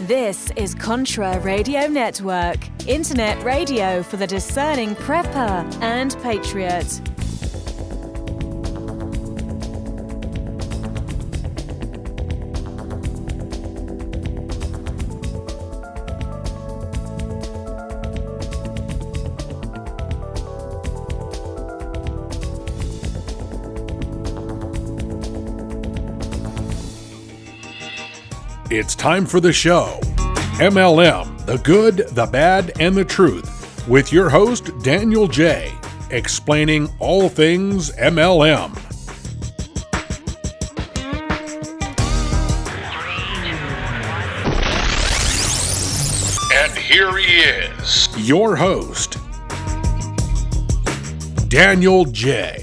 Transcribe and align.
This 0.00 0.50
is 0.56 0.74
Contra 0.74 1.40
Radio 1.40 1.86
Network, 1.86 2.58
internet 2.86 3.42
radio 3.42 4.02
for 4.02 4.18
the 4.18 4.26
discerning 4.26 4.94
prepper 4.94 5.82
and 5.82 6.14
patriot. 6.22 7.00
It's 28.78 28.94
time 28.94 29.24
for 29.24 29.40
the 29.40 29.54
show 29.54 29.98
MLM, 30.58 31.46
the 31.46 31.56
good, 31.56 32.08
the 32.10 32.26
bad, 32.26 32.78
and 32.78 32.94
the 32.94 33.06
truth, 33.06 33.88
with 33.88 34.12
your 34.12 34.28
host, 34.28 34.70
Daniel 34.82 35.26
Jay., 35.26 35.72
explaining 36.10 36.86
all 36.98 37.30
things 37.30 37.90
MLM. 37.92 38.76
And 46.52 46.76
here 46.76 47.16
he 47.16 47.38
is, 47.38 48.08
your 48.28 48.56
host, 48.56 49.16
Daniel 51.48 52.04
Jay. 52.04 52.62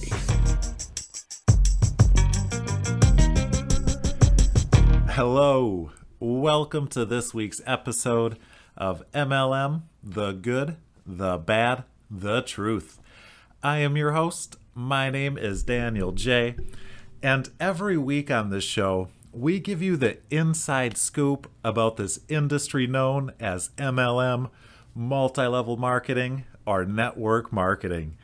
Hello, 5.10 5.92
welcome 6.24 6.88
to 6.88 7.04
this 7.04 7.34
week's 7.34 7.62
episode 7.66 8.38
of 8.78 9.04
MLM 9.12 9.82
The 10.02 10.32
Good, 10.32 10.78
the 11.06 11.38
Bad, 11.38 11.84
the 12.10 12.42
Truth. 12.42 13.02
I 13.62 13.80
am 13.80 13.98
your 13.98 14.14
host. 14.14 14.56
My 14.74 15.10
name 15.10 15.38
is 15.38 15.64
Daniel 15.64 16.14
Jay. 16.14 16.56
And 17.22 17.50
every 17.60 17.98
week 17.98 18.32
on 18.32 18.52
this 18.52 18.64
show, 18.64 19.10
we 19.34 19.60
give 19.60 19.82
you 19.82 19.98
the 19.98 20.20
inside 20.32 20.96
scoop 20.96 21.52
about 21.62 21.98
this 21.98 22.22
industry 22.30 22.88
known 22.88 23.34
as 23.38 23.72
MLM, 23.78 24.50
multi 24.96 25.46
level 25.46 25.76
marketing, 25.76 26.46
or 26.66 26.86
network 26.86 27.52
marketing. 27.52 28.16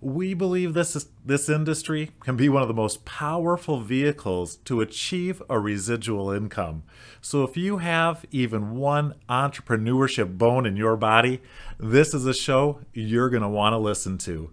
We 0.00 0.32
believe 0.32 0.74
this 0.74 0.94
is, 0.94 1.08
this 1.24 1.48
industry 1.48 2.12
can 2.20 2.36
be 2.36 2.48
one 2.48 2.62
of 2.62 2.68
the 2.68 2.74
most 2.74 3.04
powerful 3.04 3.80
vehicles 3.80 4.56
to 4.64 4.80
achieve 4.80 5.42
a 5.50 5.58
residual 5.58 6.30
income. 6.30 6.84
So 7.20 7.42
if 7.42 7.56
you 7.56 7.78
have 7.78 8.24
even 8.30 8.76
one 8.76 9.14
entrepreneurship 9.28 10.38
bone 10.38 10.66
in 10.66 10.76
your 10.76 10.96
body, 10.96 11.40
this 11.78 12.14
is 12.14 12.26
a 12.26 12.34
show 12.34 12.80
you're 12.92 13.28
going 13.28 13.42
to 13.42 13.48
want 13.48 13.72
to 13.72 13.78
listen 13.78 14.18
to. 14.18 14.52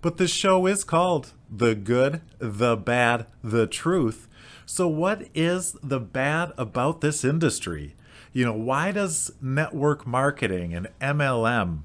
But 0.00 0.16
the 0.16 0.26
show 0.26 0.66
is 0.66 0.82
called 0.82 1.30
The 1.48 1.76
Good, 1.76 2.22
the 2.40 2.76
Bad, 2.76 3.26
the 3.40 3.68
Truth. 3.68 4.26
So 4.66 4.88
what 4.88 5.28
is 5.32 5.76
the 5.80 6.00
bad 6.00 6.52
about 6.58 7.02
this 7.02 7.24
industry? 7.24 7.94
You 8.32 8.46
know, 8.46 8.52
why 8.52 8.90
does 8.90 9.30
network 9.40 10.04
marketing 10.04 10.74
and 10.74 10.88
MLM 11.00 11.82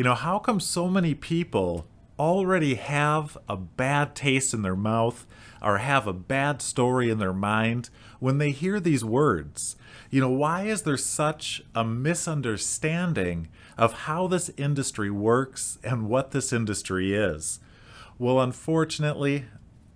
you 0.00 0.04
know, 0.04 0.14
how 0.14 0.38
come 0.38 0.60
so 0.60 0.88
many 0.88 1.12
people 1.12 1.86
already 2.18 2.76
have 2.76 3.36
a 3.46 3.54
bad 3.54 4.14
taste 4.14 4.54
in 4.54 4.62
their 4.62 4.74
mouth 4.74 5.26
or 5.60 5.76
have 5.76 6.06
a 6.06 6.12
bad 6.14 6.62
story 6.62 7.10
in 7.10 7.18
their 7.18 7.34
mind 7.34 7.90
when 8.18 8.38
they 8.38 8.50
hear 8.50 8.80
these 8.80 9.04
words? 9.04 9.76
You 10.08 10.22
know, 10.22 10.30
why 10.30 10.62
is 10.62 10.84
there 10.84 10.96
such 10.96 11.60
a 11.74 11.84
misunderstanding 11.84 13.48
of 13.76 13.92
how 13.92 14.26
this 14.26 14.50
industry 14.56 15.10
works 15.10 15.78
and 15.84 16.08
what 16.08 16.30
this 16.30 16.50
industry 16.50 17.12
is? 17.12 17.60
Well, 18.18 18.40
unfortunately, 18.40 19.44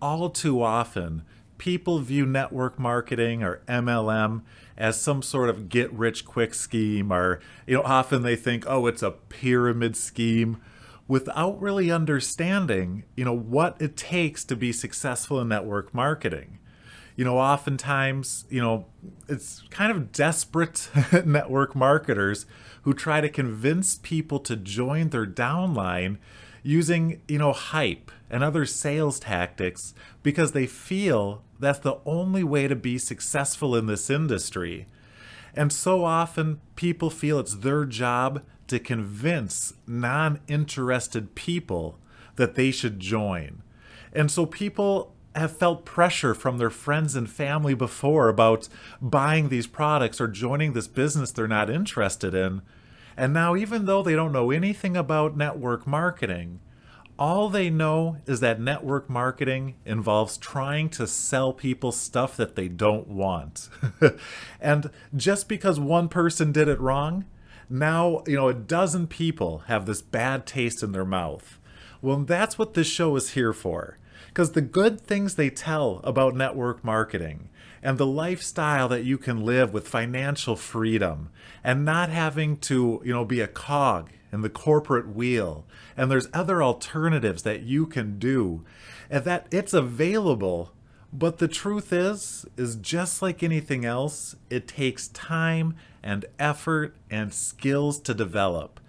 all 0.02 0.28
too 0.28 0.62
often, 0.62 1.22
people 1.56 2.00
view 2.00 2.26
network 2.26 2.78
marketing 2.78 3.42
or 3.42 3.62
MLM 3.68 4.42
as 4.76 5.00
some 5.00 5.22
sort 5.22 5.48
of 5.48 5.68
get 5.68 5.92
rich 5.92 6.24
quick 6.24 6.54
scheme, 6.54 7.12
or, 7.12 7.40
you 7.66 7.76
know, 7.76 7.82
often 7.82 8.22
they 8.22 8.36
think, 8.36 8.64
oh, 8.66 8.86
it's 8.86 9.02
a 9.02 9.10
pyramid 9.10 9.96
scheme 9.96 10.60
without 11.06 11.60
really 11.60 11.90
understanding, 11.90 13.04
you 13.16 13.24
know, 13.24 13.36
what 13.36 13.76
it 13.80 13.96
takes 13.96 14.44
to 14.44 14.56
be 14.56 14.72
successful 14.72 15.40
in 15.40 15.48
network 15.48 15.94
marketing. 15.94 16.58
You 17.16 17.24
know, 17.24 17.38
oftentimes, 17.38 18.44
you 18.50 18.60
know, 18.60 18.86
it's 19.28 19.62
kind 19.70 19.92
of 19.92 20.10
desperate 20.10 20.88
network 21.24 21.76
marketers 21.76 22.46
who 22.82 22.92
try 22.92 23.20
to 23.20 23.28
convince 23.28 23.96
people 23.96 24.40
to 24.40 24.56
join 24.56 25.10
their 25.10 25.26
downline 25.26 26.18
using, 26.64 27.20
you 27.28 27.38
know, 27.38 27.52
hype 27.52 28.10
and 28.28 28.42
other 28.42 28.66
sales 28.66 29.20
tactics 29.20 29.94
because 30.24 30.52
they 30.52 30.66
feel 30.66 31.43
that's 31.64 31.78
the 31.78 31.98
only 32.04 32.44
way 32.44 32.68
to 32.68 32.76
be 32.76 32.98
successful 32.98 33.76
in 33.76 33.86
this 33.86 34.10
industry. 34.10 34.86
And 35.54 35.72
so 35.72 36.04
often 36.04 36.60
people 36.76 37.10
feel 37.10 37.38
it's 37.38 37.56
their 37.56 37.84
job 37.84 38.42
to 38.68 38.78
convince 38.78 39.74
non 39.86 40.40
interested 40.48 41.34
people 41.34 41.98
that 42.36 42.54
they 42.54 42.70
should 42.70 42.98
join. 42.98 43.62
And 44.12 44.30
so 44.30 44.46
people 44.46 45.14
have 45.34 45.56
felt 45.56 45.84
pressure 45.84 46.34
from 46.34 46.58
their 46.58 46.70
friends 46.70 47.16
and 47.16 47.28
family 47.28 47.74
before 47.74 48.28
about 48.28 48.68
buying 49.00 49.48
these 49.48 49.66
products 49.66 50.20
or 50.20 50.28
joining 50.28 50.72
this 50.72 50.86
business 50.86 51.32
they're 51.32 51.48
not 51.48 51.68
interested 51.68 52.34
in. 52.34 52.62
And 53.16 53.32
now, 53.32 53.54
even 53.54 53.86
though 53.86 54.02
they 54.02 54.14
don't 54.14 54.32
know 54.32 54.50
anything 54.50 54.96
about 54.96 55.36
network 55.36 55.86
marketing, 55.86 56.60
all 57.18 57.48
they 57.48 57.70
know 57.70 58.16
is 58.26 58.40
that 58.40 58.60
network 58.60 59.08
marketing 59.08 59.74
involves 59.84 60.36
trying 60.36 60.88
to 60.90 61.06
sell 61.06 61.52
people 61.52 61.92
stuff 61.92 62.36
that 62.36 62.56
they 62.56 62.68
don't 62.68 63.06
want. 63.06 63.68
and 64.60 64.90
just 65.14 65.48
because 65.48 65.78
one 65.78 66.08
person 66.08 66.50
did 66.50 66.68
it 66.68 66.80
wrong, 66.80 67.24
now, 67.70 68.22
you 68.26 68.36
know, 68.36 68.48
a 68.48 68.54
dozen 68.54 69.06
people 69.06 69.58
have 69.66 69.86
this 69.86 70.02
bad 70.02 70.46
taste 70.46 70.82
in 70.82 70.92
their 70.92 71.04
mouth. 71.04 71.58
Well, 72.02 72.18
that's 72.18 72.58
what 72.58 72.74
this 72.74 72.86
show 72.86 73.16
is 73.16 73.30
here 73.30 73.52
for. 73.52 73.96
Because 74.28 74.52
the 74.52 74.60
good 74.60 75.00
things 75.00 75.34
they 75.34 75.50
tell 75.50 76.00
about 76.04 76.34
network 76.34 76.84
marketing 76.84 77.48
and 77.82 77.98
the 77.98 78.06
lifestyle 78.06 78.88
that 78.88 79.04
you 79.04 79.18
can 79.18 79.44
live 79.44 79.72
with 79.72 79.86
financial 79.86 80.56
freedom 80.56 81.30
and 81.62 81.84
not 81.84 82.08
having 82.08 82.56
to, 82.56 83.00
you 83.04 83.12
know, 83.12 83.24
be 83.24 83.40
a 83.40 83.46
cog 83.46 84.10
in 84.32 84.40
the 84.40 84.50
corporate 84.50 85.14
wheel. 85.14 85.64
And 85.96 86.10
there's 86.10 86.28
other 86.32 86.62
alternatives 86.62 87.42
that 87.42 87.62
you 87.62 87.86
can 87.86 88.18
do 88.18 88.64
and 89.10 89.24
that 89.24 89.46
it's 89.50 89.74
available. 89.74 90.72
But 91.12 91.38
the 91.38 91.46
truth 91.46 91.92
is, 91.92 92.44
is 92.56 92.74
just 92.74 93.22
like 93.22 93.42
anything 93.42 93.84
else, 93.84 94.34
it 94.50 94.66
takes 94.66 95.08
time 95.08 95.76
and 96.02 96.24
effort 96.38 96.96
and 97.10 97.32
skills 97.32 98.00
to 98.00 98.14
develop. 98.14 98.80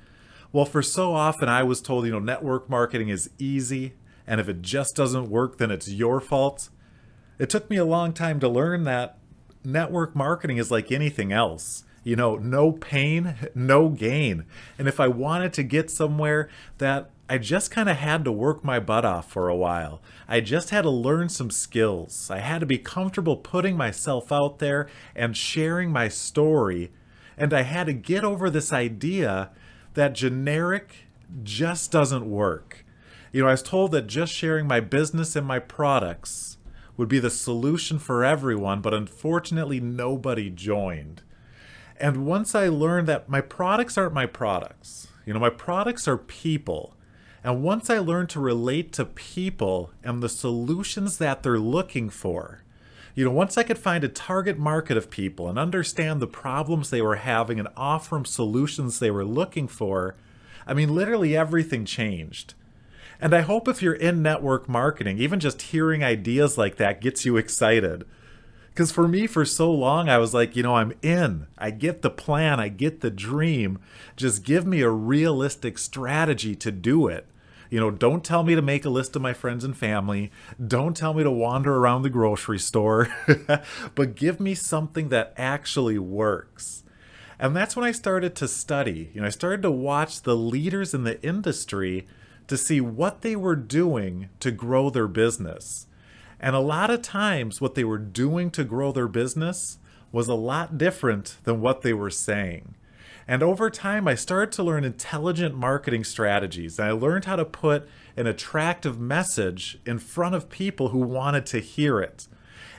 Well, 0.52 0.66
for 0.66 0.82
so 0.82 1.14
often 1.14 1.50
I 1.50 1.64
was 1.64 1.82
told, 1.82 2.06
you 2.06 2.12
know, 2.12 2.20
network 2.20 2.70
marketing 2.70 3.10
is 3.10 3.30
easy, 3.38 3.94
and 4.28 4.40
if 4.40 4.50
it 4.50 4.62
just 4.62 4.96
doesn't 4.96 5.30
work, 5.30 5.58
then 5.58 5.72
it's 5.72 5.90
your 5.90 6.20
fault. 6.20 6.70
It 7.38 7.50
took 7.50 7.70
me 7.70 7.78
a 7.78 7.86
long 7.86 8.14
time 8.14 8.40
to 8.40 8.50
learn 8.50 8.84
that 8.86 9.18
network 9.64 10.16
marketing 10.16 10.58
is 10.58 10.72
like 10.72 10.92
anything 10.92 11.32
else. 11.32 11.84
You 12.04 12.16
know, 12.16 12.36
no 12.36 12.72
pain, 12.72 13.36
no 13.56 13.90
gain. 13.90 14.46
And 14.78 14.88
if 14.88 15.00
I 15.00 15.08
wanted 15.08 15.54
to 15.54 15.64
get 15.64 15.90
somewhere 15.90 16.50
that 16.78 17.10
I 17.28 17.40
just 17.40 17.72
kind 17.72 17.90
of 17.90 17.98
had 17.98 18.24
to 18.26 18.32
work 18.32 18.64
my 18.64 18.80
butt 18.80 19.04
off 19.04 19.32
for 19.32 19.50
a 19.50 19.56
while. 19.56 20.00
I 20.28 20.42
just 20.42 20.70
had 20.70 20.84
to 20.84 20.92
learn 20.92 21.30
some 21.30 21.50
skills. 21.50 22.30
I 22.30 22.38
had 22.38 22.60
to 22.60 22.68
be 22.68 22.78
comfortable 22.78 23.38
putting 23.38 23.76
myself 23.76 24.32
out 24.32 24.60
there 24.60 24.88
and 25.16 25.36
sharing 25.36 25.92
my 25.92 26.08
story. 26.08 26.92
And 27.36 27.52
I 27.52 27.64
had 27.64 27.88
to 27.88 27.94
get 27.94 28.24
over 28.24 28.52
this 28.52 28.72
idea 28.72 29.50
that 29.96 30.14
generic 30.14 31.08
just 31.42 31.92
doesn't 31.92 32.30
work. 32.30 32.85
You 33.36 33.42
know, 33.42 33.50
I 33.50 33.52
was 33.52 33.64
told 33.64 33.92
that 33.92 34.08
just 34.08 34.32
sharing 34.32 34.66
my 34.66 34.80
business 34.80 35.36
and 35.36 35.46
my 35.46 35.60
products 35.60 36.56
would 36.96 37.10
be 37.10 37.20
the 37.20 37.30
solution 37.30 38.00
for 38.00 38.24
everyone, 38.24 38.80
but 38.80 38.94
unfortunately, 38.94 39.82
nobody 39.82 40.50
joined. 40.50 41.22
And 42.00 42.26
once 42.26 42.56
I 42.56 42.70
learned 42.70 43.08
that 43.08 43.28
my 43.28 43.42
products 43.42 43.98
aren't 43.98 44.14
my 44.14 44.26
products, 44.26 45.10
you 45.26 45.34
know, 45.34 45.40
my 45.42 45.50
products 45.50 46.08
are 46.08 46.16
people. 46.18 46.96
And 47.44 47.62
once 47.62 47.90
I 47.90 48.00
learned 48.00 48.30
to 48.30 48.40
relate 48.40 48.94
to 48.94 49.04
people 49.04 49.92
and 50.02 50.24
the 50.24 50.30
solutions 50.30 51.18
that 51.18 51.44
they're 51.44 51.60
looking 51.60 52.10
for, 52.10 52.64
you 53.16 53.26
know, 53.26 53.32
once 53.32 53.58
I 53.58 53.64
could 53.64 53.78
find 53.78 54.06
a 54.06 54.08
target 54.08 54.58
market 54.58 54.96
of 54.96 55.10
people 55.10 55.50
and 55.50 55.60
understand 55.60 56.22
the 56.22 56.26
problems 56.26 56.90
they 56.90 57.02
were 57.02 57.18
having 57.18 57.60
and 57.60 57.68
offer 57.76 58.16
them 58.16 58.24
solutions 58.24 59.00
they 59.00 59.12
were 59.12 59.26
looking 59.26 59.68
for, 59.68 60.16
I 60.66 60.74
mean, 60.74 60.96
literally 60.96 61.36
everything 61.36 61.84
changed. 61.84 62.54
And 63.20 63.34
I 63.34 63.42
hope 63.42 63.68
if 63.68 63.82
you're 63.82 63.94
in 63.94 64.22
network 64.22 64.68
marketing, 64.68 65.20
even 65.20 65.40
just 65.40 65.62
hearing 65.64 66.04
ideas 66.04 66.58
like 66.58 66.78
that 66.78 67.02
gets 67.02 67.26
you 67.26 67.38
excited. 67.38 68.06
Because 68.76 68.92
for 68.92 69.08
me, 69.08 69.26
for 69.26 69.46
so 69.46 69.72
long, 69.72 70.10
I 70.10 70.18
was 70.18 70.34
like, 70.34 70.56
you 70.56 70.64
know, 70.64 70.76
I'm 70.76 70.94
in. 71.02 71.48
I 71.58 71.72
get 71.72 72.02
the 72.02 72.10
plan, 72.10 72.60
I 72.60 72.68
get 72.68 73.00
the 73.00 73.10
dream. 73.10 73.80
Just 74.18 74.44
give 74.44 74.66
me 74.66 74.82
a 74.82 74.90
realistic 74.90 75.78
strategy 75.78 76.56
to 76.56 76.72
do 76.72 77.08
it. 77.08 77.26
You 77.70 77.80
know, 77.80 77.90
don't 77.90 78.24
tell 78.24 78.44
me 78.44 78.54
to 78.54 78.62
make 78.62 78.84
a 78.84 78.90
list 78.90 79.16
of 79.16 79.22
my 79.22 79.34
friends 79.34 79.64
and 79.64 79.76
family. 79.76 80.32
Don't 80.66 80.96
tell 80.96 81.14
me 81.14 81.24
to 81.24 81.32
wander 81.32 81.76
around 81.76 82.02
the 82.02 82.10
grocery 82.10 82.60
store, 82.60 83.08
but 83.96 84.16
give 84.16 84.40
me 84.40 84.54
something 84.54 85.10
that 85.10 85.34
actually 85.38 85.98
works. 85.98 86.84
And 87.40 87.56
that's 87.56 87.76
when 87.76 87.86
I 87.86 87.92
started 87.92 88.36
to 88.36 88.48
study. 88.48 89.10
You 89.14 89.22
know, 89.22 89.28
I 89.28 89.32
started 89.32 89.62
to 89.64 89.72
watch 89.72 90.22
the 90.22 90.36
leaders 90.36 90.94
in 90.94 91.06
the 91.06 91.22
industry 91.24 92.08
to 92.48 92.58
see 92.58 92.82
what 92.82 93.22
they 93.22 93.36
were 93.36 93.56
doing 93.56 94.30
to 94.40 94.52
grow 94.52 94.90
their 94.90 95.08
business. 95.08 95.88
And 96.40 96.56
a 96.56 96.60
lot 96.60 96.90
of 96.92 97.02
times, 97.02 97.62
what 97.62 97.76
they 97.76 97.84
were 97.84 97.98
doing 97.98 98.52
to 98.52 98.64
grow 98.64 98.92
their 98.92 99.08
business 99.08 99.78
was 100.12 100.28
a 100.28 100.36
lot 100.36 100.78
different 100.78 101.38
than 101.44 101.62
what 101.62 101.82
they 101.82 101.94
were 101.94 102.10
saying. 102.10 102.76
And 103.28 103.42
over 103.42 103.70
time, 103.70 104.08
I 104.08 104.16
started 104.16 104.52
to 104.54 104.64
learn 104.64 104.84
intelligent 104.84 105.56
marketing 105.56 106.04
strategies. 106.04 106.78
And 106.78 106.88
I 106.88 106.92
learned 106.92 107.26
how 107.26 107.36
to 107.36 107.46
put 107.46 107.88
an 108.16 108.28
attractive 108.28 109.00
message 109.00 109.80
in 109.86 109.98
front 109.98 110.36
of 110.36 110.50
people 110.50 110.90
who 110.90 111.00
wanted 111.00 111.46
to 111.48 111.60
hear 111.60 112.00
it. 112.00 112.28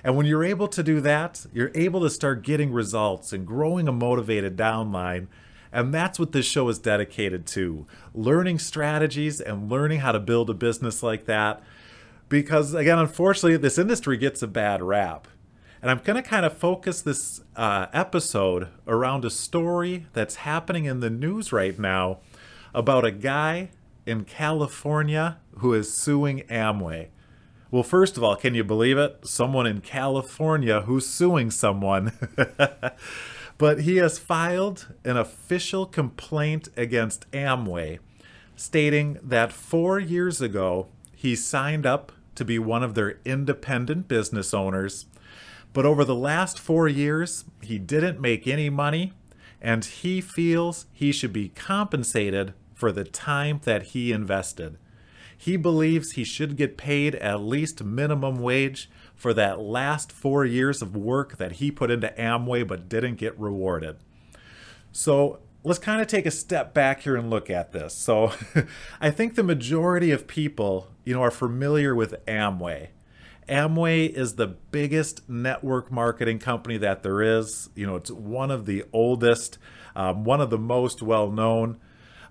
And 0.05 0.17
when 0.17 0.27
you're 0.27 0.45
able 0.45 0.69
to 0.69 0.85
do 0.85 1.01
that, 1.01 1.47
you're 1.53 1.73
able 1.75 2.01
to 2.03 2.11
start 2.11 2.45
getting 2.45 2.73
results 2.73 3.33
and 3.33 3.45
growing 3.45 3.89
a 3.89 3.93
motivated 3.93 4.57
downline. 4.57 5.27
And 5.73 5.93
that's 5.93 6.19
what 6.19 6.33
this 6.33 6.47
show 6.47 6.69
is 6.69 6.79
dedicated 6.79 7.47
to 7.49 7.87
learning 8.15 8.59
strategies 8.59 9.41
and 9.41 9.71
learning 9.71 10.01
how 10.01 10.13
to 10.13 10.21
build 10.21 10.51
a 10.51 10.55
business 10.55 11.03
like 11.03 11.27
that. 11.27 11.63
Because, 12.29 12.75
again, 12.75 12.99
unfortunately, 12.99 13.57
this 13.57 13.79
industry 13.79 14.17
gets 14.17 14.43
a 14.43 14.49
bad 14.49 14.83
rap. 14.83 15.29
And 15.83 15.91
I'm 15.91 16.01
going 16.03 16.21
to 16.21 16.29
kind 16.29 16.45
of 16.45 16.57
focus 16.57 17.03
this 17.03 17.43
uh, 17.55 17.87
episode 17.93 18.69
around 18.87 19.25
a 19.25 19.31
story 19.31 20.07
that's 20.13 20.37
happening 20.37 20.87
in 20.87 21.01
the 21.01 21.11
news 21.11 21.53
right 21.53 21.79
now 21.79 22.19
about 22.75 23.05
a 23.05 23.11
guy 23.11 23.71
in 24.05 24.25
California 24.25 25.39
who 25.59 25.75
is 25.75 25.93
suing 25.93 26.41
Amway. 26.49 27.09
Well, 27.71 27.83
first 27.83 28.17
of 28.17 28.23
all, 28.23 28.37
can 28.37 28.55
you 28.55 28.65
believe 28.65 28.97
it? 28.97 29.27
Someone 29.27 29.67
in 29.67 29.81
California 29.81 30.83
who's 30.83 31.07
suing 31.07 31.51
someone. 31.51 32.12
but 33.58 33.81
he 33.81 33.97
has 33.97 34.19
filed 34.19 34.94
an 35.05 35.17
official 35.17 35.87
complaint 35.87 36.69
against 36.76 37.31
Amway, 37.31 37.99
stating 38.55 39.19
that 39.23 39.53
four 39.53 39.99
years 39.99 40.41
ago 40.41 40.88
he 41.14 41.35
signed 41.35 41.87
up 41.87 42.12
to 42.35 42.44
be 42.44 42.58
one 42.58 42.82
of 42.82 42.94
their 42.94 43.19
independent 43.25 44.08
business 44.08 44.53
owners. 44.53 45.06
But 45.73 45.87
over 45.87 46.05
the 46.05 46.14
last 46.14 46.58
four 46.58 46.88
years, 46.88 47.44
he 47.62 47.79
didn't 47.79 48.20
make 48.20 48.47
any 48.47 48.70
money, 48.70 49.12
and 49.61 49.85
he 49.85 50.20
feels 50.20 50.87
he 50.93 51.12
should 51.12 51.32
be 51.32 51.49
compensated 51.50 52.55
for 52.75 52.93
the 52.93 53.05
time 53.05 53.61
that 53.64 53.82
he 53.82 54.12
invested. 54.12 54.79
He 55.37 55.56
believes 55.56 56.12
he 56.12 56.25
should 56.25 56.56
get 56.56 56.77
paid 56.77 57.15
at 57.17 57.41
least 57.41 57.85
minimum 57.85 58.38
wage 58.38 58.91
for 59.15 59.35
that 59.35 59.61
last 59.61 60.12
four 60.12 60.44
years 60.44 60.83
of 60.83 60.97
work 60.97 61.37
that 61.38 61.53
he 61.53 61.71
put 61.71 61.91
into 61.91 62.12
Amway 62.19 62.67
but 62.67 62.88
didn't 62.88 63.17
get 63.17 63.38
rewarded. 63.38 63.97
So 64.93 65.41
let's 65.62 65.79
kind 65.79 66.00
of 66.00 66.06
take 66.06 66.27
a 66.27 66.31
step 66.31 66.73
back 66.73 67.00
here 67.00 67.17
and 67.17 67.29
look 67.29 67.50
at 67.50 67.73
this. 67.73 67.94
So 67.94 68.33
I 69.00 69.11
think 69.11 69.35
the 69.35 69.43
majority 69.43 70.11
of 70.11 70.27
people, 70.27 70.88
you 71.05 71.15
know, 71.15 71.23
are 71.23 71.31
familiar 71.31 71.94
with 71.94 72.15
Amway. 72.27 72.88
Amway 73.49 74.09
is 74.09 74.35
the 74.35 74.47
biggest 74.47 75.29
network 75.29 75.91
marketing 75.93 76.38
company 76.38 76.79
that 76.79 77.03
there 77.03 77.23
is. 77.23 77.69
You 77.75 77.87
know, 77.87 77.97
it's 77.97 78.11
one 78.11 78.50
of 78.50 78.67
the 78.67 78.85
oldest, 78.93 79.59
um, 79.94 80.25
one 80.25 80.41
of 80.41 80.50
the 80.50 80.59
most 80.59 81.03
well 81.03 81.31
known. 81.31 81.79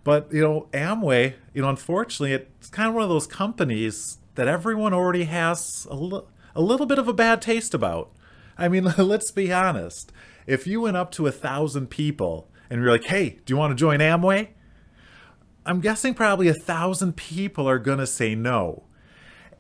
But 0.06 0.32
you 0.32 0.42
know, 0.42 0.68
Amway, 0.72 1.34
you 1.54 1.64
know, 1.64 1.70
unfortunately, 1.70 2.34
it's 2.34 2.70
kind 2.70 2.88
of 2.88 2.94
one 2.94 3.04
of 3.04 3.10
those 3.10 3.26
companies 3.28 4.20
that 4.36 4.48
everyone 4.48 4.94
already 4.94 5.24
has 5.24 5.88
a, 5.90 5.96
li- 5.96 6.22
a 6.56 6.62
little 6.62 6.86
bit 6.86 7.00
of 7.00 7.08
a 7.08 7.14
bad 7.14 7.42
taste 7.42 7.74
about. 7.74 8.12
I 8.56 8.70
mean, 8.70 8.84
let's 8.98 9.32
be 9.32 9.52
honest. 9.52 10.14
If 10.46 10.68
you 10.68 10.82
went 10.82 10.96
up 10.96 11.12
to 11.14 11.26
a 11.26 11.32
thousand 11.32 11.90
people 11.90 12.48
and 12.70 12.80
you're 12.80 12.92
like, 12.92 13.06
"Hey, 13.06 13.40
do 13.46 13.54
you 13.54 13.58
want 13.58 13.72
to 13.72 13.76
join 13.76 14.00
Amway?" 14.00 14.50
I'm 15.66 15.82
guessing 15.82 16.14
probably 16.14 16.48
a 16.48 16.54
thousand 16.54 17.18
people 17.18 17.68
are 17.68 17.80
gonna 17.80 18.06
say 18.06 18.36
no. 18.36 18.84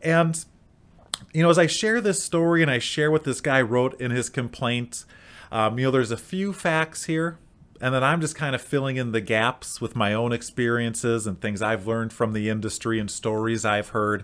And 0.03 0.45
you 1.33 1.41
know, 1.41 1.49
as 1.49 1.57
I 1.57 1.65
share 1.65 2.01
this 2.01 2.21
story 2.21 2.61
and 2.61 2.69
I 2.69 2.77
share 2.77 3.09
what 3.09 3.23
this 3.23 3.41
guy 3.41 3.63
wrote 3.63 3.99
in 3.99 4.11
his 4.11 4.29
complaint, 4.29 5.05
um, 5.51 5.79
you 5.79 5.85
know, 5.85 5.91
there's 5.91 6.11
a 6.11 6.17
few 6.17 6.53
facts 6.53 7.05
here 7.05 7.39
and 7.81 7.93
then 7.93 8.03
I'm 8.03 8.21
just 8.21 8.35
kind 8.35 8.55
of 8.55 8.61
filling 8.61 8.97
in 8.97 9.11
the 9.11 9.21
gaps 9.21 9.81
with 9.81 9.95
my 9.95 10.13
own 10.13 10.31
experiences 10.31 11.27
and 11.27 11.39
things 11.39 11.61
I've 11.61 11.87
learned 11.87 12.13
from 12.13 12.33
the 12.33 12.49
industry 12.49 12.99
and 12.99 13.11
stories 13.11 13.65
I've 13.65 13.89
heard. 13.89 14.23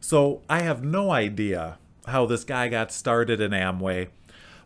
So 0.00 0.42
I 0.48 0.60
have 0.60 0.82
no 0.82 1.10
idea 1.12 1.78
how 2.06 2.26
this 2.26 2.44
guy 2.44 2.68
got 2.68 2.92
started 2.92 3.40
in 3.40 3.52
Amway. 3.52 4.08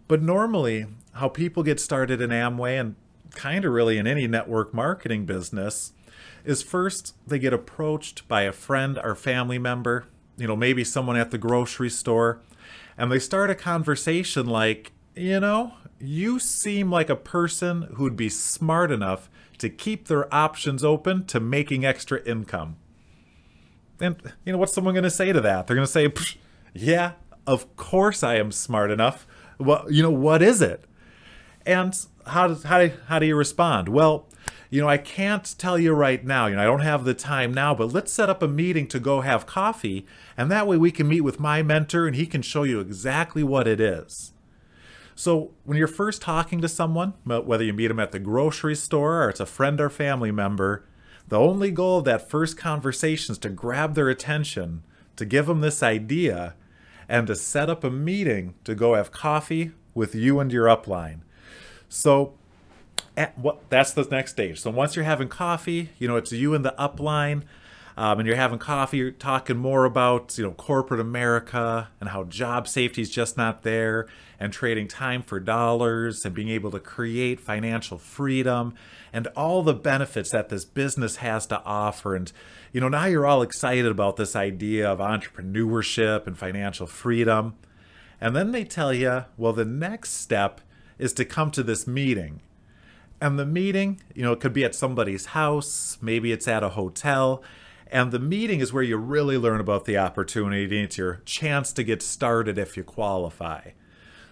But 0.09 0.23
normally, 0.23 0.87
how 1.15 1.29
people 1.29 1.63
get 1.63 1.81
started 1.81 2.21
in 2.21 2.31
Amway 2.31 2.81
and 2.81 2.95
kind 3.33 3.65
of 3.65 3.73
really 3.73 3.99
in 3.99 4.07
any 4.07 4.27
network 4.27 4.73
marketing 4.73 5.27
business 5.27 5.93
is 6.45 6.63
first 6.63 7.15
they 7.27 7.39
get 7.39 7.53
approached 7.53 8.27
by 8.29 8.43
a 8.43 8.53
friend 8.53 8.99
or 9.03 9.15
family 9.15 9.59
member, 9.59 10.07
you 10.37 10.47
know, 10.47 10.57
maybe 10.57 10.85
someone 10.85 11.17
at 11.17 11.31
the 11.31 11.39
grocery 11.39 11.91
store, 11.91 12.41
and 12.97 13.11
they 13.11 13.19
start 13.19 13.51
a 13.51 13.55
conversation 13.55 14.47
like, 14.47 14.93
you 15.15 15.41
know, 15.41 15.75
you 15.99 16.39
seem 16.39 16.91
like 16.91 17.09
a 17.09 17.17
person 17.17 17.89
who'd 17.95 18.17
be 18.17 18.29
smart 18.29 18.91
enough 18.91 19.31
to 19.59 19.71
keep 19.71 20.09
their 20.09 20.33
options 20.35 20.85
open 20.85 21.25
to 21.27 21.41
making 21.41 21.85
extra 21.85 22.23
income. 22.25 22.77
And, 24.01 24.17
you 24.45 24.53
know, 24.53 24.59
what's 24.59 24.75
someone 24.75 24.95
going 24.95 25.05
to 25.05 25.11
say 25.11 25.33
to 25.33 25.41
that? 25.41 25.67
They're 25.67 25.77
going 25.77 25.87
to 25.87 25.93
say, 25.93 26.13
yeah, 26.75 27.13
of 27.47 27.77
course 27.77 28.23
I 28.23 28.37
am 28.37 28.53
smart 28.53 28.91
enough. 28.91 29.27
Well, 29.59 29.87
you 29.91 30.03
know, 30.03 30.11
what 30.11 30.43
is 30.43 30.61
it? 30.61 30.85
And 31.65 31.99
how, 32.27 32.49
does, 32.49 32.65
how, 32.65 32.89
how 33.07 33.19
do 33.19 33.27
you 33.27 33.37
respond? 33.37 33.89
Well, 33.89 34.29
you 34.69 34.83
know, 34.83 34.89
I 34.89 34.99
can't 34.99 35.55
tell 35.59 35.79
you 35.79 35.93
right 35.93 36.23
now. 36.25 36.47
You 36.47 36.57
know, 36.57 36.63
I 36.63 36.67
don't 36.67 36.81
have 36.81 37.05
the 37.05 37.15
time 37.15 37.55
now, 37.55 37.75
but 37.75 37.93
let's 37.93 38.13
set 38.13 38.29
up 38.29 38.43
a 38.43 38.49
meeting 38.49 38.87
to 38.89 39.01
go 39.01 39.23
have 39.23 39.47
coffee. 39.47 40.07
And 40.37 40.51
that 40.51 40.67
way 40.67 40.77
we 40.77 40.91
can 40.91 41.09
meet 41.09 41.23
with 41.23 41.41
my 41.41 41.63
mentor 41.63 42.07
and 42.07 42.15
he 42.15 42.27
can 42.27 42.43
show 42.43 42.65
you 42.65 42.81
exactly 42.81 43.43
what 43.43 43.67
it 43.67 43.81
is. 43.81 44.33
So 45.19 45.53
when 45.65 45.79
you're 45.79 45.89
first 45.89 46.21
talking 46.21 46.61
to 46.61 46.69
someone, 46.69 47.15
whether 47.25 47.65
you 47.65 47.73
meet 47.73 47.89
them 47.89 47.99
at 47.99 48.13
the 48.13 48.19
grocery 48.19 48.77
store 48.77 49.25
or 49.25 49.31
it's 49.31 49.41
a 49.41 49.47
friend 49.47 49.81
or 49.81 49.89
family 49.89 50.31
member, 50.31 50.85
the 51.27 51.41
only 51.41 51.71
goal 51.71 51.99
of 51.99 52.05
that 52.05 52.29
first 52.29 52.59
conversation 52.59 53.33
is 53.33 53.39
to 53.39 53.49
grab 53.49 53.95
their 53.95 54.11
attention, 54.11 54.83
to 55.17 55.25
give 55.25 55.47
them 55.47 55.63
this 55.63 55.83
idea, 55.83 56.55
and 57.09 57.27
to 57.29 57.35
set 57.35 57.71
up 57.71 57.83
a 57.83 57.91
meeting 57.91 58.55
to 58.65 58.75
go 58.75 58.95
have 58.95 59.11
coffee 59.11 59.73
with 59.95 60.15
you 60.15 60.39
and 60.39 60.53
your 60.53 60.67
upline. 60.67 61.21
So 61.89 62.35
what 63.37 63.71
that's 63.71 63.93
the 63.93 64.05
next 64.05 64.33
stage. 64.33 64.61
So 64.61 64.71
once 64.71 64.95
you're 64.95 65.07
having 65.07 65.29
coffee, 65.29 65.91
you 65.99 66.07
know, 66.07 66.17
it's 66.17 66.31
you 66.31 66.55
and 66.55 66.63
the 66.63 66.75
upline 66.79 67.43
um, 67.97 68.19
and 68.19 68.27
you're 68.27 68.37
having 68.37 68.59
coffee, 68.59 68.99
you're 68.99 69.11
talking 69.11 69.57
more 69.57 69.85
about 69.85 70.37
you 70.37 70.45
know 70.45 70.53
corporate 70.53 71.01
America 71.01 71.89
and 72.01 72.11
how 72.11 72.25
job 72.25 72.69
safety 72.69 73.01
is 73.01 73.11
just 73.11 73.37
not 73.37 73.63
there, 73.63 74.07
and 74.39 74.53
trading 74.53 74.87
time 74.87 75.23
for 75.23 75.41
dollars, 75.41 76.25
and 76.25 76.35
being 76.35 76.51
able 76.51 76.71
to 76.71 76.81
create 76.81 77.41
financial 77.41 77.97
freedom, 77.97 78.75
and 79.13 79.27
all 79.29 79.63
the 79.63 79.75
benefits 79.75 80.31
that 80.31 80.51
this 80.51 80.65
business 80.65 81.17
has 81.17 81.47
to 81.47 81.63
offer. 81.65 82.15
And 82.15 82.31
you 82.73 82.81
know 82.81 82.89
now 82.89 83.07
you're 83.07 83.27
all 83.27 83.43
excited 83.43 83.87
about 83.87 84.17
this 84.17 84.37
idea 84.37 84.91
of 84.91 84.99
entrepreneurship 84.99 86.27
and 86.27 86.37
financial 86.37 86.87
freedom, 86.87 87.55
and 88.21 88.37
then 88.37 88.53
they 88.53 88.65
tell 88.65 88.93
you, 88.93 89.25
well, 89.39 89.55
the 89.55 89.65
next 89.65 90.21
step 90.21 90.61
is 90.99 91.13
to 91.15 91.25
come 91.25 91.51
to 91.51 91.63
this 91.63 91.87
meeting. 91.87 92.41
And 93.21 93.39
the 93.39 93.47
meeting, 93.47 94.03
you 94.15 94.23
know, 94.23 94.33
it 94.33 94.41
could 94.41 94.53
be 94.53 94.65
at 94.65 94.75
somebody's 94.75 95.27
house, 95.27 95.97
maybe 96.03 96.33
it's 96.33 96.47
at 96.47 96.63
a 96.63 96.71
hotel, 96.71 97.43
and 97.89 98.13
the 98.13 98.19
meeting 98.19 98.61
is 98.61 98.73
where 98.73 98.83
you 98.83 98.97
really 98.97 99.39
learn 99.39 99.61
about 99.61 99.85
the 99.85 99.97
opportunity. 99.97 100.83
It's 100.83 100.99
your 100.99 101.23
chance 101.25 101.73
to 101.75 101.85
get 101.85 102.03
started 102.03 102.59
if 102.59 102.77
you 102.77 102.85
qualify. 102.85 103.71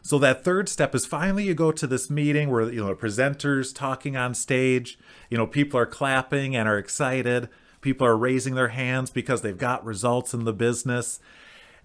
So 0.02 0.18
that 0.18 0.44
third 0.44 0.68
step 0.68 0.94
is 0.94 1.06
finally 1.06 1.44
you 1.44 1.54
go 1.54 1.72
to 1.72 1.86
this 1.86 2.10
meeting 2.10 2.50
where 2.50 2.70
you 2.70 2.84
know 2.84 2.94
presenters 2.94 3.74
talking 3.74 4.16
on 4.16 4.34
stage, 4.34 4.98
you 5.30 5.38
know 5.38 5.46
people 5.46 5.80
are 5.80 5.86
clapping 5.86 6.54
and 6.54 6.68
are 6.68 6.78
excited, 6.78 7.48
people 7.80 8.06
are 8.06 8.16
raising 8.16 8.54
their 8.54 8.68
hands 8.68 9.10
because 9.10 9.42
they've 9.42 9.56
got 9.56 9.84
results 9.84 10.34
in 10.34 10.44
the 10.44 10.52
business. 10.52 11.20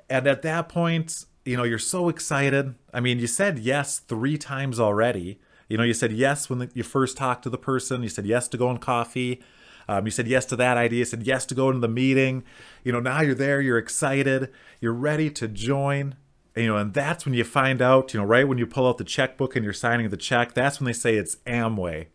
And 0.09 0.27
at 0.27 0.41
that 0.41 0.67
point, 0.67 1.25
you 1.45 1.55
know, 1.55 1.63
you're 1.63 1.79
so 1.79 2.09
excited. 2.09 2.75
I 2.93 2.99
mean, 2.99 3.19
you 3.19 3.27
said 3.27 3.59
yes 3.59 3.99
3 3.99 4.37
times 4.37 4.79
already. 4.79 5.39
You 5.69 5.77
know, 5.77 5.83
you 5.83 5.93
said 5.93 6.11
yes 6.11 6.49
when 6.49 6.69
you 6.73 6.83
first 6.83 7.15
talked 7.15 7.43
to 7.43 7.49
the 7.49 7.57
person, 7.57 8.03
you 8.03 8.09
said 8.09 8.25
yes 8.25 8.47
to 8.49 8.57
go 8.57 8.67
on 8.67 8.79
coffee, 8.79 9.41
um, 9.89 10.05
you 10.05 10.11
said 10.11 10.27
yes 10.27 10.45
to 10.45 10.55
that 10.55 10.77
idea, 10.77 10.99
you 10.99 11.05
said 11.05 11.23
yes 11.23 11.47
to 11.47 11.55
going 11.55 11.73
to 11.73 11.79
the 11.79 11.87
meeting. 11.87 12.43
You 12.83 12.91
know, 12.91 12.99
now 12.99 13.21
you're 13.21 13.33
there, 13.33 13.59
you're 13.59 13.79
excited, 13.79 14.51
you're 14.79 14.93
ready 14.93 15.31
to 15.31 15.47
join, 15.47 16.13
you 16.55 16.67
know, 16.67 16.77
and 16.77 16.93
that's 16.93 17.25
when 17.25 17.33
you 17.33 17.43
find 17.43 17.81
out, 17.81 18.13
you 18.13 18.19
know, 18.19 18.25
right 18.25 18.47
when 18.47 18.59
you 18.59 18.67
pull 18.67 18.87
out 18.87 18.99
the 18.99 19.03
checkbook 19.03 19.55
and 19.55 19.63
you're 19.63 19.73
signing 19.73 20.07
the 20.09 20.15
check, 20.15 20.53
that's 20.53 20.79
when 20.79 20.85
they 20.85 20.93
say 20.93 21.15
it's 21.15 21.37
Amway. 21.47 22.05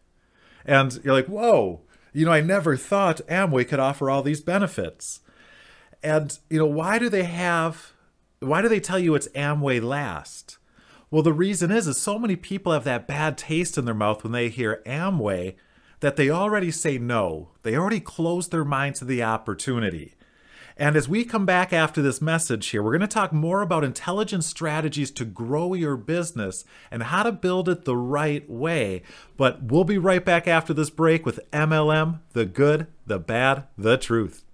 And 0.65 1.01
you're 1.03 1.15
like, 1.15 1.27
whoa, 1.27 1.81
you 2.13 2.25
know, 2.25 2.31
I 2.31 2.41
never 2.41 2.77
thought 2.77 3.27
Amway 3.27 3.67
could 3.67 3.81
offer 3.81 4.09
all 4.09 4.23
these 4.23 4.41
benefits. 4.41 5.19
And, 6.01 6.39
you 6.49 6.61
know, 6.61 6.67
why 6.67 7.01
do 7.01 7.09
they 7.09 7.25
have, 7.25 7.93
why 8.39 8.63
do 8.63 8.69
they 8.69 8.79
tell 8.79 9.01
you 9.01 9.17
it's 9.17 9.27
Amway 9.31 9.83
last? 9.83 10.59
Well, 11.11 11.23
the 11.23 11.33
reason 11.33 11.73
is, 11.73 11.89
is 11.89 11.99
so 11.99 12.21
many 12.21 12.37
people 12.37 12.71
have 12.71 12.85
that 12.85 13.09
bad 13.09 13.37
taste 13.37 13.77
in 13.77 13.85
their 13.85 13.95
mouth 13.95 14.23
when 14.23 14.33
they 14.33 14.49
hear 14.49 14.81
Amway 14.87 15.57
that 16.05 16.17
they 16.17 16.29
already 16.29 16.71
say 16.71 16.99
no. 16.99 17.49
They 17.63 17.75
already 17.75 17.99
close 17.99 18.49
their 18.49 18.67
mind 18.67 18.95
to 18.97 19.07
the 19.07 19.23
opportunity. 19.23 20.17
And 20.77 20.97
as 20.97 21.09
we 21.09 21.25
come 21.25 21.47
back 21.47 21.73
after 21.73 22.03
this 22.03 22.21
message 22.21 22.67
here, 22.67 22.83
we're 22.83 22.91
going 22.91 23.01
to 23.01 23.07
talk 23.07 23.33
more 23.33 23.63
about 23.63 23.85
intelligent 23.85 24.45
strategies 24.45 25.11
to 25.13 25.25
grow 25.25 25.73
your 25.73 25.97
business 25.97 26.67
and 26.91 27.05
how 27.05 27.23
to 27.23 27.33
build 27.33 27.71
it 27.71 27.87
the 27.87 27.97
right 27.97 28.47
way. 28.51 29.01
But 29.39 29.63
we'll 29.63 29.85
be 29.85 29.97
right 29.97 30.23
back 30.23 30.47
after 30.47 30.75
this 30.75 30.91
break 30.91 31.25
with 31.25 31.41
MLM 31.53 32.21
the 32.35 32.45
good, 32.45 32.87
the 33.07 33.19
bad, 33.19 33.65
the 33.79 33.97
truth. 33.97 34.45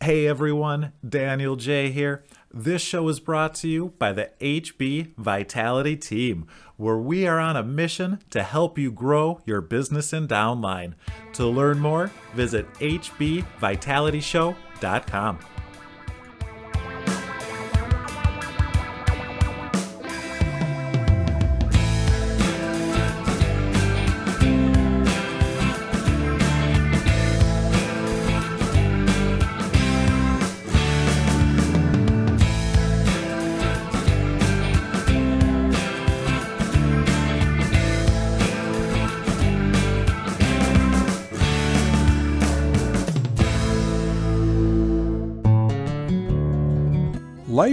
Hey 0.00 0.28
everyone, 0.28 0.92
Daniel 1.08 1.56
Jay 1.56 1.90
here. 1.90 2.22
This 2.56 2.82
show 2.82 3.08
is 3.08 3.18
brought 3.18 3.56
to 3.56 3.68
you 3.68 3.94
by 3.98 4.12
the 4.12 4.30
HB 4.40 5.16
Vitality 5.16 5.96
Team, 5.96 6.46
where 6.76 6.96
we 6.96 7.26
are 7.26 7.40
on 7.40 7.56
a 7.56 7.64
mission 7.64 8.20
to 8.30 8.44
help 8.44 8.78
you 8.78 8.92
grow 8.92 9.40
your 9.44 9.60
business 9.60 10.12
in 10.12 10.28
downline. 10.28 10.94
To 11.32 11.46
learn 11.46 11.80
more, 11.80 12.12
visit 12.32 12.72
hbvitalityshow.com. 12.74 15.38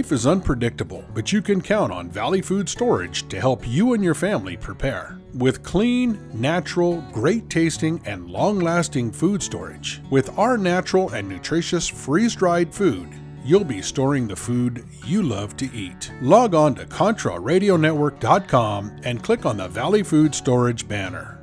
Life 0.02 0.10
is 0.10 0.26
unpredictable, 0.26 1.04
but 1.14 1.32
you 1.32 1.40
can 1.40 1.60
count 1.60 1.92
on 1.92 2.10
Valley 2.10 2.42
Food 2.42 2.68
Storage 2.68 3.28
to 3.28 3.38
help 3.38 3.68
you 3.68 3.94
and 3.94 4.02
your 4.02 4.16
family 4.16 4.56
prepare. 4.56 5.16
With 5.32 5.62
clean, 5.62 6.18
natural, 6.34 7.04
great 7.12 7.48
tasting, 7.48 8.02
and 8.04 8.28
long 8.28 8.58
lasting 8.58 9.12
food 9.12 9.44
storage, 9.44 10.00
with 10.10 10.36
our 10.36 10.58
natural 10.58 11.10
and 11.10 11.28
nutritious 11.28 11.86
freeze 11.86 12.34
dried 12.34 12.74
food, 12.74 13.10
you'll 13.44 13.62
be 13.62 13.80
storing 13.80 14.26
the 14.26 14.34
food 14.34 14.84
you 15.06 15.22
love 15.22 15.56
to 15.58 15.72
eat. 15.72 16.10
Log 16.20 16.56
on 16.56 16.74
to 16.74 16.84
ContraRadioNetwork.com 16.84 19.02
and 19.04 19.22
click 19.22 19.46
on 19.46 19.56
the 19.56 19.68
Valley 19.68 20.02
Food 20.02 20.34
Storage 20.34 20.88
banner. 20.88 21.41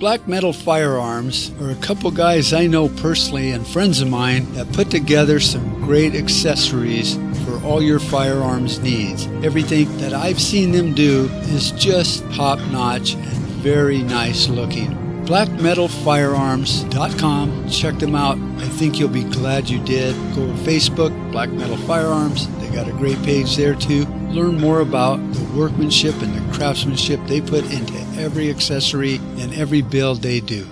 Black 0.00 0.26
Metal 0.26 0.52
Firearms 0.54 1.52
are 1.60 1.72
a 1.72 1.76
couple 1.76 2.10
guys 2.10 2.54
I 2.54 2.66
know 2.66 2.88
personally 2.88 3.50
and 3.50 3.66
friends 3.66 4.00
of 4.00 4.08
mine 4.08 4.50
that 4.54 4.72
put 4.72 4.90
together 4.90 5.38
some 5.40 5.82
great 5.82 6.14
accessories 6.14 7.16
for 7.44 7.60
all 7.62 7.82
your 7.82 7.98
firearms 7.98 8.80
needs. 8.80 9.26
Everything 9.44 9.94
that 9.98 10.14
I've 10.14 10.40
seen 10.40 10.72
them 10.72 10.94
do 10.94 11.28
is 11.52 11.72
just 11.72 12.24
top 12.32 12.58
notch 12.70 13.12
and 13.12 13.26
very 13.60 13.98
nice 13.98 14.48
looking. 14.48 14.96
BlackMetalFirearms.com. 15.26 17.68
Check 17.68 17.98
them 17.98 18.14
out. 18.14 18.38
I 18.38 18.68
think 18.68 18.98
you'll 18.98 19.10
be 19.10 19.24
glad 19.24 19.68
you 19.68 19.84
did. 19.84 20.14
Go 20.34 20.46
to 20.46 20.54
Facebook, 20.62 21.12
Black 21.30 21.50
Metal 21.50 21.76
Firearms. 21.76 22.48
They 22.60 22.70
got 22.70 22.88
a 22.88 22.92
great 22.92 23.22
page 23.22 23.54
there 23.54 23.74
too. 23.74 24.06
Learn 24.30 24.60
more 24.60 24.80
about 24.80 25.16
the 25.34 25.58
workmanship 25.58 26.14
and 26.22 26.32
the 26.34 26.56
craftsmanship 26.56 27.20
they 27.26 27.40
put 27.40 27.64
into 27.72 27.98
every 28.20 28.48
accessory 28.48 29.16
and 29.38 29.52
every 29.54 29.82
build 29.82 30.22
they 30.22 30.38
do. 30.38 30.66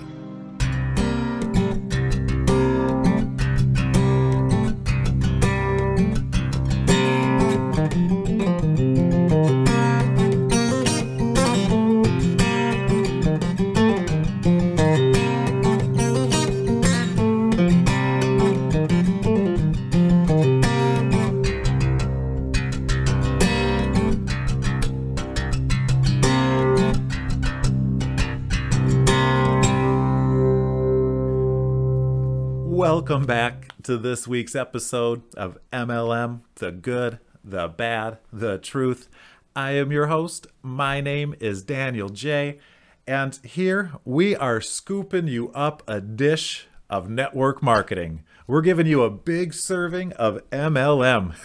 To 33.89 33.97
this 33.97 34.27
week's 34.27 34.53
episode 34.53 35.23
of 35.35 35.57
MLM 35.73 36.41
The 36.53 36.71
Good, 36.71 37.17
the 37.43 37.67
Bad, 37.67 38.19
the 38.31 38.59
Truth. 38.59 39.09
I 39.55 39.71
am 39.71 39.91
your 39.91 40.05
host. 40.05 40.45
My 40.61 41.01
name 41.01 41.33
is 41.39 41.63
Daniel 41.63 42.09
Jay. 42.09 42.59
And 43.07 43.39
here 43.43 43.93
we 44.05 44.35
are 44.35 44.61
scooping 44.61 45.27
you 45.27 45.49
up 45.53 45.81
a 45.87 46.01
dish 46.01 46.67
of 46.87 47.09
network 47.09 47.63
marketing. 47.63 48.23
We're 48.49 48.61
giving 48.61 48.87
you 48.87 49.03
a 49.03 49.11
big 49.11 49.53
serving 49.53 50.13
of 50.13 50.41
MLM. 50.49 51.35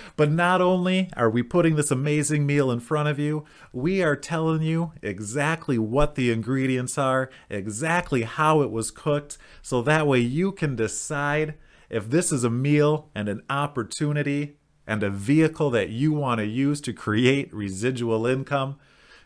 but 0.16 0.30
not 0.30 0.62
only 0.62 1.10
are 1.14 1.28
we 1.28 1.42
putting 1.42 1.76
this 1.76 1.90
amazing 1.90 2.46
meal 2.46 2.70
in 2.70 2.80
front 2.80 3.10
of 3.10 3.18
you, 3.18 3.44
we 3.70 4.02
are 4.02 4.16
telling 4.16 4.62
you 4.62 4.92
exactly 5.02 5.76
what 5.76 6.14
the 6.14 6.32
ingredients 6.32 6.96
are, 6.96 7.28
exactly 7.50 8.22
how 8.22 8.62
it 8.62 8.70
was 8.70 8.90
cooked, 8.90 9.36
so 9.60 9.82
that 9.82 10.06
way 10.06 10.20
you 10.20 10.52
can 10.52 10.74
decide 10.74 11.52
if 11.90 12.08
this 12.08 12.32
is 12.32 12.44
a 12.44 12.50
meal 12.50 13.10
and 13.14 13.28
an 13.28 13.42
opportunity 13.50 14.56
and 14.86 15.02
a 15.02 15.10
vehicle 15.10 15.68
that 15.68 15.90
you 15.90 16.14
want 16.14 16.38
to 16.38 16.46
use 16.46 16.80
to 16.80 16.94
create 16.94 17.52
residual 17.52 18.24
income. 18.24 18.76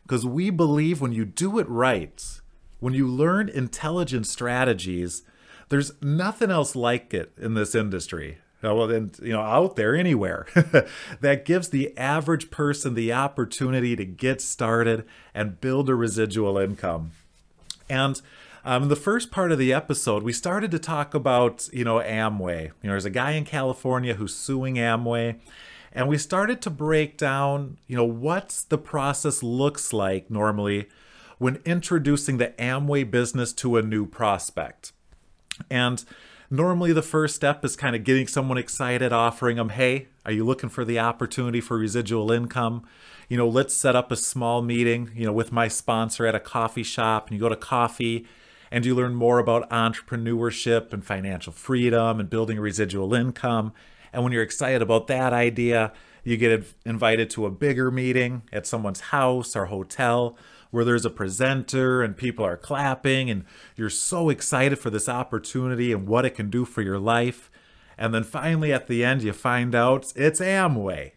Because 0.03 0.27
we 0.27 0.50
believe 0.50 1.00
when 1.00 1.12
you 1.12 1.25
do 1.25 1.61
it 1.61 1.69
right, 1.69 2.41
when 2.81 2.95
you 2.95 3.07
learn 3.07 3.49
intelligent 3.49 4.27
strategies, 4.27 5.23
there's 5.69 5.93
nothing 6.03 6.51
else 6.51 6.75
like 6.75 7.13
it 7.15 7.33
in 7.39 7.55
this 7.55 7.75
industry. 7.75 8.39
Uh, 8.63 8.75
well, 8.75 8.91
and 8.91 9.17
you 9.23 9.33
know, 9.33 9.41
out 9.41 9.77
there 9.77 9.95
anywhere 9.95 10.47
that 11.21 11.45
gives 11.45 11.69
the 11.69 11.97
average 11.97 12.51
person 12.51 12.95
the 12.95 13.13
opportunity 13.13 13.95
to 13.95 14.05
get 14.05 14.41
started 14.41 15.05
and 15.33 15.61
build 15.61 15.89
a 15.89 15.95
residual 15.95 16.59
income. 16.59 17.13
And 17.89 18.21
um, 18.65 18.89
the 18.89 18.97
first 18.97 19.31
part 19.31 19.53
of 19.53 19.59
the 19.59 19.73
episode, 19.73 20.25
we 20.25 20.33
started 20.33 20.73
to 20.73 20.79
talk 20.79 21.15
about, 21.15 21.69
you 21.73 21.85
know, 21.85 22.01
Amway. 22.01 22.65
You 22.65 22.89
know, 22.89 22.91
there's 22.91 23.05
a 23.05 23.11
guy 23.11 23.33
in 23.33 23.45
California 23.45 24.15
who's 24.15 24.35
suing 24.35 24.75
Amway. 24.75 25.39
And 25.93 26.09
we 26.09 26.19
started 26.19 26.61
to 26.63 26.71
break 26.71 27.17
down, 27.17 27.79
you 27.87 27.97
know, 27.97 28.05
what 28.05 28.65
the 28.69 28.77
process 28.77 29.43
looks 29.43 29.93
like 29.93 30.31
normally 30.31 30.89
when 31.39 31.61
introducing 31.65 32.39
the 32.39 32.49
Amway 32.59 33.09
business 33.09 33.53
to 33.55 33.77
a 33.77 33.83
new 33.83 34.05
prospect. 34.05 34.93
And 35.71 36.05
normally 36.50 36.93
the 36.93 37.03
first 37.03 37.37
step 37.37 37.65
is 37.65 37.77
kind 37.77 37.95
of 37.95 38.05
getting 38.05 38.27
someone 38.27 38.59
excited, 38.59 39.12
offering 39.12 39.57
them, 39.57 39.71
hey, 39.71 40.09
are 40.25 40.33
you 40.33 40.45
looking 40.45 40.71
for 40.71 40.85
the 40.85 40.99
opportunity 40.99 41.61
for 41.61 41.79
residual 41.79 42.33
income? 42.33 42.87
You 43.29 43.37
know, 43.37 43.49
let's 43.49 43.75
set 43.75 43.95
up 43.95 44.11
a 44.11 44.17
small 44.17 44.62
meeting, 44.62 45.11
you 45.15 45.27
know, 45.27 45.33
with 45.33 45.53
my 45.53 45.69
sponsor 45.69 46.27
at 46.27 46.35
a 46.35 46.41
coffee 46.41 46.83
shop 46.83 47.29
and 47.29 47.35
you 47.35 47.41
go 47.41 47.49
to 47.49 47.57
coffee 47.57 48.27
and 48.71 48.85
you 48.85 48.95
learn 48.95 49.15
more 49.15 49.38
about 49.38 49.69
entrepreneurship 49.71 50.93
and 50.93 51.05
financial 51.05 51.53
freedom 51.53 52.21
and 52.21 52.31
building 52.31 52.59
residual 52.59 53.15
income. 53.15 53.73
And 54.12 54.23
when 54.23 54.33
you're 54.33 54.43
excited 54.43 54.83
about 54.83 55.07
that 55.09 55.33
idea, 55.33 55.93
you 56.25 56.37
get 56.37 56.65
invited 56.85 57.31
to 57.31 57.47
a 57.47 57.50
bigger 57.50 57.91
meeting 57.91 58.43
at 58.53 58.67
someone's 58.67 59.00
house 59.00 59.57
or 59.57 59.67
hotel 59.67 60.37
where 60.71 60.85
there's 60.85 61.05
a 61.05 61.11
presenter 61.11 62.03
and 62.03 62.17
people 62.17 62.45
are 62.45 62.57
clapping 62.57 63.31
and 63.31 63.45
you're 63.77 63.91
so 63.91 64.29
excited 64.29 64.79
for 64.79 64.91
this 64.91 65.09
opportunity 65.09 65.93
and 65.93 66.07
what 66.07 66.25
it 66.25 66.35
can 66.35 66.51
do 66.51 66.65
for 66.65 66.83
your 66.83 66.99
life. 66.99 67.51
And 67.97 68.15
then 68.15 68.23
finally 68.23 68.73
at 68.73 68.87
the 68.87 69.05
end, 69.05 69.23
you 69.23 69.33
find 69.33 69.75
out 69.75 70.13
it's 70.15 70.41
Amway. 70.41 71.13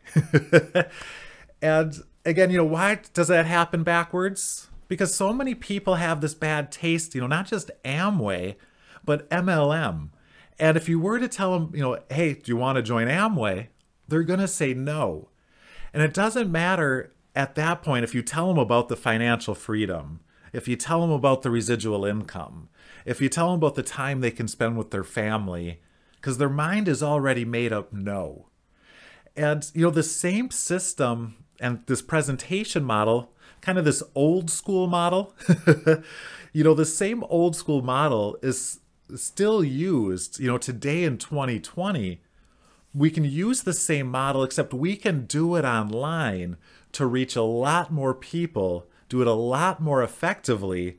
and 1.61 2.03
again, 2.25 2.49
you 2.49 2.57
know, 2.57 2.65
why 2.65 2.99
does 3.13 3.27
that 3.27 3.45
happen 3.45 3.83
backwards? 3.83 4.69
Because 4.87 5.13
so 5.13 5.31
many 5.31 5.53
people 5.55 5.95
have 5.95 6.21
this 6.21 6.33
bad 6.33 6.71
taste, 6.71 7.13
you 7.13 7.21
know, 7.21 7.27
not 7.27 7.47
just 7.47 7.71
Amway, 7.85 8.55
but 9.05 9.29
MLM. 9.29 10.09
And 10.59 10.77
if 10.77 10.87
you 10.87 10.99
were 10.99 11.19
to 11.19 11.27
tell 11.27 11.53
them, 11.53 11.71
you 11.73 11.81
know, 11.81 11.99
hey, 12.09 12.33
do 12.33 12.51
you 12.51 12.57
want 12.57 12.75
to 12.75 12.81
join 12.81 13.07
Amway? 13.07 13.67
They're 14.07 14.23
going 14.23 14.39
to 14.39 14.47
say 14.47 14.73
no. 14.73 15.29
And 15.93 16.03
it 16.03 16.13
doesn't 16.13 16.51
matter 16.51 17.13
at 17.35 17.55
that 17.55 17.81
point 17.81 18.03
if 18.03 18.13
you 18.13 18.21
tell 18.21 18.47
them 18.47 18.57
about 18.57 18.89
the 18.89 18.95
financial 18.95 19.55
freedom, 19.55 20.21
if 20.53 20.67
you 20.67 20.75
tell 20.75 21.01
them 21.01 21.11
about 21.11 21.41
the 21.41 21.49
residual 21.49 22.05
income, 22.05 22.69
if 23.05 23.21
you 23.21 23.29
tell 23.29 23.47
them 23.47 23.59
about 23.59 23.75
the 23.75 23.83
time 23.83 24.21
they 24.21 24.31
can 24.31 24.47
spend 24.47 24.77
with 24.77 24.91
their 24.91 25.03
family, 25.03 25.79
because 26.15 26.37
their 26.37 26.49
mind 26.49 26.87
is 26.87 27.01
already 27.01 27.45
made 27.45 27.73
up 27.73 27.91
no. 27.91 28.47
And, 29.35 29.69
you 29.73 29.83
know, 29.83 29.91
the 29.91 30.03
same 30.03 30.51
system 30.51 31.43
and 31.59 31.83
this 31.87 32.01
presentation 32.01 32.83
model, 32.83 33.31
kind 33.61 33.77
of 33.77 33.85
this 33.85 34.03
old 34.13 34.49
school 34.49 34.87
model, 34.87 35.33
you 36.53 36.63
know, 36.63 36.73
the 36.73 36.85
same 36.85 37.23
old 37.25 37.55
school 37.55 37.81
model 37.81 38.37
is 38.41 38.79
still 39.15 39.63
used, 39.63 40.39
you 40.39 40.47
know, 40.47 40.57
today 40.57 41.03
in 41.03 41.17
2020, 41.17 42.21
we 42.93 43.09
can 43.09 43.23
use 43.23 43.63
the 43.63 43.73
same 43.73 44.07
model, 44.07 44.43
except 44.43 44.73
we 44.73 44.95
can 44.95 45.25
do 45.25 45.55
it 45.55 45.63
online 45.63 46.57
to 46.93 47.05
reach 47.05 47.35
a 47.35 47.41
lot 47.41 47.91
more 47.91 48.13
people, 48.13 48.87
do 49.09 49.21
it 49.21 49.27
a 49.27 49.33
lot 49.33 49.81
more 49.81 50.03
effectively. 50.03 50.97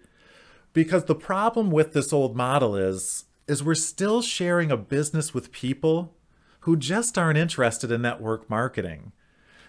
Because 0.73 1.05
the 1.05 1.15
problem 1.15 1.71
with 1.71 1.93
this 1.93 2.13
old 2.13 2.35
model 2.37 2.77
is, 2.77 3.25
is 3.47 3.63
we're 3.63 3.75
still 3.75 4.23
sharing 4.23 4.71
a 4.71 4.77
business 4.77 5.35
with 5.35 5.53
people 5.53 6.15
who 6.61 6.77
just 6.77 7.19
aren't 7.19 7.39
interested 7.39 7.91
in 7.91 8.03
network 8.03 8.49
marketing. 8.49 9.13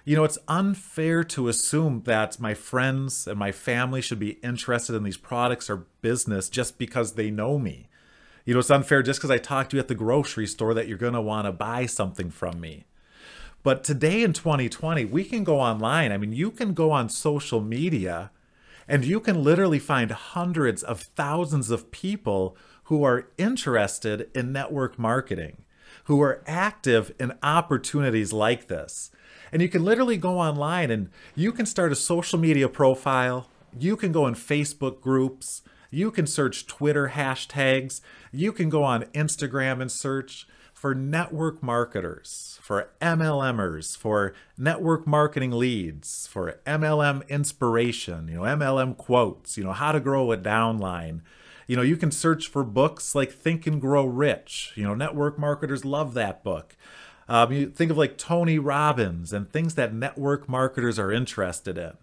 You 0.05 0.15
know, 0.15 0.23
it's 0.23 0.37
unfair 0.47 1.23
to 1.25 1.47
assume 1.47 2.03
that 2.05 2.39
my 2.39 2.53
friends 2.53 3.25
and 3.25 3.39
my 3.39 3.51
family 3.51 4.01
should 4.01 4.19
be 4.19 4.39
interested 4.43 4.95
in 4.95 5.03
these 5.03 5.17
products 5.17 5.69
or 5.69 5.87
business 6.01 6.49
just 6.49 6.77
because 6.77 7.13
they 7.13 7.31
know 7.31 7.57
me. 7.57 7.87
You 8.45 8.53
know, 8.53 8.59
it's 8.59 8.69
unfair 8.69 9.01
just 9.01 9.19
because 9.19 9.31
I 9.31 9.37
talked 9.37 9.71
to 9.71 9.77
you 9.77 9.81
at 9.81 9.87
the 9.87 9.95
grocery 9.95 10.45
store 10.45 10.73
that 10.73 10.87
you're 10.87 10.97
going 10.97 11.13
to 11.13 11.21
want 11.21 11.45
to 11.45 11.53
buy 11.53 11.85
something 11.85 12.29
from 12.29 12.59
me. 12.59 12.85
But 13.63 13.85
today 13.85 14.23
in 14.23 14.33
2020, 14.33 15.05
we 15.05 15.23
can 15.23 15.45
go 15.45 15.59
online. 15.59 16.11
I 16.11 16.17
mean, 16.17 16.33
you 16.33 16.51
can 16.51 16.73
go 16.73 16.91
on 16.91 17.07
social 17.07 17.61
media 17.61 18.31
and 18.87 19.05
you 19.05 19.21
can 19.21 19.43
literally 19.43 19.79
find 19.79 20.11
hundreds 20.11 20.83
of 20.83 21.01
thousands 21.01 21.71
of 21.71 21.89
people 21.91 22.57
who 22.85 23.03
are 23.03 23.29
interested 23.37 24.29
in 24.35 24.51
network 24.51 24.99
marketing, 24.99 25.63
who 26.05 26.21
are 26.21 26.43
active 26.45 27.13
in 27.17 27.33
opportunities 27.41 28.33
like 28.33 28.67
this. 28.67 29.09
And 29.53 29.61
you 29.61 29.69
can 29.69 29.85
literally 29.85 30.17
go 30.17 30.39
online 30.39 30.91
and 30.91 31.09
you 31.33 31.53
can 31.53 31.65
start 31.65 31.93
a 31.93 31.95
social 31.95 32.37
media 32.37 32.67
profile. 32.67 33.47
You 33.79 33.95
can 33.95 34.11
go 34.11 34.27
in 34.27 34.33
Facebook 34.33 34.99
groups. 34.99 35.61
You 35.89 36.11
can 36.11 36.27
search 36.27 36.67
Twitter 36.67 37.09
hashtags. 37.09 38.01
You 38.31 38.51
can 38.51 38.69
go 38.69 38.83
on 38.83 39.03
Instagram 39.13 39.79
and 39.79 39.91
search 39.91 40.47
for 40.73 40.93
network 40.93 41.63
marketers, 41.63 42.52
for 42.63 42.91
MLMers, 43.01 43.97
for 43.97 44.33
network 44.57 45.05
marketing 45.05 45.51
leads, 45.51 46.27
for 46.27 46.61
MLM 46.65 47.27
inspiration, 47.27 48.29
you 48.29 48.35
know, 48.35 48.43
MLM 48.43 48.95
quotes, 48.95 49.57
you 49.57 49.65
know, 49.65 49.73
how 49.73 49.91
to 49.91 49.99
grow 49.99 50.31
a 50.31 50.37
downline. 50.37 51.19
You 51.67 51.75
know, 51.75 51.81
you 51.81 51.97
can 51.97 52.09
search 52.09 52.47
for 52.47 52.63
books 52.63 53.13
like 53.13 53.33
Think 53.33 53.67
and 53.67 53.81
Grow 53.81 54.05
Rich. 54.05 54.71
You 54.75 54.85
know, 54.85 54.95
network 54.95 55.37
marketers 55.37 55.83
love 55.83 56.13
that 56.13 56.41
book. 56.41 56.77
Um, 57.27 57.51
you 57.51 57.69
think 57.69 57.91
of 57.91 57.97
like 57.97 58.17
Tony 58.17 58.59
Robbins 58.59 59.33
and 59.33 59.51
things 59.51 59.75
that 59.75 59.93
network 59.93 60.47
marketers 60.47 60.97
are 60.97 61.11
interested 61.11 61.77
in. 61.77 61.97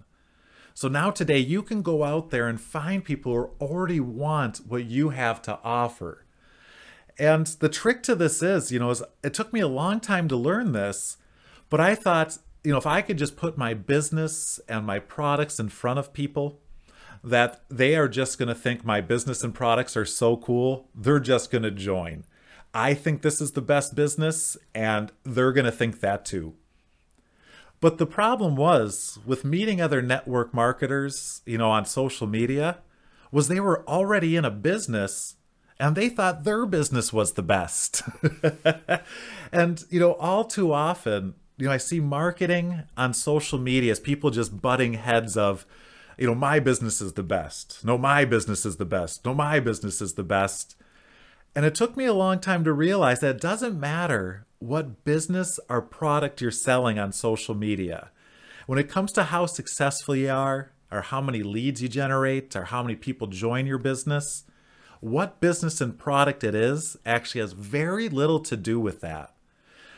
So 0.75 0.89
now 0.89 1.11
today 1.11 1.39
you 1.39 1.63
can 1.63 1.81
go 1.81 2.05
out 2.05 2.29
there 2.29 2.47
and 2.47 2.61
find 2.61 3.03
people 3.03 3.33
who 3.33 3.51
already 3.65 3.99
want 3.99 4.59
what 4.69 4.85
you 4.85 5.09
have 5.09 5.41
to 5.41 5.59
offer. 5.65 6.27
And 7.21 7.47
the 7.47 7.69
trick 7.69 8.03
to 8.05 8.15
this 8.15 8.43
is, 8.43 8.73
you 8.73 8.79
know, 8.79 8.89
is 8.89 9.03
it 9.23 9.35
took 9.35 9.53
me 9.53 9.61
a 9.61 9.69
long 9.69 10.01
time 10.01 10.27
to 10.29 10.37
learn 10.37 10.73
this, 10.73 11.19
but 11.69 11.79
I 11.79 11.95
thought, 11.95 12.39
you 12.65 12.73
know, 12.73 12.79
if 12.79 12.87
I 12.87 13.03
could 13.03 13.19
just 13.19 13.37
put 13.37 13.59
my 13.59 13.75
business 13.75 14.59
and 14.71 14.87
my 14.87 15.01
products 15.01 15.61
in 15.61 15.69
front 15.69 15.99
of 15.99 16.15
people, 16.15 16.61
that 17.23 17.61
they 17.69 17.95
are 17.95 18.09
just 18.09 18.39
going 18.39 18.49
to 18.49 18.55
think 18.55 18.87
my 18.87 19.03
business 19.03 19.45
and 19.45 19.55
products 19.55 19.99
are 19.99 20.07
so 20.07 20.39
cool, 20.39 20.89
they're 20.95 21.21
just 21.21 21.51
going 21.51 21.63
to 21.63 21.71
join. 21.71 22.25
I 22.73 22.95
think 22.95 23.21
this 23.21 23.43
is 23.43 23.53
the 23.53 23.61
best 23.61 23.95
business, 23.95 24.57
and 24.75 25.13
they're 25.23 25.53
going 25.53 25.67
to 25.67 25.73
think 25.73 26.01
that 26.01 26.25
too. 26.25 26.55
But 27.83 27.99
the 27.99 28.07
problem 28.07 28.57
was 28.57 29.19
with 29.27 29.45
meeting 29.45 29.79
other 29.79 30.01
network 30.01 30.55
marketers, 30.55 31.43
you 31.45 31.59
know, 31.59 31.71
on 31.71 31.85
social 31.85 32.27
media, 32.27 32.79
was 33.31 33.49
they 33.49 33.61
were 33.61 33.87
already 33.87 34.37
in 34.37 34.47
a 34.47 34.51
business 34.51 35.37
and 35.81 35.97
they 35.97 36.11
thought 36.11 36.45
their 36.45 36.67
business 36.67 37.11
was 37.11 37.33
the 37.33 37.43
best. 37.43 38.03
and, 39.51 39.83
you 39.89 39.99
know, 39.99 40.13
all 40.13 40.45
too 40.45 40.75
often, 40.75 41.35
you 41.57 41.67
know, 41.67 41.73
I 41.73 41.79
see 41.79 42.01
marketing 42.01 42.83
on 42.99 43.15
social 43.15 43.59
media 43.59 43.93
as 43.93 43.99
people 43.99 44.31
just 44.31 44.61
butting 44.61 44.93
heads 44.95 45.39
of, 45.39 45.65
you 46.19 46.27
know, 46.27 46.35
my 46.35 46.61
business 46.61 47.01
is 47.01 47.15
the 47.15 47.23
best. 47.23 47.83
No, 47.83 47.97
my 47.97 48.27
business 48.27 48.67
is 48.67 48.77
the 48.77 48.85
best. 48.85 49.25
No, 49.25 49.33
my 49.33 49.59
business 49.59 50.03
is 50.03 50.15
the 50.15 50.23
best. 50.23 50.77
And 51.57 51.65
it 51.65 51.75
took 51.75 51.97
me 51.97 52.05
a 52.05 52.13
long 52.13 52.41
time 52.41 52.63
to 52.65 52.75
realize 52.75 53.21
that 53.21 53.37
it 53.37 53.41
doesn't 53.41 53.81
matter 53.81 54.45
what 54.59 55.07
business 55.07 55.59
or 55.71 55.81
product 55.81 56.43
you're 56.43 56.51
selling 56.51 56.99
on 56.99 57.11
social 57.11 57.55
media. 57.55 58.11
When 58.67 58.79
it 58.79 58.91
comes 58.91 59.13
to 59.13 59.25
how 59.25 59.47
successful 59.47 60.15
you 60.15 60.31
are, 60.31 60.73
or 60.93 61.01
how 61.01 61.23
many 61.23 61.43
leads 61.43 61.81
you 61.81 61.89
generate, 61.89 62.55
or 62.55 62.65
how 62.65 62.83
many 62.83 62.97
people 62.97 63.29
join 63.29 63.67
your 63.67 63.79
business, 63.79 64.45
what 65.01 65.41
business 65.41 65.81
and 65.81 65.99
product 65.99 66.45
it 66.45 66.55
is 66.55 66.97
actually 67.05 67.41
has 67.41 67.53
very 67.53 68.09
little 68.09 68.41
to 68.41 68.57
do 68.57 68.79
with 68.79 69.01
that. 69.01 69.35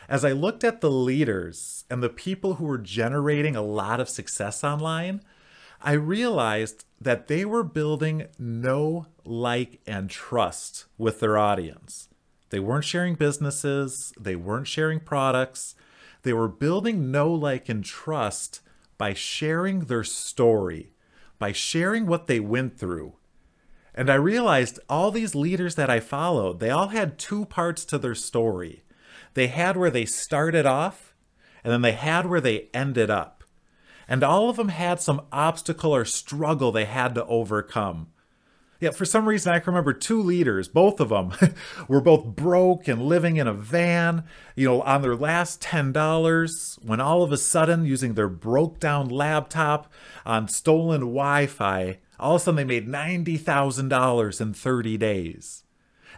As 0.08 0.24
I 0.24 0.32
looked 0.32 0.64
at 0.64 0.80
the 0.80 0.90
leaders 0.90 1.84
and 1.90 2.02
the 2.02 2.08
people 2.08 2.54
who 2.54 2.64
were 2.64 2.78
generating 2.78 3.56
a 3.56 3.62
lot 3.62 4.00
of 4.00 4.08
success 4.08 4.62
online, 4.62 5.22
I 5.80 5.92
realized 5.92 6.84
that 7.00 7.26
they 7.26 7.44
were 7.44 7.64
building 7.64 8.26
know, 8.38 9.06
like, 9.24 9.80
and 9.86 10.08
trust 10.08 10.86
with 10.96 11.18
their 11.20 11.36
audience. 11.36 12.08
They 12.50 12.60
weren't 12.60 12.84
sharing 12.84 13.14
businesses, 13.14 14.12
they 14.20 14.36
weren't 14.36 14.68
sharing 14.68 15.00
products. 15.00 15.74
They 16.22 16.32
were 16.32 16.48
building 16.48 17.10
know, 17.10 17.32
like, 17.32 17.68
and 17.68 17.84
trust 17.84 18.60
by 18.96 19.14
sharing 19.14 19.86
their 19.86 20.04
story, 20.04 20.92
by 21.38 21.50
sharing 21.50 22.06
what 22.06 22.28
they 22.28 22.38
went 22.38 22.78
through. 22.78 23.14
And 23.94 24.10
I 24.10 24.14
realized 24.14 24.78
all 24.88 25.10
these 25.10 25.34
leaders 25.34 25.74
that 25.74 25.90
I 25.90 26.00
followed, 26.00 26.60
they 26.60 26.70
all 26.70 26.88
had 26.88 27.18
two 27.18 27.44
parts 27.44 27.84
to 27.86 27.98
their 27.98 28.14
story. 28.14 28.82
They 29.34 29.48
had 29.48 29.76
where 29.76 29.90
they 29.90 30.04
started 30.04 30.66
off, 30.66 31.14
and 31.62 31.72
then 31.72 31.82
they 31.82 31.92
had 31.92 32.26
where 32.26 32.40
they 32.40 32.68
ended 32.72 33.10
up. 33.10 33.44
And 34.08 34.22
all 34.22 34.50
of 34.50 34.56
them 34.56 34.68
had 34.68 35.00
some 35.00 35.22
obstacle 35.30 35.94
or 35.94 36.04
struggle 36.04 36.72
they 36.72 36.86
had 36.86 37.14
to 37.14 37.26
overcome. 37.26 38.08
Yet 38.82 38.96
for 38.96 39.04
some 39.04 39.28
reason, 39.28 39.52
I 39.52 39.60
can 39.60 39.72
remember 39.72 39.92
two 39.92 40.20
leaders, 40.20 40.66
both 40.66 40.98
of 40.98 41.10
them 41.10 41.32
were 41.88 42.00
both 42.00 42.24
broke 42.34 42.88
and 42.88 43.02
living 43.02 43.36
in 43.36 43.46
a 43.46 43.54
van, 43.54 44.24
you 44.56 44.66
know, 44.66 44.82
on 44.82 45.02
their 45.02 45.14
last 45.14 45.62
$10, 45.62 46.84
when 46.84 47.00
all 47.00 47.22
of 47.22 47.30
a 47.30 47.36
sudden, 47.36 47.86
using 47.86 48.14
their 48.14 48.28
broke 48.28 48.80
down 48.80 49.08
laptop 49.08 49.92
on 50.26 50.48
stolen 50.48 51.02
Wi 51.02 51.46
Fi, 51.46 51.98
all 52.18 52.34
of 52.34 52.40
a 52.40 52.44
sudden 52.44 52.56
they 52.56 52.64
made 52.64 52.88
$90,000 52.88 54.40
in 54.40 54.52
30 54.52 54.96
days. 54.96 55.62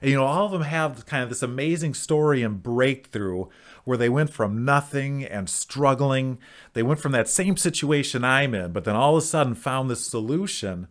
And, 0.01 0.11
you 0.11 0.17
know, 0.17 0.25
all 0.25 0.47
of 0.47 0.53
them 0.53 0.63
have 0.63 1.05
kind 1.05 1.23
of 1.23 1.29
this 1.29 1.43
amazing 1.43 1.93
story 1.93 2.43
and 2.43 2.63
breakthrough 2.63 3.45
where 3.85 3.99
they 3.99 4.09
went 4.09 4.31
from 4.31 4.65
nothing 4.65 5.23
and 5.23 5.51
struggling. 5.51 6.39
They 6.73 6.83
went 6.83 7.01
from 7.01 7.13
that 7.13 7.29
same 7.29 7.59
situation 7.59 8.25
I'm 8.25 8.55
in, 8.55 8.73
but 8.73 8.85
then 8.85 8.97
all 8.97 9.19
of 9.19 9.23
a 9.23 9.27
sudden 9.27 9.55
found 9.55 9.91
this 9.91 10.07
solution 10.07 10.89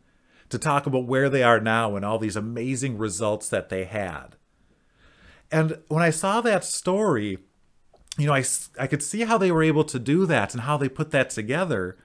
to 0.54 0.60
talk 0.60 0.86
about 0.86 1.08
where 1.08 1.30
they 1.30 1.42
are 1.42 1.60
now 1.60 1.96
and 1.96 2.06
all 2.06 2.20
these 2.20 2.36
amazing 2.36 2.96
results 2.96 3.50
that 3.50 3.70
they 3.70 3.86
had. 3.86 4.36
And 5.52 5.80
when 5.88 6.04
I 6.04 6.12
saw 6.12 6.42
that 6.42 6.63
story, 6.63 7.39
you 8.20 8.28
know, 8.28 8.36
I, 8.36 8.44
I 8.80 8.86
could 8.86 9.02
see 9.02 9.22
how 9.22 9.39
they 9.39 9.52
were 9.52 9.63
able 9.63 9.84
to 9.86 9.98
do 9.98 10.28
that 10.28 10.54
and 10.54 10.62
how 10.62 10.78
they 10.78 10.89
put 10.89 11.10
that 11.10 11.32
together. 11.32 11.98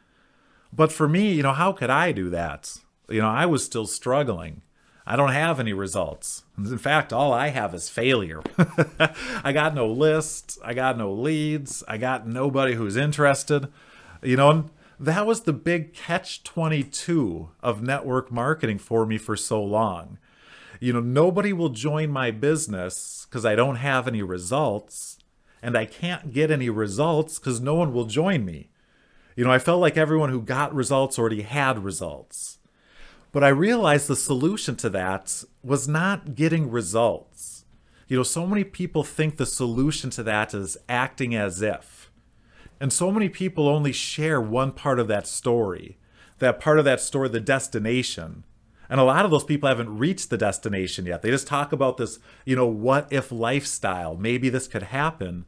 But 0.73 0.91
for 0.93 1.07
me, 1.07 1.35
you 1.35 1.43
know, 1.43 1.53
how 1.53 1.73
could 1.73 1.91
I 1.91 2.11
do 2.11 2.31
that? 2.31 2.79
You 3.11 3.21
know, 3.21 3.29
I 3.29 3.45
was 3.45 3.63
still 3.63 3.87
struggling. 3.87 4.63
I 5.07 5.17
don't 5.17 5.33
have 5.33 5.61
any 5.61 5.75
results. 5.75 6.45
In 6.57 6.79
fact, 6.79 7.13
all 7.13 7.35
I 7.35 7.49
have 7.49 7.75
is 7.75 7.91
failure. 7.91 8.43
I 9.45 9.53
got 9.53 9.75
no 9.75 9.89
list. 9.89 10.59
I 10.65 10.73
got 10.73 10.97
no 10.97 11.13
leads. 11.13 11.85
I 11.87 11.99
got 11.99 12.27
nobody 12.27 12.75
who's 12.75 12.97
interested. 12.97 13.69
You 14.23 14.37
know, 14.37 14.71
that 15.01 15.27
was 15.27 15.43
the 15.43 15.53
big 15.53 15.95
catch 15.95 16.43
22 16.43 17.51
of 17.63 17.83
network 17.83 18.33
marketing 18.33 18.79
for 18.79 19.07
me 19.07 19.19
for 19.19 19.37
so 19.37 19.63
long. 19.63 20.19
You 20.81 20.93
know, 20.93 21.01
nobody 21.01 21.53
will 21.53 21.71
join 21.71 22.11
my 22.11 22.31
business 22.31 23.27
because 23.29 23.45
I 23.45 23.55
don't 23.55 23.77
have 23.77 24.07
any 24.07 24.23
results, 24.23 25.19
and 25.63 25.77
I 25.77 25.85
can't 25.85 26.33
get 26.33 26.51
any 26.51 26.71
results 26.71 27.39
because 27.39 27.61
no 27.61 27.75
one 27.75 27.93
will 27.93 28.07
join 28.07 28.45
me. 28.45 28.71
You 29.37 29.45
know, 29.45 29.53
I 29.53 29.59
felt 29.59 29.81
like 29.81 29.97
everyone 29.97 30.31
who 30.31 30.41
got 30.41 30.75
results 30.75 31.19
already 31.19 31.43
had 31.43 31.85
results. 31.85 32.59
But 33.31 33.45
I 33.45 33.49
realized 33.49 34.09
the 34.09 34.17
solution 34.17 34.77
to 34.77 34.91
that 34.91 35.45
was 35.63 35.87
not 35.87 36.35
getting 36.35 36.71
results. 36.71 37.65
You 38.09 38.17
know, 38.17 38.23
so 38.23 38.47
many 38.47 38.65
people 38.65 39.05
think 39.05 39.37
the 39.37 39.47
solution 39.47 40.11
to 40.11 40.23
that 40.23 40.55
is 40.55 40.79
acting 40.89 41.35
as 41.35 41.61
if. 41.61 41.98
And 42.81 42.93
so 42.93 43.11
many 43.11 43.29
people 43.29 43.69
only 43.69 43.93
share 43.93 44.41
one 44.41 44.73
part 44.73 45.01
of 45.01 45.09
that 45.09 45.27
story, 45.27 45.99
that 46.39 46.61
part 46.61 46.79
of 46.79 46.85
that 46.85 47.01
story, 47.01 47.29
the 47.29 47.41
destination. 47.41 48.45
And 48.89 49.01
a 49.01 49.05
lot 49.05 49.25
of 49.25 49.31
those 49.31 49.45
people 49.45 49.69
haven't 49.69 49.99
reached 49.99 50.31
the 50.31 50.39
destination 50.39 51.05
yet. 51.05 51.23
They 51.23 51.31
just 51.31 51.47
talk 51.47 51.73
about 51.73 51.97
this, 51.97 52.19
you 52.45 52.57
know, 52.57 52.67
what 52.67 53.07
if 53.13 53.31
lifestyle. 53.31 54.17
Maybe 54.17 54.49
this 54.49 54.69
could 54.69 54.85
happen. 54.85 55.45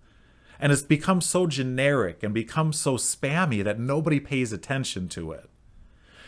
And 0.58 0.72
it's 0.72 0.82
become 0.82 1.22
so 1.22 1.46
generic 1.46 2.22
and 2.22 2.34
become 2.34 2.72
so 2.72 2.96
spammy 2.96 3.64
that 3.64 3.78
nobody 3.78 4.20
pays 4.20 4.52
attention 4.52 5.08
to 5.10 5.32
it. 5.32 5.48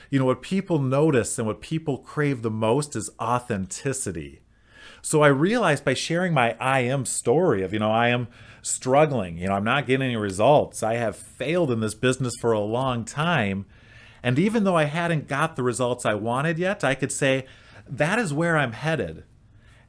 You 0.09 0.19
know, 0.19 0.25
what 0.25 0.41
people 0.41 0.79
notice 0.79 1.39
and 1.39 1.47
what 1.47 1.61
people 1.61 1.99
crave 1.99 2.43
the 2.43 2.51
most 2.51 2.97
is 2.97 3.11
authenticity. 3.21 4.41
So 5.03 5.23
I 5.23 5.29
realized 5.29 5.85
by 5.85 5.95
sharing 5.95 6.33
my 6.33 6.57
I 6.59 6.81
am 6.81 7.05
story 7.05 7.63
of, 7.63 7.73
you 7.73 7.79
know, 7.81 7.91
I 7.91 8.09
am 8.09 8.29
struggling, 8.63 9.37
you 9.37 9.49
know, 9.49 9.55
I'm 9.55 9.65
not 9.65 9.87
getting 9.87 10.07
any 10.07 10.17
results. 10.17 10.83
I 10.83 10.95
have 10.95 11.17
failed 11.17 11.71
in 11.71 11.81
this 11.81 11.95
business 11.95 12.35
for 12.41 12.53
a 12.53 12.61
long 12.61 13.05
time 13.05 13.67
and 14.23 14.39
even 14.39 14.65
though 14.65 14.77
I 14.77 14.85
hadn't 14.85 15.29
got 15.29 15.57
the 15.57 15.63
results 15.63 16.07
I 16.07 16.15
wanted 16.15 16.59
yet, 16.59 16.85
I 16.85 16.95
could 16.95 17.11
say, 17.11 17.47
that 17.89 18.19
is 18.19 18.33
where 18.33 18.57
I'm 18.57 18.73
headed. 18.73 19.25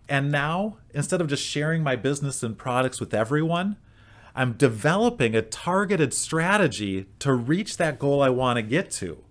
And 0.10 0.32
now, 0.32 0.78
instead 0.93 1.21
of 1.21 1.28
just 1.28 1.43
sharing 1.43 1.84
my 1.84 1.95
business 1.95 2.43
and 2.43 2.58
products 2.58 2.99
with 2.99 3.13
everyone, 3.13 3.78
I'm 4.36 4.54
developing 4.54 5.36
a 5.36 5.43
targeted 5.43 6.13
strategy 6.13 7.06
to 7.19 7.34
reach 7.34 7.78
that 7.78 7.99
goal 7.99 8.21
I 8.21 8.30
want 8.30 8.58
to 8.58 8.63
get 8.63 8.89
to. 8.91 9.23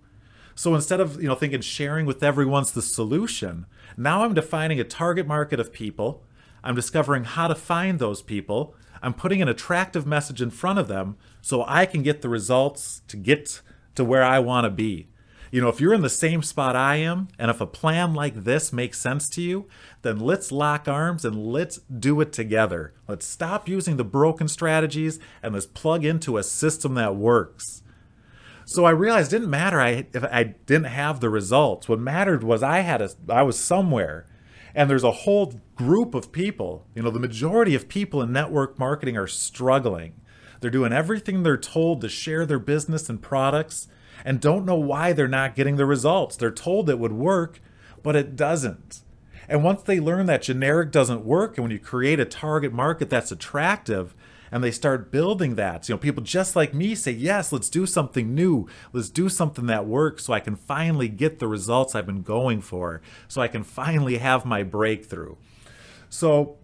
So 0.55 0.73
instead 0.73 0.99
of, 0.99 1.21
you 1.21 1.27
know, 1.27 1.35
thinking 1.35 1.61
sharing 1.61 2.05
with 2.05 2.23
everyone's 2.23 2.71
the 2.71 2.81
solution, 2.81 3.65
now 3.97 4.23
I'm 4.23 4.33
defining 4.33 4.79
a 4.79 4.83
target 4.83 5.27
market 5.27 5.59
of 5.59 5.73
people. 5.73 6.23
I'm 6.63 6.75
discovering 6.75 7.25
how 7.25 7.47
to 7.47 7.55
find 7.55 7.99
those 7.99 8.21
people. 8.21 8.75
I'm 9.01 9.13
putting 9.13 9.41
an 9.41 9.49
attractive 9.49 10.07
message 10.07 10.41
in 10.41 10.49
front 10.49 10.79
of 10.79 10.87
them 10.87 11.17
so 11.41 11.65
I 11.67 11.85
can 11.85 12.03
get 12.03 12.21
the 12.21 12.29
results 12.29 13.01
to 13.09 13.17
get 13.17 13.61
to 13.95 14.05
where 14.05 14.23
I 14.23 14.39
want 14.39 14.65
to 14.65 14.69
be. 14.69 15.09
You 15.51 15.61
know, 15.61 15.69
if 15.69 15.79
you're 15.79 15.93
in 15.93 16.01
the 16.01 16.09
same 16.09 16.41
spot 16.41 16.75
I 16.75 16.95
am, 16.95 17.27
and 17.37 17.51
if 17.51 17.61
a 17.61 17.67
plan 17.67 18.15
like 18.15 18.43
this 18.43 18.73
makes 18.73 18.99
sense 18.99 19.29
to 19.29 19.41
you, 19.41 19.67
then 20.01 20.19
let's 20.19 20.51
lock 20.51 20.87
arms 20.87 21.23
and 21.23 21.45
let's 21.45 21.77
do 21.77 22.19
it 22.21 22.33
together. 22.33 22.95
Let's 23.07 23.27
stop 23.27 23.69
using 23.69 23.97
the 23.97 24.03
broken 24.03 24.47
strategies 24.47 25.19
and 25.43 25.53
let's 25.53 25.67
plug 25.67 26.05
into 26.05 26.37
a 26.37 26.43
system 26.43 26.95
that 26.95 27.15
works. 27.15 27.82
So 28.65 28.85
I 28.85 28.91
realized 28.91 29.33
it 29.33 29.39
didn't 29.39 29.49
matter 29.49 29.79
I, 29.79 30.07
if 30.13 30.23
I 30.23 30.43
didn't 30.43 30.85
have 30.85 31.19
the 31.19 31.29
results. 31.29 31.89
What 31.89 31.99
mattered 31.99 32.43
was 32.43 32.63
I 32.63 32.79
had 32.79 33.01
a, 33.01 33.09
I 33.29 33.43
was 33.43 33.59
somewhere. 33.59 34.25
And 34.75 34.89
there's 34.89 35.03
a 35.03 35.11
whole 35.11 35.59
group 35.75 36.15
of 36.15 36.31
people. 36.31 36.87
You 36.95 37.03
know, 37.03 37.11
the 37.11 37.19
majority 37.19 37.75
of 37.75 37.87
people 37.87 38.21
in 38.21 38.31
network 38.31 38.79
marketing 38.79 39.17
are 39.17 39.27
struggling. 39.27 40.13
They're 40.61 40.71
doing 40.71 40.93
everything 40.93 41.43
they're 41.43 41.57
told 41.57 42.01
to 42.01 42.09
share 42.09 42.45
their 42.45 42.59
business 42.59 43.09
and 43.09 43.21
products 43.21 43.87
and 44.25 44.39
don't 44.39 44.65
know 44.65 44.75
why 44.75 45.13
they're 45.13 45.27
not 45.27 45.55
getting 45.55 45.75
the 45.75 45.85
results. 45.85 46.35
They're 46.35 46.51
told 46.51 46.89
it 46.89 46.99
would 46.99 47.13
work, 47.13 47.59
but 48.01 48.15
it 48.15 48.35
doesn't. 48.35 49.01
And 49.47 49.63
once 49.63 49.83
they 49.83 49.99
learn 49.99 50.25
that 50.27 50.41
generic 50.41 50.91
doesn't 50.91 51.25
work, 51.25 51.57
and 51.57 51.63
when 51.63 51.71
you 51.71 51.79
create 51.79 52.19
a 52.19 52.25
target 52.25 52.71
market 52.71 53.09
that's 53.09 53.31
attractive, 53.31 54.15
and 54.53 54.63
they 54.63 54.69
start 54.69 55.11
building 55.11 55.55
that, 55.55 55.89
you 55.89 55.95
know, 55.95 55.97
people 55.97 56.21
just 56.21 56.55
like 56.55 56.75
me 56.75 56.93
say, 56.93 57.11
yes, 57.11 57.51
let's 57.51 57.69
do 57.69 57.87
something 57.87 58.35
new. 58.35 58.67
Let's 58.91 59.09
do 59.09 59.27
something 59.27 59.65
that 59.65 59.87
works 59.87 60.25
so 60.25 60.33
I 60.33 60.39
can 60.39 60.55
finally 60.55 61.09
get 61.09 61.39
the 61.39 61.47
results 61.47 61.95
I've 61.95 62.05
been 62.05 62.21
going 62.21 62.61
for, 62.61 63.01
so 63.27 63.41
I 63.41 63.47
can 63.47 63.63
finally 63.63 64.19
have 64.19 64.45
my 64.45 64.61
breakthrough. 64.61 65.37
So, 66.07 66.57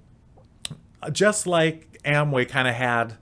uh, 1.01 1.09
just 1.09 1.47
like 1.47 1.99
Amway 2.03 2.47
kind 2.47 2.67
of 2.67 2.75
had 2.75 3.17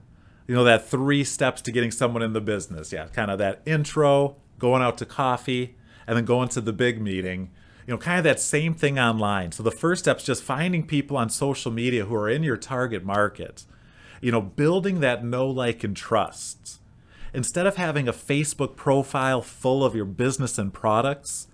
you 0.46 0.54
know 0.54 0.64
that 0.64 0.86
three 0.86 1.24
steps 1.24 1.62
to 1.62 1.72
getting 1.72 1.90
someone 1.90 2.22
in 2.22 2.34
the 2.34 2.40
business. 2.42 2.92
Yeah 2.92 3.06
kind 3.06 3.30
of 3.30 3.38
that 3.38 3.62
intro 3.64 4.36
going 4.58 4.82
out 4.82 4.98
to 4.98 5.06
coffee 5.06 5.76
and 6.06 6.14
then 6.14 6.26
going 6.26 6.50
to 6.50 6.60
the 6.60 6.74
big 6.74 7.00
meeting. 7.00 7.52
You 7.86 7.94
know 7.94 7.98
kind 7.98 8.18
of 8.18 8.24
that 8.24 8.38
same 8.38 8.74
thing 8.74 8.98
online. 8.98 9.50
So 9.52 9.62
the 9.62 9.70
first 9.70 10.04
step 10.04 10.18
is 10.18 10.24
just 10.24 10.42
finding 10.42 10.86
people 10.86 11.16
on 11.16 11.30
social 11.30 11.72
media 11.72 12.04
who 12.04 12.14
are 12.14 12.28
in 12.28 12.42
your 12.42 12.58
target 12.58 13.02
market 13.02 13.64
you 14.20 14.32
know 14.32 14.40
building 14.40 15.00
that 15.00 15.24
know 15.24 15.46
like 15.46 15.84
and 15.84 15.96
trust 15.96 16.80
instead 17.32 17.66
of 17.66 17.76
having 17.76 18.08
a 18.08 18.12
facebook 18.12 18.76
profile 18.76 19.42
full 19.42 19.84
of 19.84 19.94
your 19.94 20.04
business 20.04 20.58
and 20.58 20.72
products 20.72 21.48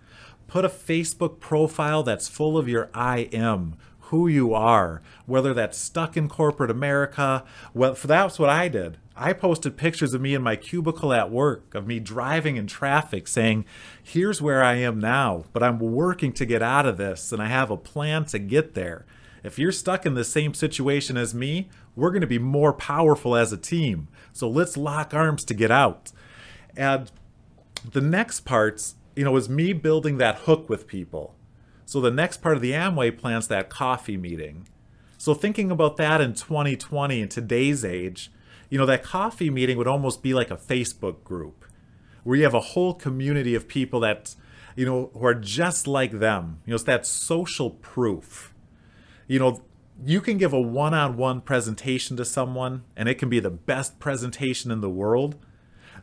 put 0.47 0.65
a 0.65 0.69
facebook 0.69 1.41
profile 1.41 2.03
that's 2.03 2.29
full 2.29 2.57
of 2.57 2.69
your 2.69 2.91
i 2.95 3.21
am 3.33 3.77
who 4.09 4.29
you 4.29 4.55
are, 4.55 5.03
whether 5.27 5.55
that's 5.55 5.79
stuck 5.79 6.17
in 6.17 6.29
corporate 6.29 6.71
America. 6.71 7.45
Well, 7.73 7.95
that's 7.95 8.39
what 8.39 8.51
I 8.51 8.69
did. 8.69 8.99
I 9.17 9.33
posted 9.33 9.77
pictures 9.77 10.13
of 10.13 10.21
me 10.21 10.35
in 10.35 10.43
my 10.43 10.57
cubicle 10.57 11.13
at 11.13 11.31
work, 11.31 11.75
of 11.75 11.87
me 11.87 12.01
driving 12.01 12.57
in 12.57 12.67
traffic, 12.67 13.29
saying, 13.29 13.65
Here's 14.03 14.43
where 14.43 14.63
I 14.63 14.75
am 14.75 14.99
now, 14.99 15.45
but 15.53 15.63
I'm 15.63 15.79
working 15.79 16.33
to 16.35 16.45
get 16.45 16.63
out 16.63 16.87
of 16.87 16.97
this, 16.97 17.33
and 17.33 17.41
I 17.41 17.47
have 17.47 17.71
a 17.71 17.77
plan 17.77 18.25
to 18.27 18.39
get 18.39 18.75
there. 18.75 19.07
If 19.43 19.59
you're 19.59 19.73
stuck 19.73 20.05
in 20.05 20.15
the 20.15 20.25
same 20.25 20.55
situation 20.55 21.17
as 21.17 21.35
me, 21.35 21.69
we're 21.97 22.11
going 22.11 22.21
to 22.21 22.27
be 22.27 22.39
more 22.39 22.73
powerful 22.73 23.37
as 23.37 23.53
a 23.53 23.57
team. 23.57 24.09
So 24.33 24.49
let's 24.49 24.77
lock 24.77 25.15
arms 25.15 25.45
to 25.45 25.55
get 25.55 25.71
out. 25.71 26.13
And 26.77 27.11
the 27.89 28.01
next 28.01 28.41
parts, 28.41 28.97
you 29.15 29.25
know, 29.25 29.37
is 29.37 29.49
me 29.49 29.73
building 29.73 30.19
that 30.19 30.39
hook 30.41 30.69
with 30.69 30.87
people. 30.87 31.35
So 31.87 32.01
the 32.01 32.11
next 32.11 32.39
part 32.39 32.57
of 32.57 32.63
the 32.63 32.73
Amway 32.73 33.17
plan's 33.17 33.49
that 33.49 33.71
coffee 33.71 34.17
meeting. 34.17 34.67
So 35.19 35.35
thinking 35.35 35.71
about 35.71 35.97
that 35.99 36.21
in 36.21 36.35
2020 36.35 37.21
in 37.21 37.29
today's 37.29 37.85
age, 37.85 38.31
you 38.71 38.79
know, 38.79 38.87
that 38.87 39.03
coffee 39.03 39.51
meeting 39.51 39.79
would 39.79 39.87
almost 39.87 40.23
be 40.23 40.35
like 40.35 40.51
a 40.51 40.57
Facebook 40.57 41.23
group 41.23 41.65
where 42.25 42.37
you 42.37 42.45
have 42.45 42.55
a 42.55 42.61
whole 42.61 42.95
community 42.95 43.55
of 43.55 43.69
people 43.69 44.01
that, 44.01 44.35
you 44.75 44.85
know, 44.85 45.11
who 45.13 45.25
are 45.25 45.35
just 45.35 45.87
like 45.87 46.19
them. 46.19 46.61
You 46.67 46.71
know, 46.71 46.75
it's 46.75 46.85
that 46.85 47.07
social 47.07 47.71
proof. 47.71 48.53
You 49.29 49.39
know, 49.39 49.63
you 50.03 50.21
can 50.21 50.39
give 50.39 50.53
a 50.53 50.61
one 50.61 50.95
on 50.95 51.17
one 51.17 51.41
presentation 51.41 52.17
to 52.17 52.25
someone, 52.25 52.85
and 52.97 53.09
it 53.09 53.17
can 53.17 53.29
be 53.29 53.41
the 53.41 53.51
best 53.51 53.99
presentation 53.99 54.71
in 54.71 54.81
the 54.81 54.91
world. 54.91 55.37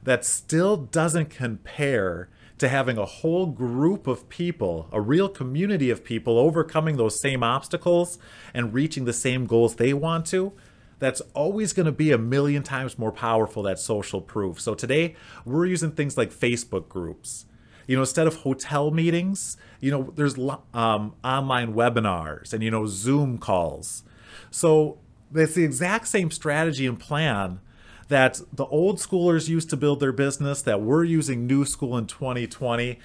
That 0.03 0.25
still 0.25 0.77
doesn't 0.77 1.29
compare 1.29 2.29
to 2.57 2.69
having 2.69 2.97
a 2.97 3.05
whole 3.05 3.47
group 3.47 4.07
of 4.07 4.29
people, 4.29 4.87
a 4.91 5.01
real 5.01 5.29
community 5.29 5.89
of 5.89 6.03
people 6.03 6.37
overcoming 6.37 6.97
those 6.97 7.19
same 7.19 7.43
obstacles 7.43 8.17
and 8.53 8.73
reaching 8.73 9.05
the 9.05 9.13
same 9.13 9.45
goals 9.45 9.75
they 9.75 9.93
want 9.93 10.25
to, 10.27 10.53
that's 10.99 11.21
always 11.33 11.73
going 11.73 11.87
to 11.87 11.91
be 11.91 12.11
a 12.11 12.17
million 12.17 12.61
times 12.61 12.99
more 12.99 13.11
powerful, 13.11 13.63
that 13.63 13.79
social 13.79 14.21
proof. 14.21 14.61
So 14.61 14.75
today, 14.75 15.15
we're 15.43 15.65
using 15.65 15.91
things 15.91 16.17
like 16.17 16.31
Facebook 16.31 16.87
groups. 16.87 17.45
You 17.87 17.95
know, 17.95 18.01
instead 18.01 18.27
of 18.27 18.37
hotel 18.37 18.91
meetings, 18.91 19.57
you 19.79 19.91
know, 19.91 20.13
there's 20.15 20.37
um, 20.73 21.15
online 21.23 21.73
webinars 21.73 22.53
and, 22.53 22.63
you 22.63 22.71
know, 22.71 22.85
Zoom 22.85 23.37
calls. 23.37 24.03
So 24.49 24.99
it's 25.33 25.53
the 25.53 25.63
exact 25.63 26.07
same 26.07 26.31
strategy 26.31 26.85
and 26.85 26.99
plan 26.99 27.59
that 28.07 28.41
the 28.51 28.65
old 28.65 28.97
schoolers 28.97 29.47
used 29.47 29.69
to 29.69 29.77
build 29.77 30.01
their 30.01 30.11
business, 30.11 30.61
that 30.63 30.81
we're 30.81 31.05
using 31.05 31.47
new 31.47 31.63
school 31.63 31.97
in 31.97 32.05
2020. 32.05 32.99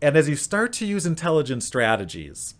And 0.00 0.16
as 0.16 0.28
you 0.28 0.34
start 0.34 0.72
to 0.74 0.86
use 0.86 1.06
intelligent 1.06 1.62
strategies, 1.62 2.56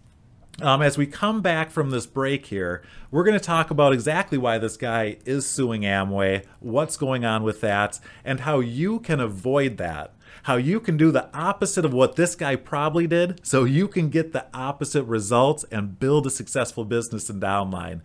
um, 0.60 0.82
as 0.82 0.98
we 0.98 1.06
come 1.06 1.40
back 1.40 1.70
from 1.70 1.90
this 1.90 2.06
break 2.06 2.46
here, 2.46 2.82
we're 3.10 3.24
going 3.24 3.38
to 3.38 3.44
talk 3.44 3.70
about 3.70 3.92
exactly 3.92 4.38
why 4.38 4.58
this 4.58 4.76
guy 4.76 5.16
is 5.24 5.46
suing 5.46 5.82
Amway, 5.82 6.44
what's 6.60 6.96
going 6.96 7.24
on 7.24 7.42
with 7.42 7.60
that, 7.62 7.98
and 8.24 8.40
how 8.40 8.60
you 8.60 9.00
can 9.00 9.18
avoid 9.18 9.78
that 9.78 10.14
how 10.42 10.56
you 10.56 10.80
can 10.80 10.96
do 10.96 11.10
the 11.10 11.28
opposite 11.36 11.84
of 11.84 11.92
what 11.92 12.16
this 12.16 12.34
guy 12.34 12.56
probably 12.56 13.06
did 13.06 13.44
so 13.46 13.64
you 13.64 13.86
can 13.88 14.08
get 14.08 14.32
the 14.32 14.46
opposite 14.52 15.04
results 15.04 15.64
and 15.70 15.98
build 15.98 16.26
a 16.26 16.30
successful 16.30 16.84
business 16.84 17.30
and 17.30 17.40
downline. 17.40 18.00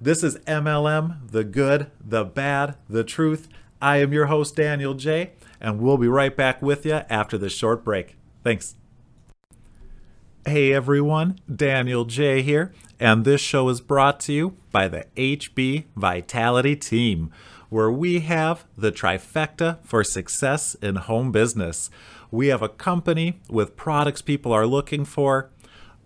This 0.00 0.22
is 0.22 0.38
MLM, 0.40 1.30
the 1.30 1.44
good, 1.44 1.90
the 2.00 2.24
bad, 2.24 2.76
the 2.88 3.04
truth. 3.04 3.48
I 3.80 3.98
am 3.98 4.12
your 4.12 4.26
host, 4.26 4.56
Daniel 4.56 4.94
Jay., 4.94 5.32
and 5.60 5.80
we'll 5.80 5.96
be 5.96 6.08
right 6.08 6.36
back 6.36 6.60
with 6.60 6.84
you 6.84 7.00
after 7.08 7.38
this 7.38 7.52
short 7.52 7.84
break. 7.84 8.16
Thanks. 8.44 8.76
Hey 10.46 10.72
everyone, 10.72 11.38
Daniel 11.54 12.04
Jay 12.04 12.42
here, 12.42 12.72
and 12.98 13.24
this 13.24 13.40
show 13.40 13.68
is 13.68 13.80
brought 13.80 14.18
to 14.20 14.32
you 14.32 14.56
by 14.72 14.88
the 14.88 15.04
HB 15.16 15.84
Vitality 15.94 16.74
Team 16.74 17.30
where 17.68 17.90
we 17.90 18.20
have 18.20 18.64
the 18.76 18.92
trifecta 18.92 19.78
for 19.84 20.04
success 20.04 20.74
in 20.76 20.96
home 20.96 21.32
business. 21.32 21.90
We 22.30 22.48
have 22.48 22.62
a 22.62 22.68
company 22.68 23.40
with 23.48 23.76
products 23.76 24.22
people 24.22 24.52
are 24.52 24.66
looking 24.66 25.04
for. 25.04 25.50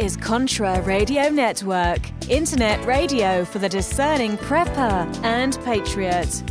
is 0.00 0.16
Contra 0.16 0.80
Radio 0.80 1.28
Network, 1.28 2.00
internet 2.30 2.82
radio 2.86 3.44
for 3.44 3.58
the 3.58 3.68
discerning 3.68 4.38
prepper 4.38 5.24
and 5.24 5.58
patriot. 5.62 6.49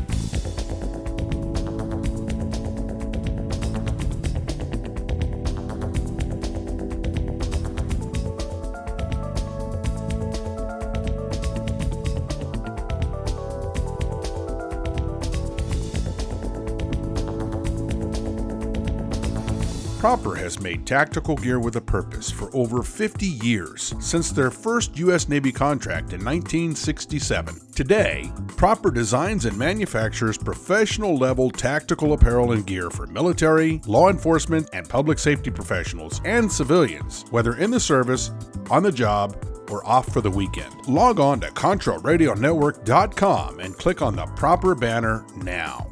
Made 20.70 20.86
tactical 20.86 21.36
gear 21.36 21.60
with 21.60 21.78
a 21.78 21.82
purpose 21.82 22.30
for 22.30 22.56
over 22.56 22.84
50 22.84 23.26
years, 23.26 23.96
since 24.00 24.30
their 24.30 24.52
first 24.52 24.96
U.S. 25.00 25.28
Navy 25.28 25.52
contract 25.52 26.14
in 26.14 26.24
1967. 26.24 27.60
Today, 27.74 28.32
Propper 28.50 28.94
designs 28.94 29.46
and 29.46 29.58
manufactures 29.58 30.38
professional 30.38 31.18
level 31.18 31.50
tactical 31.50 32.14
apparel 32.14 32.52
and 32.52 32.68
gear 32.68 32.92
for 32.92 33.08
military, 33.08 33.82
law 33.88 34.10
enforcement, 34.10 34.70
and 34.72 34.88
public 34.88 35.18
safety 35.18 35.50
professionals 35.50 36.22
and 36.24 36.52
civilians, 36.52 37.26
whether 37.32 37.56
in 37.56 37.72
the 37.72 37.80
service, 37.80 38.30
on 38.70 38.84
the 38.84 38.92
job, 38.92 39.44
or 39.72 39.84
off 39.88 40.14
for 40.14 40.22
the 40.22 40.30
weekend. 40.30 40.88
Log 40.88 41.20
on 41.20 41.40
to 41.40 41.48
ContraRadioNetwork.com 41.48 43.60
and 43.60 43.76
click 43.76 44.04
on 44.04 44.16
the 44.16 44.28
Propper 44.36 44.80
banner 44.80 45.26
now. 45.38 45.90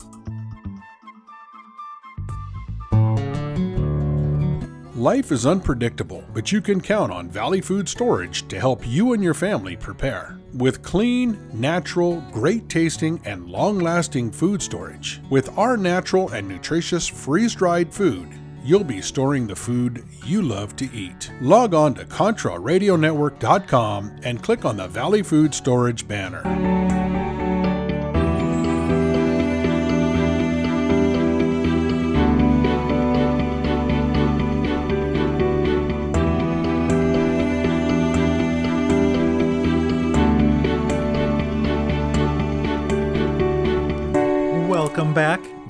Life 4.97 5.31
is 5.31 5.45
unpredictable, 5.45 6.23
but 6.33 6.51
you 6.51 6.59
can 6.59 6.81
count 6.81 7.11
on 7.11 7.29
Valley 7.29 7.61
Food 7.61 7.87
Storage 7.87 8.47
to 8.47 8.59
help 8.59 8.87
you 8.87 9.13
and 9.13 9.23
your 9.23 9.35
family 9.35 9.75
prepare. 9.75 10.39
With 10.55 10.81
clean, 10.81 11.37
natural, 11.53 12.23
great 12.31 12.67
tasting, 12.67 13.21
and 13.23 13.47
long 13.47 13.77
lasting 13.77 14.31
food 14.31 14.59
storage, 14.59 15.21
with 15.29 15.55
our 15.55 15.77
natural 15.77 16.29
and 16.29 16.47
nutritious 16.47 17.07
freeze 17.07 17.53
dried 17.53 17.93
food, 17.93 18.27
you'll 18.63 18.83
be 18.83 19.03
storing 19.03 19.45
the 19.45 19.55
food 19.55 20.03
you 20.25 20.41
love 20.41 20.75
to 20.77 20.91
eat. 20.91 21.31
Log 21.41 21.75
on 21.75 21.93
to 21.93 22.03
ContraRadioNetwork.com 22.03 24.15
and 24.23 24.41
click 24.41 24.65
on 24.65 24.77
the 24.77 24.87
Valley 24.87 25.21
Food 25.21 25.53
Storage 25.53 26.07
banner. 26.07 26.76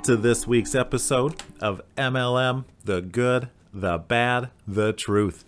To 0.08 0.16
this 0.16 0.46
week's 0.46 0.74
episode 0.74 1.42
of 1.60 1.82
MLM 1.98 2.64
The 2.82 3.02
Good, 3.02 3.50
the 3.74 3.98
Bad, 3.98 4.48
the 4.66 4.94
Truth. 4.94 5.44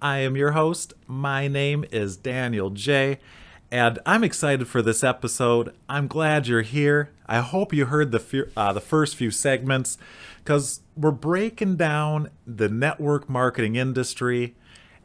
I 0.00 0.18
am 0.18 0.36
your 0.36 0.52
host. 0.52 0.94
My 1.08 1.48
name 1.48 1.84
is 1.90 2.16
Daniel 2.16 2.70
Jay. 2.70 3.18
And 3.72 3.98
I'm 4.06 4.22
excited 4.22 4.68
for 4.68 4.82
this 4.82 5.02
episode. 5.02 5.74
I'm 5.88 6.06
glad 6.06 6.46
you're 6.46 6.62
here. 6.62 7.10
I 7.26 7.40
hope 7.40 7.72
you 7.72 7.86
heard 7.86 8.12
the 8.12 8.48
uh, 8.56 8.72
the 8.72 8.80
first 8.80 9.16
few 9.16 9.32
segments 9.32 9.98
because 10.44 10.82
we're 10.96 11.10
breaking 11.10 11.74
down 11.74 12.30
the 12.46 12.68
network 12.68 13.28
marketing 13.28 13.74
industry. 13.74 14.54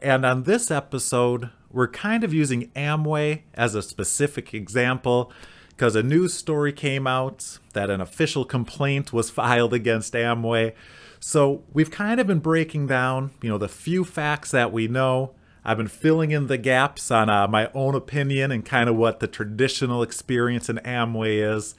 And 0.00 0.24
on 0.24 0.44
this 0.44 0.70
episode, 0.70 1.50
we're 1.68 1.88
kind 1.88 2.22
of 2.22 2.32
using 2.32 2.70
Amway 2.76 3.42
as 3.54 3.74
a 3.74 3.82
specific 3.82 4.54
example 4.54 5.32
because 5.80 5.96
a 5.96 6.02
news 6.02 6.34
story 6.34 6.74
came 6.74 7.06
out 7.06 7.58
that 7.72 7.88
an 7.88 8.02
official 8.02 8.44
complaint 8.44 9.14
was 9.14 9.30
filed 9.40 9.72
against 9.72 10.12
Amway. 10.12 10.74
So 11.20 11.62
we've 11.72 11.90
kind 11.90 12.20
of 12.20 12.26
been 12.26 12.40
breaking 12.40 12.86
down, 12.86 13.30
you 13.40 13.48
know, 13.48 13.56
the 13.56 13.66
few 13.66 14.04
facts 14.04 14.50
that 14.50 14.74
we 14.74 14.88
know. 14.88 15.32
I've 15.64 15.78
been 15.78 15.88
filling 15.88 16.32
in 16.32 16.48
the 16.48 16.58
gaps 16.58 17.10
on 17.10 17.30
uh, 17.30 17.48
my 17.48 17.70
own 17.72 17.94
opinion 17.94 18.52
and 18.52 18.62
kind 18.62 18.90
of 18.90 18.96
what 18.96 19.20
the 19.20 19.26
traditional 19.26 20.02
experience 20.02 20.68
in 20.68 20.76
Amway 20.84 21.56
is, 21.56 21.74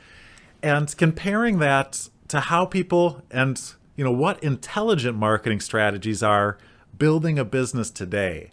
and 0.64 0.98
comparing 0.98 1.60
that 1.60 2.10
to 2.30 2.40
how 2.40 2.66
people 2.66 3.22
and 3.30 3.62
you 3.96 4.04
know 4.04 4.12
what 4.12 4.44
intelligent 4.44 5.16
marketing 5.16 5.60
strategies 5.60 6.24
are 6.24 6.58
building 6.98 7.38
a 7.38 7.46
business 7.46 7.92
today. 7.92 8.50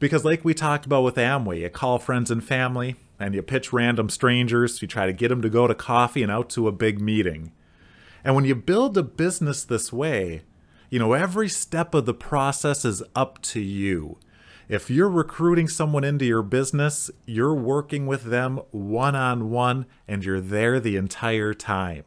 Because, 0.00 0.22
like 0.22 0.44
we 0.44 0.52
talked 0.52 0.84
about 0.84 1.02
with 1.02 1.14
Amway, 1.14 1.60
you 1.60 1.70
call 1.70 1.98
friends 1.98 2.30
and 2.30 2.44
family, 2.44 2.96
and 3.18 3.34
you 3.34 3.42
pitch 3.42 3.72
random 3.72 4.08
strangers. 4.08 4.80
You 4.82 4.88
try 4.88 5.06
to 5.06 5.12
get 5.12 5.28
them 5.28 5.42
to 5.42 5.48
go 5.48 5.66
to 5.66 5.74
coffee 5.74 6.22
and 6.22 6.32
out 6.32 6.50
to 6.50 6.68
a 6.68 6.72
big 6.72 7.00
meeting. 7.00 7.52
And 8.24 8.34
when 8.34 8.44
you 8.44 8.54
build 8.54 8.96
a 8.98 9.02
business 9.02 9.64
this 9.64 9.92
way, 9.92 10.42
you 10.90 10.98
know, 10.98 11.12
every 11.12 11.48
step 11.48 11.94
of 11.94 12.06
the 12.06 12.14
process 12.14 12.84
is 12.84 13.02
up 13.14 13.40
to 13.42 13.60
you. 13.60 14.18
If 14.68 14.90
you're 14.90 15.08
recruiting 15.08 15.68
someone 15.68 16.02
into 16.02 16.24
your 16.24 16.42
business, 16.42 17.10
you're 17.24 17.54
working 17.54 18.06
with 18.06 18.24
them 18.24 18.60
one 18.72 19.14
on 19.14 19.50
one 19.50 19.86
and 20.08 20.24
you're 20.24 20.40
there 20.40 20.80
the 20.80 20.96
entire 20.96 21.54
time. 21.54 22.04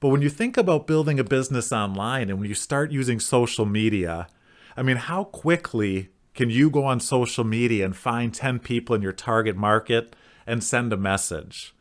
But 0.00 0.08
when 0.08 0.22
you 0.22 0.28
think 0.28 0.56
about 0.56 0.86
building 0.86 1.18
a 1.20 1.24
business 1.24 1.72
online 1.72 2.30
and 2.30 2.40
when 2.40 2.48
you 2.48 2.54
start 2.54 2.90
using 2.90 3.20
social 3.20 3.64
media, 3.64 4.28
I 4.76 4.82
mean, 4.82 4.96
how 4.96 5.24
quickly 5.24 6.10
can 6.34 6.50
you 6.50 6.70
go 6.70 6.84
on 6.84 7.00
social 7.00 7.44
media 7.44 7.84
and 7.84 7.96
find 7.96 8.32
10 8.32 8.60
people 8.60 8.94
in 8.94 9.02
your 9.02 9.12
target 9.12 9.56
market 9.56 10.14
and 10.48 10.64
send 10.64 10.92
a 10.92 10.96
message? 10.96 11.74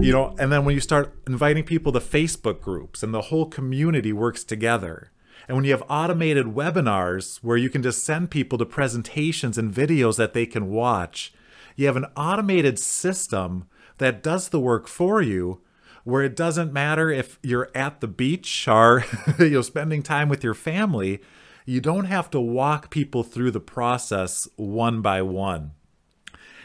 You 0.00 0.12
know, 0.12 0.34
and 0.38 0.50
then 0.50 0.64
when 0.64 0.74
you 0.74 0.80
start 0.80 1.16
inviting 1.26 1.64
people 1.64 1.92
to 1.92 2.00
Facebook 2.00 2.60
groups 2.60 3.02
and 3.02 3.14
the 3.14 3.22
whole 3.22 3.46
community 3.46 4.12
works 4.12 4.42
together. 4.42 5.10
And 5.46 5.56
when 5.56 5.64
you 5.64 5.72
have 5.72 5.84
automated 5.88 6.46
webinars 6.46 7.38
where 7.42 7.56
you 7.56 7.68
can 7.68 7.82
just 7.82 8.02
send 8.02 8.30
people 8.30 8.58
to 8.58 8.66
presentations 8.66 9.58
and 9.58 9.72
videos 9.72 10.16
that 10.16 10.32
they 10.32 10.46
can 10.46 10.70
watch, 10.70 11.32
you 11.76 11.86
have 11.86 11.96
an 11.96 12.06
automated 12.16 12.78
system 12.78 13.68
that 13.98 14.22
does 14.22 14.48
the 14.48 14.60
work 14.60 14.88
for 14.88 15.20
you 15.20 15.60
where 16.04 16.22
it 16.22 16.36
doesn't 16.36 16.72
matter 16.72 17.10
if 17.10 17.38
you're 17.42 17.70
at 17.74 18.00
the 18.00 18.08
beach 18.08 18.66
or 18.68 19.04
you 19.38 19.50
know 19.50 19.62
spending 19.62 20.02
time 20.02 20.28
with 20.28 20.42
your 20.42 20.54
family 20.54 21.20
you 21.66 21.80
don't 21.80 22.04
have 22.04 22.30
to 22.30 22.40
walk 22.40 22.90
people 22.90 23.22
through 23.22 23.50
the 23.50 23.60
process 23.60 24.46
one 24.56 25.00
by 25.00 25.22
one. 25.22 25.72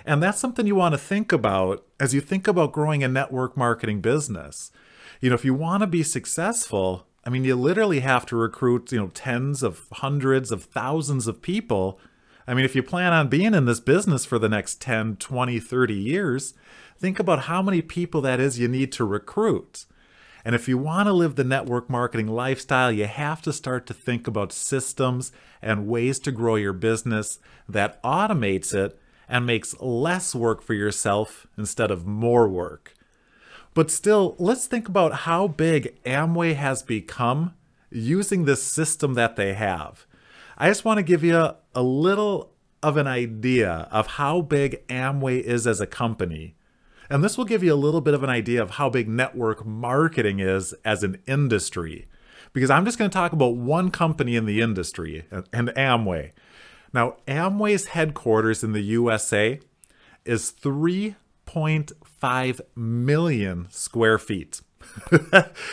And 0.05 0.21
that's 0.21 0.39
something 0.39 0.65
you 0.65 0.75
want 0.75 0.93
to 0.93 0.97
think 0.97 1.31
about 1.31 1.85
as 1.99 2.13
you 2.13 2.21
think 2.21 2.47
about 2.47 2.71
growing 2.71 3.03
a 3.03 3.07
network 3.07 3.57
marketing 3.57 4.01
business. 4.01 4.71
You 5.19 5.29
know, 5.29 5.35
if 5.35 5.45
you 5.45 5.53
want 5.53 5.81
to 5.81 5.87
be 5.87 6.03
successful, 6.03 7.05
I 7.25 7.29
mean, 7.29 7.43
you 7.43 7.55
literally 7.55 7.99
have 7.99 8.25
to 8.27 8.35
recruit, 8.35 8.91
you 8.91 8.99
know, 8.99 9.09
tens 9.09 9.61
of 9.61 9.87
hundreds 9.93 10.51
of 10.51 10.63
thousands 10.63 11.27
of 11.27 11.41
people. 11.41 11.99
I 12.47 12.53
mean, 12.53 12.65
if 12.65 12.75
you 12.75 12.81
plan 12.81 13.13
on 13.13 13.27
being 13.27 13.53
in 13.53 13.65
this 13.65 13.79
business 13.79 14.25
for 14.25 14.39
the 14.39 14.49
next 14.49 14.81
10, 14.81 15.17
20, 15.17 15.59
30 15.59 15.93
years, 15.93 16.53
think 16.97 17.19
about 17.19 17.41
how 17.41 17.61
many 17.61 17.81
people 17.81 18.21
that 18.21 18.39
is 18.39 18.59
you 18.59 18.67
need 18.67 18.91
to 18.93 19.05
recruit. 19.05 19.85
And 20.45 20.55
if 20.55 20.67
you 20.67 20.77
want 20.77 21.07
to 21.07 21.13
live 21.13 21.35
the 21.35 21.43
network 21.43 21.89
marketing 21.89 22.27
lifestyle, 22.27 22.91
you 22.91 23.05
have 23.05 23.41
to 23.43 23.53
start 23.53 23.85
to 23.87 23.93
think 23.93 24.25
about 24.27 24.53
systems 24.53 25.31
and 25.61 25.87
ways 25.87 26.19
to 26.19 26.31
grow 26.31 26.55
your 26.55 26.73
business 26.73 27.39
that 27.67 28.01
automates 28.03 28.73
it 28.73 28.97
and 29.29 29.45
makes 29.45 29.79
less 29.79 30.33
work 30.33 30.61
for 30.61 30.73
yourself 30.73 31.47
instead 31.57 31.91
of 31.91 32.05
more 32.07 32.47
work. 32.49 32.95
But 33.73 33.91
still, 33.91 34.35
let's 34.39 34.65
think 34.65 34.89
about 34.89 35.13
how 35.13 35.47
big 35.47 36.03
Amway 36.03 36.55
has 36.55 36.81
become 36.83 37.53
using 37.91 38.45
this 38.45 38.63
system 38.63 39.13
that 39.13 39.35
they 39.35 39.53
have. 39.53 40.05
I 40.57 40.67
just 40.67 40.83
want 40.83 40.97
to 40.97 41.03
give 41.03 41.23
you 41.23 41.51
a, 41.73 41.81
little 41.81 42.51
of 42.83 42.97
an 42.97 43.07
idea 43.07 43.87
of 43.91 44.07
how 44.07 44.41
big 44.41 44.85
Amway 44.87 45.41
is 45.41 45.65
as 45.67 45.79
a 45.79 45.87
company 45.87 46.55
and 47.09 47.23
this 47.23 47.37
will 47.37 47.45
give 47.45 47.63
you 47.63 47.73
a 47.73 47.75
little 47.75 48.01
bit 48.01 48.13
of 48.13 48.23
an 48.23 48.29
idea 48.29 48.61
of 48.61 48.71
how 48.71 48.89
big 48.89 49.09
network 49.09 49.65
marketing 49.65 50.39
is 50.39 50.73
as 50.85 51.03
an 51.03 51.17
industry. 51.25 52.07
Because 52.53 52.69
I'm 52.69 52.85
just 52.85 52.97
going 52.97 53.09
to 53.09 53.13
talk 53.13 53.33
about 53.33 53.55
one 53.55 53.89
company 53.89 54.35
in 54.35 54.45
the 54.45 54.61
industry, 54.61 55.25
and 55.31 55.69
Amway. 55.69 56.31
Now, 56.93 57.15
Amway's 57.27 57.87
headquarters 57.87 58.63
in 58.63 58.73
the 58.73 58.81
USA 58.81 59.59
is 60.25 60.51
3.5 60.51 62.61
million 62.75 63.67
square 63.69 64.17
feet. 64.17 64.61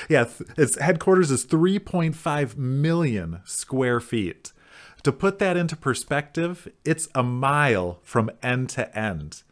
yeah, 0.08 0.26
its 0.56 0.78
headquarters 0.78 1.30
is 1.30 1.46
3.5 1.46 2.56
million 2.56 3.40
square 3.44 4.00
feet. 4.00 4.52
To 5.04 5.12
put 5.12 5.38
that 5.38 5.56
into 5.56 5.76
perspective, 5.76 6.68
it's 6.84 7.08
a 7.14 7.22
mile 7.22 8.00
from 8.02 8.30
end 8.42 8.68
to 8.70 8.98
end. 8.98 9.44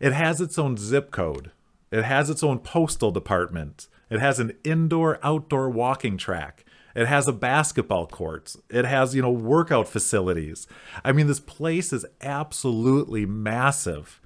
It 0.00 0.12
has 0.12 0.40
its 0.40 0.58
own 0.58 0.76
zip 0.76 1.10
code. 1.10 1.50
It 1.90 2.04
has 2.04 2.30
its 2.30 2.42
own 2.42 2.60
postal 2.60 3.10
department. 3.10 3.88
It 4.08 4.20
has 4.20 4.38
an 4.38 4.52
indoor 4.64 5.18
outdoor 5.22 5.68
walking 5.70 6.16
track. 6.16 6.64
It 6.94 7.06
has 7.06 7.26
a 7.26 7.32
basketball 7.32 8.06
court. 8.06 8.54
It 8.68 8.84
has, 8.84 9.14
you 9.14 9.22
know, 9.22 9.30
workout 9.30 9.88
facilities. 9.88 10.66
I 11.04 11.12
mean, 11.12 11.26
this 11.26 11.40
place 11.40 11.92
is 11.92 12.06
absolutely 12.20 13.26
massive. 13.26 14.20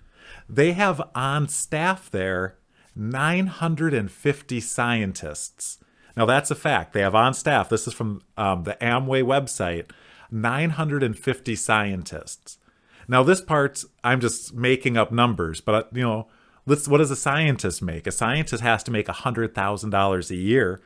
They 0.48 0.72
have 0.72 1.00
on 1.14 1.48
staff 1.48 2.10
there 2.10 2.56
950 2.96 4.60
scientists. 4.60 5.78
Now, 6.16 6.24
that's 6.24 6.50
a 6.50 6.54
fact. 6.54 6.92
They 6.92 7.02
have 7.02 7.14
on 7.14 7.34
staff, 7.34 7.68
this 7.68 7.86
is 7.86 7.92
from 7.92 8.22
um, 8.36 8.64
the 8.64 8.76
Amway 8.80 9.22
website, 9.22 9.90
950 10.30 11.54
scientists. 11.54 12.58
Now, 13.06 13.22
this 13.22 13.40
part, 13.40 13.84
I'm 14.02 14.20
just 14.20 14.54
making 14.54 14.96
up 14.96 15.12
numbers, 15.12 15.60
but, 15.60 15.90
you 15.92 16.02
know, 16.02 16.26
let's, 16.64 16.88
what 16.88 16.98
does 16.98 17.10
a 17.10 17.16
scientist 17.16 17.82
make? 17.82 18.06
A 18.06 18.12
scientist 18.12 18.62
has 18.62 18.82
to 18.84 18.90
make 18.90 19.06
$100,000 19.06 20.30
a 20.30 20.34
year. 20.34 20.80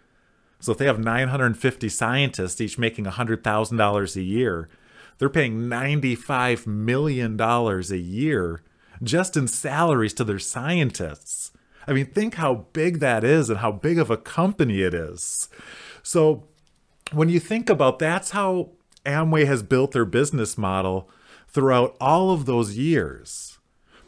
So 0.61 0.73
if 0.73 0.79
they 0.79 0.87
have 0.87 0.99
950 0.99 1.89
scientists, 1.89 2.61
each 2.61 2.79
making 2.79 3.07
$100,000 3.07 4.17
a 4.17 4.23
year, 4.23 4.69
they're 5.19 5.29
paying 5.29 5.69
$95 5.69 6.67
million 6.67 7.41
a 7.41 7.83
year 7.97 8.63
just 9.03 9.37
in 9.37 9.49
salaries 9.49 10.15
to 10.15 10.25
their 10.25 10.39
scientists. 10.39 11.53
I 11.87 11.93
mean, 11.93 12.07
think 12.07 12.35
how 12.35 12.67
big 12.73 13.01
that 13.01 13.25
is 13.25 13.49
and 13.49 13.61
how 13.61 13.73
big 13.73 13.99
of 13.99 14.11
a 14.11 14.17
company 14.17 14.83
it 14.83 14.95
is. 14.95 15.49
So 16.03 16.45
when 17.13 17.29
you 17.29 17.41
think 17.41 17.71
about 17.71 17.99
that's 17.99 18.31
how 18.31 18.71
Amway 19.05 19.47
has 19.47 19.63
built 19.63 19.93
their 19.93 20.05
business 20.05 20.59
model 20.59 21.11
throughout 21.49 21.97
all 22.01 22.31
of 22.31 22.47
those 22.47 22.77
years. 22.77 23.59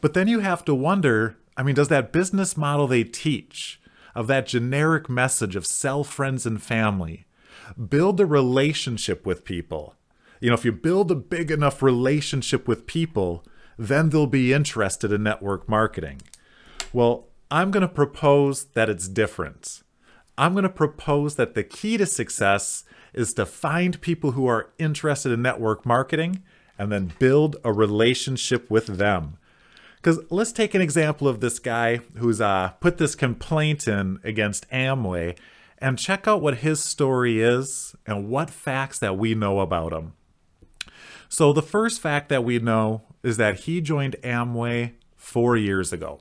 But 0.00 0.14
then 0.14 0.28
you 0.28 0.40
have 0.40 0.64
to 0.66 0.74
wonder 0.74 1.36
I 1.56 1.62
mean, 1.62 1.74
does 1.74 1.88
that 1.88 2.12
business 2.12 2.56
model 2.56 2.86
they 2.86 3.04
teach 3.04 3.80
of 4.14 4.26
that 4.26 4.46
generic 4.46 5.08
message 5.08 5.56
of 5.56 5.66
sell 5.66 6.04
friends 6.04 6.46
and 6.46 6.62
family, 6.62 7.26
build 7.88 8.20
a 8.20 8.26
relationship 8.26 9.24
with 9.26 9.44
people? 9.44 9.94
You 10.40 10.48
know, 10.48 10.54
if 10.54 10.64
you 10.64 10.72
build 10.72 11.10
a 11.10 11.16
big 11.16 11.50
enough 11.50 11.82
relationship 11.82 12.66
with 12.66 12.86
people, 12.86 13.44
then 13.78 14.10
they'll 14.10 14.26
be 14.26 14.52
interested 14.52 15.12
in 15.12 15.22
network 15.22 15.68
marketing. 15.68 16.22
Well, 16.92 17.28
I'm 17.50 17.70
going 17.70 17.82
to 17.82 17.88
propose 17.88 18.64
that 18.64 18.88
it's 18.88 19.08
different. 19.08 19.82
I'm 20.36 20.52
going 20.52 20.62
to 20.62 20.68
propose 20.68 21.36
that 21.36 21.54
the 21.54 21.62
key 21.62 21.96
to 21.98 22.06
success 22.06 22.84
is 23.12 23.34
to 23.34 23.46
find 23.46 24.00
people 24.00 24.32
who 24.32 24.46
are 24.46 24.72
interested 24.78 25.32
in 25.32 25.42
network 25.42 25.84
marketing 25.84 26.42
and 26.78 26.90
then 26.90 27.12
build 27.18 27.56
a 27.62 27.72
relationship 27.72 28.70
with 28.70 28.86
them. 28.98 29.36
Because 30.02 30.18
let's 30.30 30.50
take 30.50 30.74
an 30.74 30.82
example 30.82 31.28
of 31.28 31.38
this 31.38 31.60
guy 31.60 32.00
who's 32.16 32.40
uh, 32.40 32.72
put 32.80 32.98
this 32.98 33.14
complaint 33.14 33.86
in 33.86 34.18
against 34.24 34.68
Amway 34.70 35.38
and 35.78 35.96
check 35.96 36.26
out 36.26 36.42
what 36.42 36.58
his 36.58 36.82
story 36.82 37.40
is 37.40 37.94
and 38.04 38.28
what 38.28 38.50
facts 38.50 38.98
that 38.98 39.16
we 39.16 39.36
know 39.36 39.60
about 39.60 39.92
him. 39.92 40.14
So, 41.28 41.52
the 41.52 41.62
first 41.62 42.00
fact 42.00 42.28
that 42.30 42.42
we 42.42 42.58
know 42.58 43.02
is 43.22 43.36
that 43.36 43.60
he 43.60 43.80
joined 43.80 44.16
Amway 44.24 44.94
four 45.16 45.56
years 45.56 45.92
ago. 45.92 46.20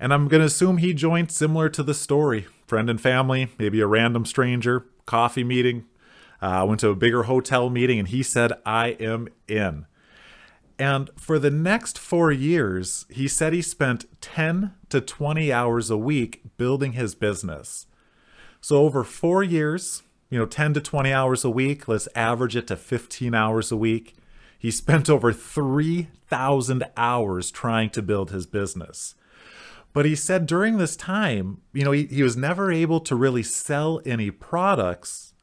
And 0.00 0.12
I'm 0.12 0.26
going 0.26 0.40
to 0.40 0.46
assume 0.46 0.78
he 0.78 0.94
joined 0.94 1.30
similar 1.30 1.68
to 1.68 1.82
the 1.82 1.94
story 1.94 2.46
friend 2.66 2.88
and 2.88 3.00
family, 3.00 3.48
maybe 3.58 3.80
a 3.80 3.86
random 3.86 4.24
stranger, 4.24 4.86
coffee 5.04 5.44
meeting, 5.44 5.84
uh, 6.40 6.64
went 6.66 6.80
to 6.80 6.88
a 6.88 6.96
bigger 6.96 7.24
hotel 7.24 7.68
meeting, 7.68 7.98
and 7.98 8.08
he 8.08 8.22
said, 8.22 8.52
I 8.64 8.88
am 8.98 9.28
in. 9.46 9.84
And 10.78 11.10
for 11.16 11.38
the 11.38 11.50
next 11.50 11.98
four 11.98 12.32
years, 12.32 13.06
he 13.08 13.28
said 13.28 13.52
he 13.52 13.62
spent 13.62 14.06
10 14.20 14.74
to 14.88 15.00
20 15.00 15.52
hours 15.52 15.90
a 15.90 15.96
week 15.96 16.42
building 16.56 16.92
his 16.92 17.14
business. 17.14 17.86
So 18.60 18.78
over 18.78 19.04
four 19.04 19.42
years, 19.42 20.02
you 20.30 20.38
know, 20.38 20.46
10 20.46 20.74
to 20.74 20.80
20 20.80 21.12
hours 21.12 21.44
a 21.44 21.50
week, 21.50 21.86
let's 21.86 22.08
average 22.16 22.56
it 22.56 22.66
to 22.68 22.76
15 22.76 23.34
hours 23.34 23.70
a 23.70 23.76
week. 23.76 24.16
He 24.58 24.70
spent 24.70 25.08
over 25.08 25.32
3,000 25.32 26.84
hours 26.96 27.50
trying 27.50 27.90
to 27.90 28.02
build 28.02 28.30
his 28.30 28.46
business. 28.46 29.14
But 29.92 30.06
he 30.06 30.16
said 30.16 30.46
during 30.46 30.78
this 30.78 30.96
time, 30.96 31.60
you 31.72 31.84
know, 31.84 31.92
he, 31.92 32.06
he 32.06 32.24
was 32.24 32.36
never 32.36 32.72
able 32.72 32.98
to 33.00 33.14
really 33.14 33.44
sell 33.44 34.00
any 34.04 34.32
products 34.32 35.34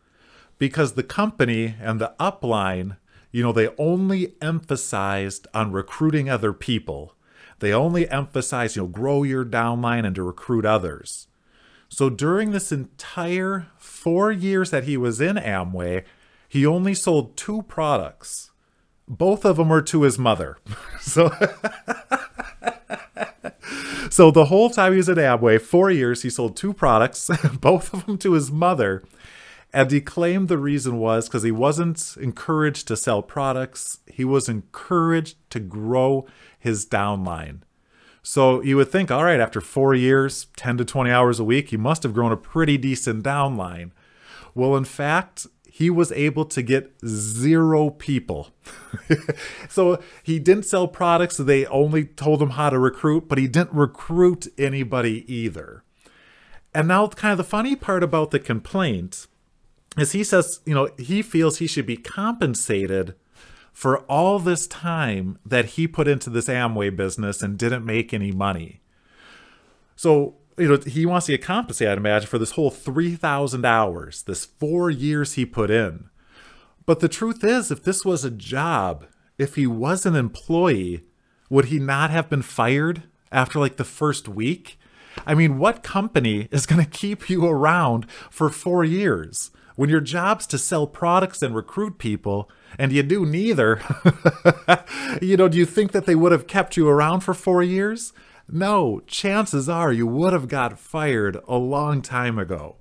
because 0.58 0.94
the 0.94 1.04
company 1.04 1.76
and 1.80 2.02
the 2.02 2.13
upline 2.20 2.98
you 3.32 3.41
know, 3.41 3.52
they 3.52 3.70
only 3.78 4.36
emphasized 4.41 5.48
on 5.54 5.72
recruiting 5.72 6.30
other 6.30 6.54
people. 6.54 7.15
They 7.60 7.74
only 7.74 8.10
emphasized, 8.10 8.76
you 8.76 8.84
know, 8.84 8.88
grow 8.88 9.24
your 9.24 9.46
downline 9.46 10.06
and 10.06 10.15
to 10.15 10.24
recruit 10.24 10.65
others. 10.65 11.28
So 11.89 12.10
during 12.10 12.52
this 12.52 12.72
entire 12.72 13.67
four 13.78 14.32
years 14.32 14.72
that 14.72 14.86
he 14.86 14.98
was 14.98 15.22
in 15.22 15.36
Amway, 15.36 16.04
he 16.48 16.65
only 16.65 16.94
sold 16.94 17.38
two 17.38 17.62
products. 17.63 18.52
Both 19.08 19.46
of 19.46 19.58
them 19.58 19.70
were 19.70 19.82
to 19.84 20.04
his 20.04 20.17
mother. 20.17 20.58
so, 21.02 21.30
so 24.10 24.32
the 24.32 24.46
whole 24.46 24.70
time 24.70 24.94
he 24.94 24.98
was 24.98 25.10
at 25.10 25.17
Amway, 25.17 25.62
four 25.62 25.91
years, 25.91 26.24
he 26.24 26.30
sold 26.30 26.56
two 26.56 26.74
products, 26.74 27.30
both 27.62 27.94
of 27.94 28.06
them 28.06 28.17
to 28.20 28.34
his 28.34 28.52
mother. 28.52 29.04
And 29.73 29.89
he 29.89 30.01
claimed 30.01 30.47
the 30.47 30.57
reason 30.57 30.97
was 30.97 31.27
because 31.27 31.43
he 31.43 31.51
wasn't 31.51 32.15
encouraged 32.19 32.88
to 32.88 32.97
sell 32.97 33.21
products, 33.21 33.99
he 34.05 34.25
was 34.25 34.49
encouraged 34.49 35.38
to 35.51 35.60
grow 35.60 36.25
his 36.60 36.86
downline. 36.86 37.62
So 38.23 38.62
you 38.62 38.77
would 38.77 38.91
think, 38.91 39.10
all 39.10 39.23
right, 39.23 39.39
after 39.39 39.62
four 39.62 39.95
years, 39.95 40.47
10 40.55 40.77
to 40.77 40.86
20 40.86 41.10
hours 41.10 41.39
a 41.39 41.43
week, 41.43 41.69
he 41.69 41.77
must 41.77 42.03
have 42.03 42.13
grown 42.13 42.31
a 42.31 42.38
pretty 42.38 42.77
decent 42.77 43.23
downline. 43.23 43.91
Well, 44.53 44.75
in 44.75 44.86
fact, 44.86 45.47
he 45.65 45.89
was 45.89 46.12
able 46.12 46.45
to 46.45 46.62
get 46.62 46.93
zero 47.05 47.89
people. 47.89 48.49
so 49.69 49.99
he 50.21 50.38
didn't 50.38 50.65
sell 50.65 50.88
products, 50.88 51.38
so 51.38 51.43
they 51.43 51.65
only 51.67 52.05
told 52.05 52.41
him 52.41 52.51
how 52.51 52.69
to 52.69 52.77
recruit, 52.77 53.27
but 53.27 53.38
he 53.38 53.47
didn't 53.47 53.73
recruit 53.73 54.47
anybody 54.57 55.25
either. 55.34 55.84
And 56.73 56.88
now, 56.88 57.07
kind 57.07 57.31
of 57.31 57.38
the 57.38 57.43
funny 57.43 57.75
part 57.75 58.03
about 58.03 58.31
the 58.31 58.39
complaint 58.39 59.27
is 59.97 60.13
he 60.13 60.23
says, 60.23 60.62
you 60.65 60.73
know, 60.73 60.89
he 60.97 61.21
feels 61.21 61.58
he 61.58 61.67
should 61.67 61.86
be 61.86 61.97
compensated 61.97 63.15
for 63.73 63.99
all 64.01 64.39
this 64.39 64.67
time 64.67 65.38
that 65.45 65.65
he 65.65 65.88
put 65.88 66.08
into 66.08 66.30
this 66.30 66.47
Amway 66.47 66.95
business 66.95 67.41
and 67.41 67.58
didn't 67.58 67.86
make 67.86 68.13
any 68.13 68.32
money. 68.32 68.82
So, 69.95 70.36
you 70.58 70.67
know, 70.67 70.77
he 70.77 71.06
wants 71.06 71.25
to 71.25 71.34
get 71.34 71.43
compensated, 71.43 71.91
I'd 71.91 71.97
imagine, 71.97 72.27
for 72.27 72.38
this 72.38 72.51
whole 72.51 72.69
3,000 72.69 73.65
hours, 73.65 74.23
this 74.23 74.45
four 74.45 74.89
years 74.89 75.34
he 75.34 75.45
put 75.45 75.69
in. 75.69 76.10
But 76.86 76.99
the 76.99 77.10
truth 77.10 77.43
is, 77.43 77.71
if 77.71 77.84
this 77.84 78.04
was 78.04 78.25
a 78.25 78.32
job, 78.32 79.06
if 79.38 79.56
he 79.56 79.67
was 79.67 80.06
an 80.06 80.15
employee, 80.15 81.04
would 81.49 81.65
he 81.65 81.80
not 81.80 82.10
have 82.10 82.30
been 82.30 82.41
fired 82.41 83.04
after 83.32 83.60
like 83.60 83.77
the 83.77 83.84
first 83.84 84.27
week? 84.27 84.80
I 85.25 85.34
mean, 85.34 85.58
what 85.58 85.84
company 85.84 86.47
is 86.51 86.65
going 86.65 86.82
to 86.84 86.89
keep 86.89 87.30
you 87.30 87.45
around 87.45 88.10
for 88.30 88.49
four 88.49 88.84
years? 88.84 89.51
When 89.75 89.89
your 89.89 90.01
job's 90.01 90.45
to 90.47 90.57
sell 90.57 90.88
products 90.88 91.41
and 91.41 91.55
recruit 91.55 91.97
people 91.97 92.50
and 92.77 92.91
you 92.91 93.04
do 93.04 93.25
neither 93.25 93.81
you 95.21 95.37
know 95.37 95.48
do 95.48 95.58
you 95.58 95.65
think 95.65 95.91
that 95.91 96.06
they 96.06 96.15
would 96.15 96.31
have 96.31 96.48
kept 96.48 96.77
you 96.77 96.87
around 96.87 97.21
for 97.21 97.33
4 97.33 97.63
years? 97.63 98.13
No 98.50 99.02
chances 99.08 99.69
are 99.69 99.93
you 99.93 100.08
would 100.08 100.33
have 100.33 100.48
got 100.48 100.79
fired 100.79 101.37
a 101.48 101.58
long 101.58 102.02
time 102.02 102.37
ago. 102.37 102.75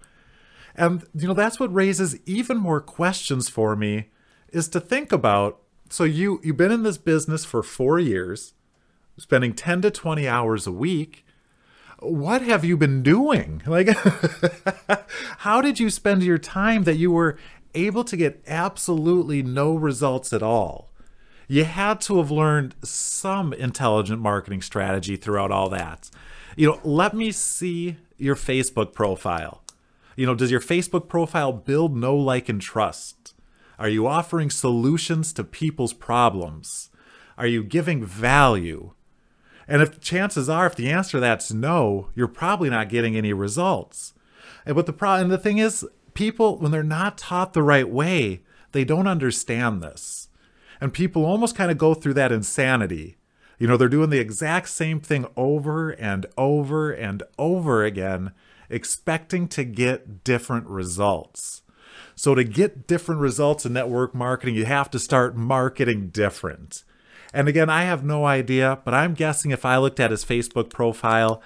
And 0.74 1.04
you 1.14 1.28
know 1.28 1.34
that's 1.34 1.60
what 1.60 1.74
raises 1.74 2.18
even 2.26 2.56
more 2.56 2.80
questions 2.80 3.48
for 3.48 3.76
me 3.76 4.10
is 4.48 4.68
to 4.68 4.80
think 4.80 5.12
about 5.12 5.60
so 5.88 6.04
you 6.04 6.40
you've 6.42 6.56
been 6.56 6.72
in 6.72 6.82
this 6.82 6.98
business 6.98 7.44
for 7.44 7.62
4 7.62 7.98
years 7.98 8.54
spending 9.18 9.52
10 9.52 9.82
to 9.82 9.90
20 9.90 10.26
hours 10.26 10.66
a 10.66 10.72
week 10.72 11.26
what 12.00 12.42
have 12.42 12.64
you 12.64 12.76
been 12.76 13.02
doing? 13.02 13.62
Like, 13.70 13.88
how 15.38 15.60
did 15.60 15.78
you 15.78 15.90
spend 15.90 16.22
your 16.22 16.38
time 16.38 16.84
that 16.84 16.96
you 16.96 17.10
were 17.12 17.38
able 17.74 18.04
to 18.04 18.16
get 18.16 18.42
absolutely 18.46 19.42
no 19.42 19.74
results 19.74 20.32
at 20.32 20.42
all? 20.42 20.90
You 21.46 21.64
had 21.64 22.00
to 22.02 22.18
have 22.18 22.30
learned 22.30 22.74
some 22.82 23.52
intelligent 23.52 24.20
marketing 24.20 24.62
strategy 24.62 25.16
throughout 25.16 25.50
all 25.50 25.68
that. 25.70 26.10
You 26.56 26.68
know, 26.68 26.80
let 26.84 27.14
me 27.14 27.32
see 27.32 27.96
your 28.18 28.36
Facebook 28.36 28.92
profile. 28.92 29.62
You 30.16 30.26
know, 30.26 30.34
does 30.34 30.50
your 30.50 30.60
Facebook 30.60 31.08
profile 31.08 31.52
build 31.52 31.96
no 31.96 32.16
like, 32.16 32.48
and 32.48 32.60
trust? 32.60 33.34
Are 33.78 33.88
you 33.88 34.06
offering 34.06 34.50
solutions 34.50 35.32
to 35.32 35.44
people's 35.44 35.92
problems? 35.92 36.90
Are 37.38 37.46
you 37.46 37.62
giving 37.62 38.04
value? 38.04 38.92
And 39.70 39.80
if 39.80 40.00
chances 40.00 40.48
are, 40.48 40.66
if 40.66 40.74
the 40.74 40.90
answer 40.90 41.20
that's 41.20 41.52
no, 41.52 42.08
you're 42.16 42.26
probably 42.26 42.68
not 42.68 42.88
getting 42.88 43.16
any 43.16 43.32
results. 43.32 44.12
And 44.66 44.74
but 44.74 44.86
the 44.86 44.92
problem, 44.92 45.28
the 45.28 45.38
thing 45.38 45.58
is, 45.58 45.86
people 46.12 46.58
when 46.58 46.72
they're 46.72 46.82
not 46.82 47.16
taught 47.16 47.52
the 47.52 47.62
right 47.62 47.88
way, 47.88 48.42
they 48.72 48.84
don't 48.84 49.06
understand 49.06 49.80
this, 49.80 50.28
and 50.80 50.92
people 50.92 51.24
almost 51.24 51.54
kind 51.54 51.70
of 51.70 51.78
go 51.78 51.94
through 51.94 52.14
that 52.14 52.32
insanity. 52.32 53.16
You 53.60 53.68
know, 53.68 53.76
they're 53.76 53.88
doing 53.88 54.10
the 54.10 54.18
exact 54.18 54.70
same 54.70 54.98
thing 54.98 55.26
over 55.36 55.90
and 55.90 56.26
over 56.36 56.90
and 56.90 57.22
over 57.38 57.84
again, 57.84 58.32
expecting 58.68 59.46
to 59.48 59.62
get 59.62 60.24
different 60.24 60.66
results. 60.66 61.62
So, 62.16 62.34
to 62.34 62.42
get 62.42 62.88
different 62.88 63.20
results 63.20 63.64
in 63.64 63.72
network 63.74 64.16
marketing, 64.16 64.56
you 64.56 64.64
have 64.64 64.90
to 64.90 64.98
start 64.98 65.36
marketing 65.36 66.08
different. 66.08 66.82
And 67.32 67.48
again, 67.48 67.70
I 67.70 67.84
have 67.84 68.04
no 68.04 68.24
idea, 68.26 68.80
but 68.84 68.94
I'm 68.94 69.14
guessing 69.14 69.50
if 69.50 69.64
I 69.64 69.76
looked 69.76 70.00
at 70.00 70.10
his 70.10 70.24
Facebook 70.24 70.70
profile, 70.70 71.42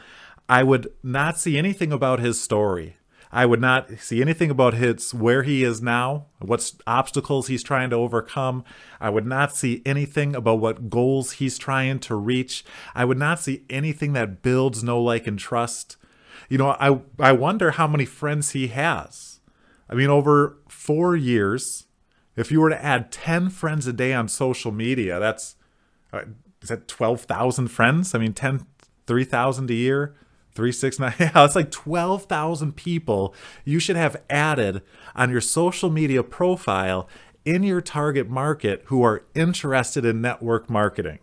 I 0.48 0.62
would 0.62 0.92
not 1.02 1.38
see 1.38 1.58
anything 1.58 1.92
about 1.92 2.20
his 2.20 2.40
story. 2.40 2.96
I 3.30 3.46
would 3.46 3.60
not 3.60 3.98
see 3.98 4.22
anything 4.22 4.48
about 4.48 4.74
his 4.74 5.12
where 5.12 5.42
he 5.42 5.64
is 5.64 5.82
now, 5.82 6.26
what 6.38 6.72
obstacles 6.86 7.48
he's 7.48 7.64
trying 7.64 7.90
to 7.90 7.96
overcome. 7.96 8.62
I 9.00 9.10
would 9.10 9.26
not 9.26 9.56
see 9.56 9.82
anything 9.84 10.36
about 10.36 10.60
what 10.60 10.88
goals 10.88 11.32
he's 11.32 11.58
trying 11.58 11.98
to 12.00 12.14
reach. 12.14 12.64
I 12.94 13.04
would 13.04 13.18
not 13.18 13.40
see 13.40 13.64
anything 13.68 14.12
that 14.12 14.40
builds 14.40 14.84
know 14.84 15.02
like 15.02 15.26
and 15.26 15.36
trust. 15.38 15.96
You 16.48 16.58
know, 16.58 16.76
I 16.78 17.00
I 17.18 17.32
wonder 17.32 17.72
how 17.72 17.88
many 17.88 18.04
friends 18.04 18.52
he 18.52 18.68
has. 18.68 19.40
I 19.90 19.94
mean, 19.94 20.10
over 20.10 20.58
4 20.68 21.16
years, 21.16 21.86
if 22.36 22.52
you 22.52 22.60
were 22.60 22.70
to 22.70 22.84
add 22.84 23.10
10 23.10 23.50
friends 23.50 23.88
a 23.88 23.92
day 23.92 24.14
on 24.14 24.28
social 24.28 24.70
media, 24.70 25.18
that's 25.18 25.56
Uh, 26.14 26.24
is 26.62 26.68
that 26.68 26.88
12,000 26.88 27.68
friends? 27.68 28.14
I 28.14 28.18
mean, 28.18 28.32
10 28.32 28.66
3,000 29.06 29.70
a 29.70 29.74
year. 29.74 30.14
Three 30.54 30.70
six 30.72 31.00
nine. 31.00 31.14
Yeah, 31.18 31.44
it's 31.44 31.56
like 31.56 31.72
twelve 31.72 32.26
thousand 32.26 32.76
people 32.76 33.34
you 33.64 33.80
should 33.80 33.96
have 33.96 34.22
added 34.30 34.82
on 35.16 35.30
your 35.30 35.40
social 35.40 35.90
media 35.90 36.22
profile 36.22 37.08
in 37.44 37.64
your 37.64 37.80
target 37.80 38.30
market 38.30 38.82
who 38.86 39.02
are 39.02 39.24
interested 39.34 40.04
in 40.04 40.20
network 40.20 40.70
marketing. 40.70 41.18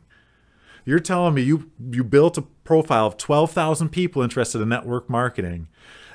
You're 0.83 0.99
telling 0.99 1.33
me 1.33 1.43
you 1.43 1.71
you 1.91 2.03
built 2.03 2.37
a 2.37 2.41
profile 2.41 3.07
of 3.07 3.15
twelve 3.15 3.51
thousand 3.51 3.89
people 3.89 4.21
interested 4.21 4.59
in 4.61 4.67
network 4.67 5.09
marketing. 5.09 5.69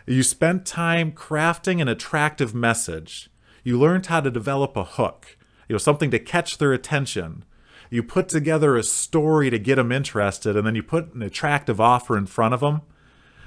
You 0.06 0.22
spent 0.22 0.66
time 0.66 1.10
crafting 1.10 1.80
an 1.80 1.88
attractive 1.88 2.54
message. 2.54 3.30
You 3.64 3.78
learned 3.78 4.06
how 4.06 4.20
to 4.20 4.30
develop 4.30 4.76
a 4.76 4.84
hook, 4.84 5.38
you 5.68 5.74
know, 5.74 5.78
something 5.78 6.10
to 6.10 6.18
catch 6.18 6.58
their 6.58 6.72
attention. 6.72 7.44
You 7.90 8.02
put 8.02 8.28
together 8.28 8.76
a 8.76 8.82
story 8.82 9.50
to 9.50 9.58
get 9.58 9.76
them 9.76 9.92
interested, 9.92 10.56
and 10.56 10.66
then 10.66 10.74
you 10.74 10.82
put 10.82 11.14
an 11.14 11.22
attractive 11.22 11.80
offer 11.80 12.16
in 12.16 12.26
front 12.26 12.54
of 12.54 12.60
them 12.60 12.82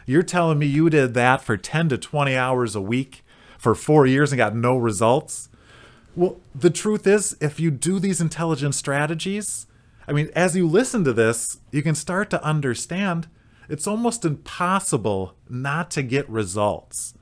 you're 0.09 0.23
telling 0.23 0.57
me 0.57 0.65
you 0.65 0.89
did 0.89 1.13
that 1.13 1.39
for 1.39 1.55
10 1.55 1.89
to 1.89 1.97
20 1.99 2.35
hours 2.35 2.75
a 2.75 2.81
week 2.81 3.23
for 3.59 3.75
four 3.75 4.07
years 4.07 4.31
and 4.31 4.37
got 4.37 4.55
no 4.55 4.75
results? 4.75 5.49
Well, 6.15 6.39
the 6.55 6.71
truth 6.71 7.05
is, 7.05 7.37
if 7.39 7.59
you 7.59 7.69
do 7.69 7.99
these 7.99 8.19
intelligent 8.19 8.73
strategies, 8.73 9.67
I 10.07 10.13
mean, 10.13 10.31
as 10.35 10.55
you 10.55 10.67
listen 10.67 11.03
to 11.03 11.13
this, 11.13 11.59
you 11.69 11.83
can 11.83 11.93
start 11.93 12.31
to 12.31 12.43
understand 12.43 13.27
it's 13.69 13.85
almost 13.85 14.25
impossible 14.25 15.35
not 15.47 15.91
to 15.91 16.01
get 16.01 16.27
results. 16.27 17.13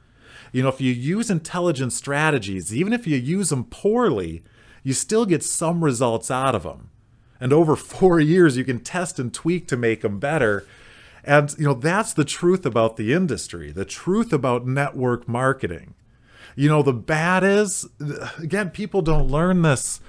You 0.53 0.63
know, 0.63 0.69
if 0.69 0.79
you 0.79 0.93
use 0.93 1.29
intelligent 1.29 1.91
strategies, 1.91 2.73
even 2.73 2.93
if 2.93 3.05
you 3.05 3.17
use 3.17 3.49
them 3.49 3.65
poorly, 3.65 4.45
you 4.81 4.93
still 4.93 5.25
get 5.25 5.43
some 5.43 5.83
results 5.83 6.31
out 6.31 6.55
of 6.55 6.63
them. 6.63 6.91
And 7.39 7.53
over 7.53 7.75
four 7.75 8.19
years, 8.19 8.57
you 8.57 8.63
can 8.63 8.79
test 8.79 9.19
and 9.19 9.33
tweak 9.33 9.67
to 9.67 9.77
make 9.77 10.01
them 10.01 10.19
better. 10.19 10.65
And 11.23 11.53
you 11.57 11.65
know, 11.65 11.73
that's 11.73 12.13
the 12.13 12.25
truth 12.25 12.65
about 12.65 12.95
the 12.95 13.13
industry, 13.13 13.71
the 13.71 13.85
truth 13.85 14.31
about 14.31 14.65
network 14.65 15.27
marketing. 15.27 15.93
You 16.55 16.69
know, 16.69 16.81
the 16.81 16.93
bad 16.93 17.43
is 17.43 17.87
again, 18.39 18.69
people 18.69 19.01
don't 19.01 19.27
learn 19.27 19.61
this. 19.61 19.99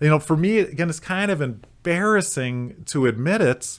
You 0.00 0.08
know, 0.08 0.18
for 0.18 0.36
me, 0.36 0.58
again, 0.58 0.90
it's 0.90 1.00
kind 1.00 1.30
of 1.30 1.40
embarrassing 1.40 2.84
to 2.86 3.06
admit 3.06 3.40
it, 3.40 3.78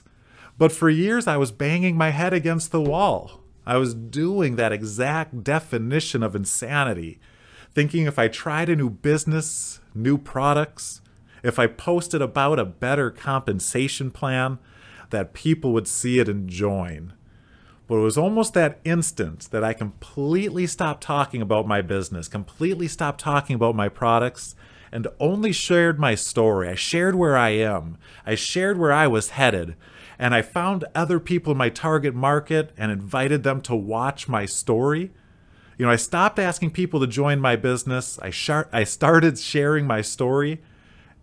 but 0.58 0.72
for 0.72 0.88
years 0.88 1.26
I 1.26 1.36
was 1.36 1.52
banging 1.52 1.96
my 1.96 2.10
head 2.10 2.32
against 2.32 2.72
the 2.72 2.80
wall. 2.80 3.42
I 3.66 3.76
was 3.76 3.94
doing 3.94 4.56
that 4.56 4.72
exact 4.72 5.42
definition 5.42 6.22
of 6.22 6.34
insanity, 6.34 7.18
thinking 7.74 8.06
if 8.06 8.18
I 8.18 8.28
tried 8.28 8.68
a 8.68 8.76
new 8.76 8.88
business, 8.88 9.80
new 9.94 10.16
products, 10.16 11.00
if 11.46 11.58
I 11.58 11.66
posted 11.66 12.22
about 12.22 12.58
a 12.58 12.64
better 12.64 13.10
compensation 13.10 14.10
plan, 14.10 14.58
that 15.10 15.34
people 15.34 15.72
would 15.72 15.88
see 15.88 16.18
it 16.18 16.28
and 16.28 16.48
join. 16.48 17.12
But 17.86 17.96
it 17.96 18.02
was 18.02 18.18
almost 18.18 18.54
that 18.54 18.80
instant 18.84 19.48
that 19.52 19.62
I 19.62 19.72
completely 19.72 20.66
stopped 20.66 21.02
talking 21.02 21.40
about 21.40 21.68
my 21.68 21.82
business, 21.82 22.26
completely 22.26 22.88
stopped 22.88 23.20
talking 23.20 23.54
about 23.54 23.76
my 23.76 23.88
products, 23.88 24.56
and 24.90 25.06
only 25.20 25.52
shared 25.52 25.98
my 25.98 26.14
story. 26.14 26.68
I 26.68 26.74
shared 26.74 27.14
where 27.14 27.36
I 27.36 27.50
am, 27.50 27.98
I 28.24 28.34
shared 28.34 28.78
where 28.78 28.92
I 28.92 29.06
was 29.06 29.30
headed, 29.30 29.76
and 30.18 30.34
I 30.34 30.42
found 30.42 30.84
other 30.94 31.20
people 31.20 31.52
in 31.52 31.58
my 31.58 31.68
target 31.68 32.14
market 32.14 32.72
and 32.76 32.90
invited 32.90 33.42
them 33.42 33.60
to 33.62 33.76
watch 33.76 34.28
my 34.28 34.46
story. 34.46 35.12
You 35.78 35.86
know, 35.86 35.92
I 35.92 35.96
stopped 35.96 36.38
asking 36.38 36.70
people 36.70 37.00
to 37.00 37.06
join 37.06 37.38
my 37.38 37.54
business. 37.54 38.18
I, 38.20 38.32
I 38.72 38.84
started 38.84 39.38
sharing 39.38 39.86
my 39.86 40.00
story 40.00 40.62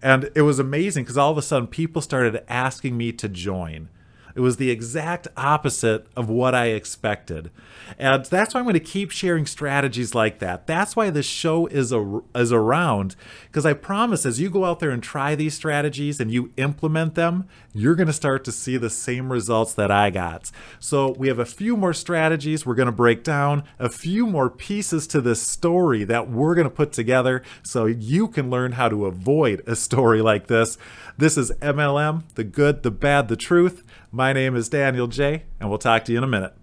and 0.04 0.30
it 0.36 0.42
was 0.42 0.60
amazing 0.60 1.06
because 1.06 1.18
all 1.18 1.32
of 1.32 1.38
a 1.38 1.42
sudden 1.42 1.68
people 1.68 2.02
started 2.02 2.44
asking 2.50 2.98
me 2.98 3.14
to 3.14 3.30
join. 3.30 3.88
It 4.36 4.40
was 4.40 4.58
the 4.58 4.72
exact 4.72 5.28
opposite 5.38 6.08
of 6.16 6.30
what 6.30 6.56
I 6.56 6.68
expected. 6.68 7.52
And 8.00 8.26
that's 8.26 8.54
why 8.54 8.60
I'm 8.60 8.66
going 8.66 8.74
to 8.74 8.80
keep 8.80 9.12
sharing 9.12 9.46
strategies 9.46 10.16
like 10.16 10.40
that. 10.40 10.66
That's 10.66 10.96
why 10.96 11.10
this 11.10 11.26
show 11.26 11.68
is 11.68 11.92
a, 11.92 12.22
is 12.34 12.52
around 12.52 13.16
because 13.46 13.66
I 13.66 13.74
promise 13.74 14.26
as 14.26 14.40
you 14.40 14.50
go 14.50 14.66
out 14.66 14.80
there 14.80 14.90
and 14.90 15.04
try 15.04 15.36
these 15.36 15.54
strategies 15.54 16.20
and 16.20 16.32
you 16.32 16.52
implement 16.58 17.16
them, 17.16 17.48
you're 17.74 17.96
going 17.96 18.08
to 18.08 18.14
start 18.14 18.44
to 18.46 18.52
see 18.52 18.78
the 18.78 18.90
same 18.90 19.32
results 19.32 19.74
that 19.74 19.92
I 19.92 20.10
got. 20.10 20.52
So, 20.80 21.12
we 21.12 21.28
have 21.28 21.40
a 21.40 21.46
few 21.46 21.78
more 21.78 21.94
strategies 21.94 22.66
we're 22.66 22.76
going 22.76 22.88
to 22.88 22.92
break 22.92 23.24
down, 23.24 23.64
a 23.80 23.90
few 23.90 24.26
more 24.26 24.50
pieces 24.50 25.08
to 25.08 25.22
this 25.22 25.42
story 25.42 26.04
that 26.04 26.30
we're 26.30 26.56
going 26.56 26.68
to 26.68 26.74
put 26.74 26.92
together 26.92 27.44
so 27.62 27.86
you 27.86 28.28
can 28.28 28.50
learn 28.50 28.74
how 28.74 28.90
to 28.90 29.06
avoid 29.06 29.62
a 29.68 29.76
story 29.76 30.22
like 30.22 30.48
this. 30.48 30.78
This 31.16 31.38
is 31.38 31.52
MLM, 31.62 32.24
the 32.34 32.44
good, 32.44 32.82
the 32.82 32.90
bad, 32.90 33.28
the 33.28 33.36
truth. 33.36 33.84
My 34.12 34.34
name 34.34 34.56
is 34.56 34.68
Daniel 34.68 35.06
Jay, 35.06 35.44
and 35.60 35.70
we'll 35.70 35.78
talk 35.78 36.06
to 36.06 36.12
you 36.12 36.18
in 36.18 36.24
a 36.24 36.28
minute. 36.28 36.56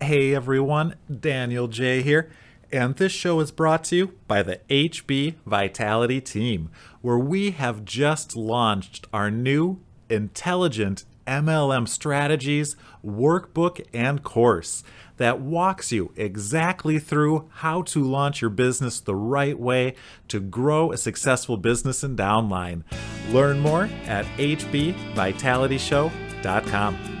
Hey 0.00 0.34
everyone, 0.34 0.96
Daniel 1.08 1.68
Jay 1.68 2.02
here, 2.02 2.28
and 2.72 2.96
this 2.96 3.12
show 3.12 3.38
is 3.38 3.52
brought 3.52 3.84
to 3.84 3.96
you 3.96 4.18
by 4.26 4.42
the 4.42 4.58
HB 4.68 5.36
Vitality 5.46 6.20
team, 6.20 6.68
where 7.00 7.18
we 7.18 7.52
have 7.52 7.84
just 7.84 8.34
launched 8.34 9.06
our 9.12 9.30
new 9.30 9.78
intelligent 10.10 11.04
MLM 11.28 11.86
strategies 11.86 12.74
workbook 13.04 13.86
and 13.92 14.24
course 14.24 14.82
that 15.18 15.40
walks 15.40 15.92
you 15.92 16.12
exactly 16.16 16.98
through 16.98 17.48
how 17.56 17.82
to 17.82 18.02
launch 18.02 18.40
your 18.40 18.50
business 18.50 18.98
the 19.00 19.14
right 19.14 19.58
way 19.58 19.94
to 20.28 20.40
grow 20.40 20.90
a 20.90 20.96
successful 20.96 21.56
business 21.56 22.02
and 22.02 22.18
downline. 22.18 22.82
Learn 23.30 23.60
more 23.60 23.88
at 24.06 24.24
hbvitalityshow.com. 24.38 27.18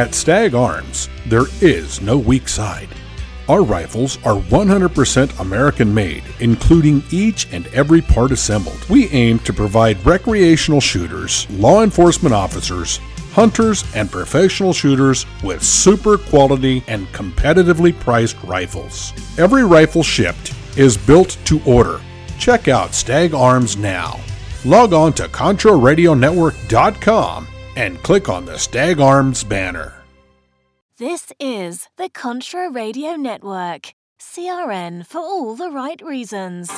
At 0.00 0.14
Stag 0.14 0.54
Arms, 0.54 1.10
there 1.26 1.44
is 1.60 2.00
no 2.00 2.16
weak 2.16 2.48
side. 2.48 2.88
Our 3.50 3.62
rifles 3.62 4.16
are 4.24 4.40
100% 4.40 5.38
American 5.38 5.92
made, 5.92 6.24
including 6.38 7.02
each 7.10 7.46
and 7.52 7.66
every 7.74 8.00
part 8.00 8.32
assembled. 8.32 8.82
We 8.88 9.10
aim 9.10 9.40
to 9.40 9.52
provide 9.52 10.02
recreational 10.06 10.80
shooters, 10.80 11.46
law 11.50 11.82
enforcement 11.82 12.34
officers, 12.34 12.96
hunters, 13.32 13.84
and 13.94 14.10
professional 14.10 14.72
shooters 14.72 15.26
with 15.44 15.62
super 15.62 16.16
quality 16.16 16.82
and 16.88 17.06
competitively 17.08 17.92
priced 18.00 18.42
rifles. 18.42 19.12
Every 19.38 19.66
rifle 19.66 20.02
shipped 20.02 20.54
is 20.78 20.96
built 20.96 21.36
to 21.44 21.60
order. 21.66 22.00
Check 22.38 22.68
out 22.68 22.94
Stag 22.94 23.34
Arms 23.34 23.76
now. 23.76 24.18
Log 24.64 24.94
on 24.94 25.12
to 25.12 25.24
ContraRadioNetwork.com 25.24 27.48
and 27.80 28.02
click 28.02 28.28
on 28.28 28.44
the 28.44 28.58
Stag 28.58 29.00
Arms 29.00 29.42
banner. 29.42 29.94
This 30.98 31.32
is 31.40 31.88
the 31.96 32.10
Contra 32.10 32.70
Radio 32.70 33.16
Network, 33.16 33.94
CRN 34.20 35.06
for 35.06 35.20
all 35.20 35.56
the 35.56 35.70
right 35.70 35.98
reasons. 36.02 36.70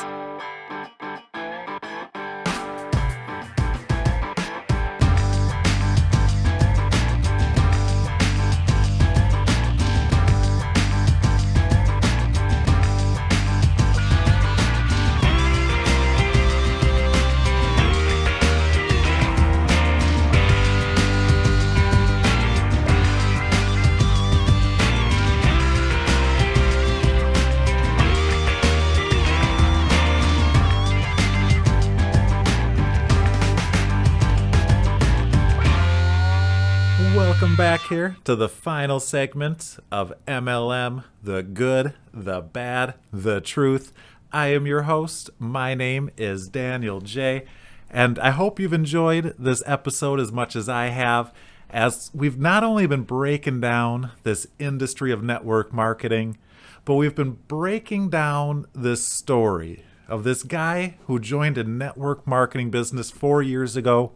Welcome 37.53 37.64
back 37.64 37.88
here 37.90 38.16
to 38.24 38.34
the 38.34 38.48
final 38.48 38.98
segment 38.98 39.76
of 39.90 40.14
MLM 40.26 41.05
The 41.22 41.42
Good, 41.42 41.92
the 42.11 42.40
Bad, 42.40 42.94
the 43.12 43.42
Truth. 43.42 43.92
I 44.32 44.46
am 44.55 44.66
your 44.66 44.84
host. 44.84 45.28
My 45.38 45.74
name 45.74 46.09
is 46.16 46.48
Daniel 46.48 47.03
Jay. 47.03 47.44
And 47.90 48.18
I 48.20 48.30
hope 48.30 48.59
you've 48.59 48.72
enjoyed 48.72 49.34
this 49.38 49.62
episode 49.66 50.18
as 50.18 50.32
much 50.32 50.57
as 50.57 50.70
I 50.70 50.86
have, 50.86 51.30
as 51.68 52.11
we've 52.14 52.38
not 52.38 52.64
only 52.64 52.86
been 52.86 53.03
breaking 53.03 53.61
down 53.61 54.12
this 54.22 54.46
industry 54.59 55.12
of 55.12 55.22
network 55.22 55.74
marketing, 55.74 56.38
but 56.86 56.94
we've 56.94 57.14
been 57.14 57.36
breaking 57.48 58.09
down 58.09 58.64
this 58.74 59.05
story 59.07 59.84
of 60.09 60.24
this 60.24 60.42
guy 60.42 60.96
who 61.07 61.18
joined 61.18 61.59
a 61.59 61.64
network 61.64 62.26
marketing 62.26 62.70
business 62.70 63.11
four 63.11 63.42
years 63.42 63.76
ago, 63.76 64.12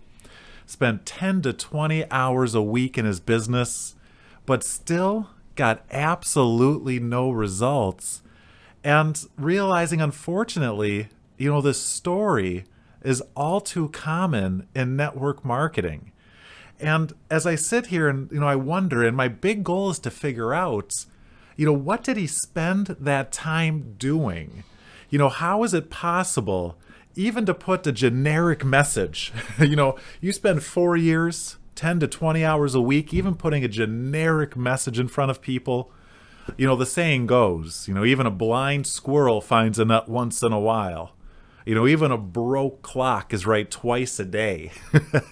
spent 0.67 1.07
10 1.07 1.43
to 1.43 1.53
20 1.53 2.11
hours 2.11 2.55
a 2.55 2.63
week 2.63 2.99
in 2.99 3.05
his 3.05 3.21
business, 3.21 3.95
but 4.45 4.65
still 4.65 5.31
got 5.55 5.85
absolutely 5.91 6.99
no 7.01 7.31
results. 7.31 8.23
And 8.85 9.25
realizing, 9.37 10.01
unfortunately, 10.01 11.09
you 11.39 11.51
know, 11.51 11.61
this 11.61 11.81
story 11.81 12.65
is 13.03 13.23
all 13.35 13.61
too 13.61 13.89
common 13.89 14.67
in 14.75 14.97
network 14.97 15.45
marketing. 15.45 16.13
And 16.79 17.13
as 17.31 17.47
I 17.47 17.55
sit 17.55 17.87
here 17.87 18.09
and, 18.09 18.31
you 18.31 18.41
know, 18.41 18.49
I 18.49 18.57
wonder, 18.57 19.03
and 19.05 19.17
my 19.17 19.29
big 19.29 19.65
goal 19.65 19.91
is 19.91 19.99
to 20.01 20.11
figure 20.11 20.53
out, 20.53 20.93
you 21.57 21.65
know, 21.65 21.73
what 21.73 22.05
did 22.05 22.17
he 22.17 22.27
spend 22.27 22.89
that 23.01 23.33
time 23.33 23.95
doing? 23.99 24.65
You 25.09 25.19
know, 25.19 25.29
how 25.29 25.63
is 25.63 25.73
it 25.73 25.89
possible 25.89 26.77
even 27.17 27.47
to 27.47 27.55
put 27.55 27.87
a 27.87 27.93
generic 27.93 28.65
message? 28.65 29.33
you 29.59 29.77
know, 29.77 29.97
you 30.21 30.33
spend 30.33 30.63
four 30.63 30.97
years, 30.97 31.57
10 31.75 32.01
to 32.01 32.09
20 32.09 32.45
hours 32.45 32.75
a 32.75 32.81
week, 32.81 33.13
even 33.13 33.35
putting 33.35 33.65
a 33.65 33.69
generic 33.69 34.57
message 34.57 34.99
in 34.99 35.09
front 35.09 35.31
of 35.31 35.41
people. 35.41 35.91
You 36.57 36.67
know, 36.67 36.77
the 36.77 36.87
saying 36.87 37.27
goes, 37.27 37.89
you 37.89 37.95
know, 37.95 38.05
even 38.05 38.27
a 38.27 38.31
blind 38.31 38.87
squirrel 38.87 39.41
finds 39.41 39.79
a 39.79 39.85
nut 39.85 40.09
once 40.09 40.43
in 40.43 40.53
a 40.53 40.61
while. 40.61 41.13
You 41.65 41.75
know, 41.75 41.87
even 41.89 42.13
a 42.13 42.19
broke 42.19 42.83
clock 42.83 43.35
is 43.35 43.45
right 43.45 43.69
twice 43.69 44.21
a 44.21 44.25
day. 44.25 44.71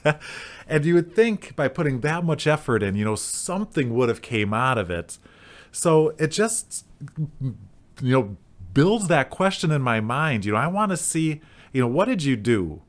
and 0.69 0.85
you 0.85 0.95
would 0.95 1.15
think 1.15 1.55
by 1.55 1.69
putting 1.69 2.01
that 2.01 2.25
much 2.25 2.49
effort 2.49 2.83
in, 2.83 2.97
you 2.97 3.05
know, 3.05 3.15
something 3.15 3.95
would 3.95 4.09
have 4.09 4.21
came 4.21 4.53
out 4.53 4.77
of 4.77 4.91
it. 4.91 5.19
So 5.71 6.15
it 6.19 6.29
just, 6.29 6.85
you 7.39 7.57
know, 8.01 8.37
builds 8.75 9.07
that 9.07 9.31
question 9.31 9.71
in 9.71 9.81
my 9.81 10.01
mind. 10.01 10.45
You 10.45 10.53
know, 10.53 10.59
I 10.59 10.67
want 10.67 10.91
to 10.91 10.97
see, 10.97 11.41
you 11.75 11.81
know, 11.81 11.89
what 11.89 12.07
did 12.07 12.23
you 12.23 12.37
do? 12.37 12.83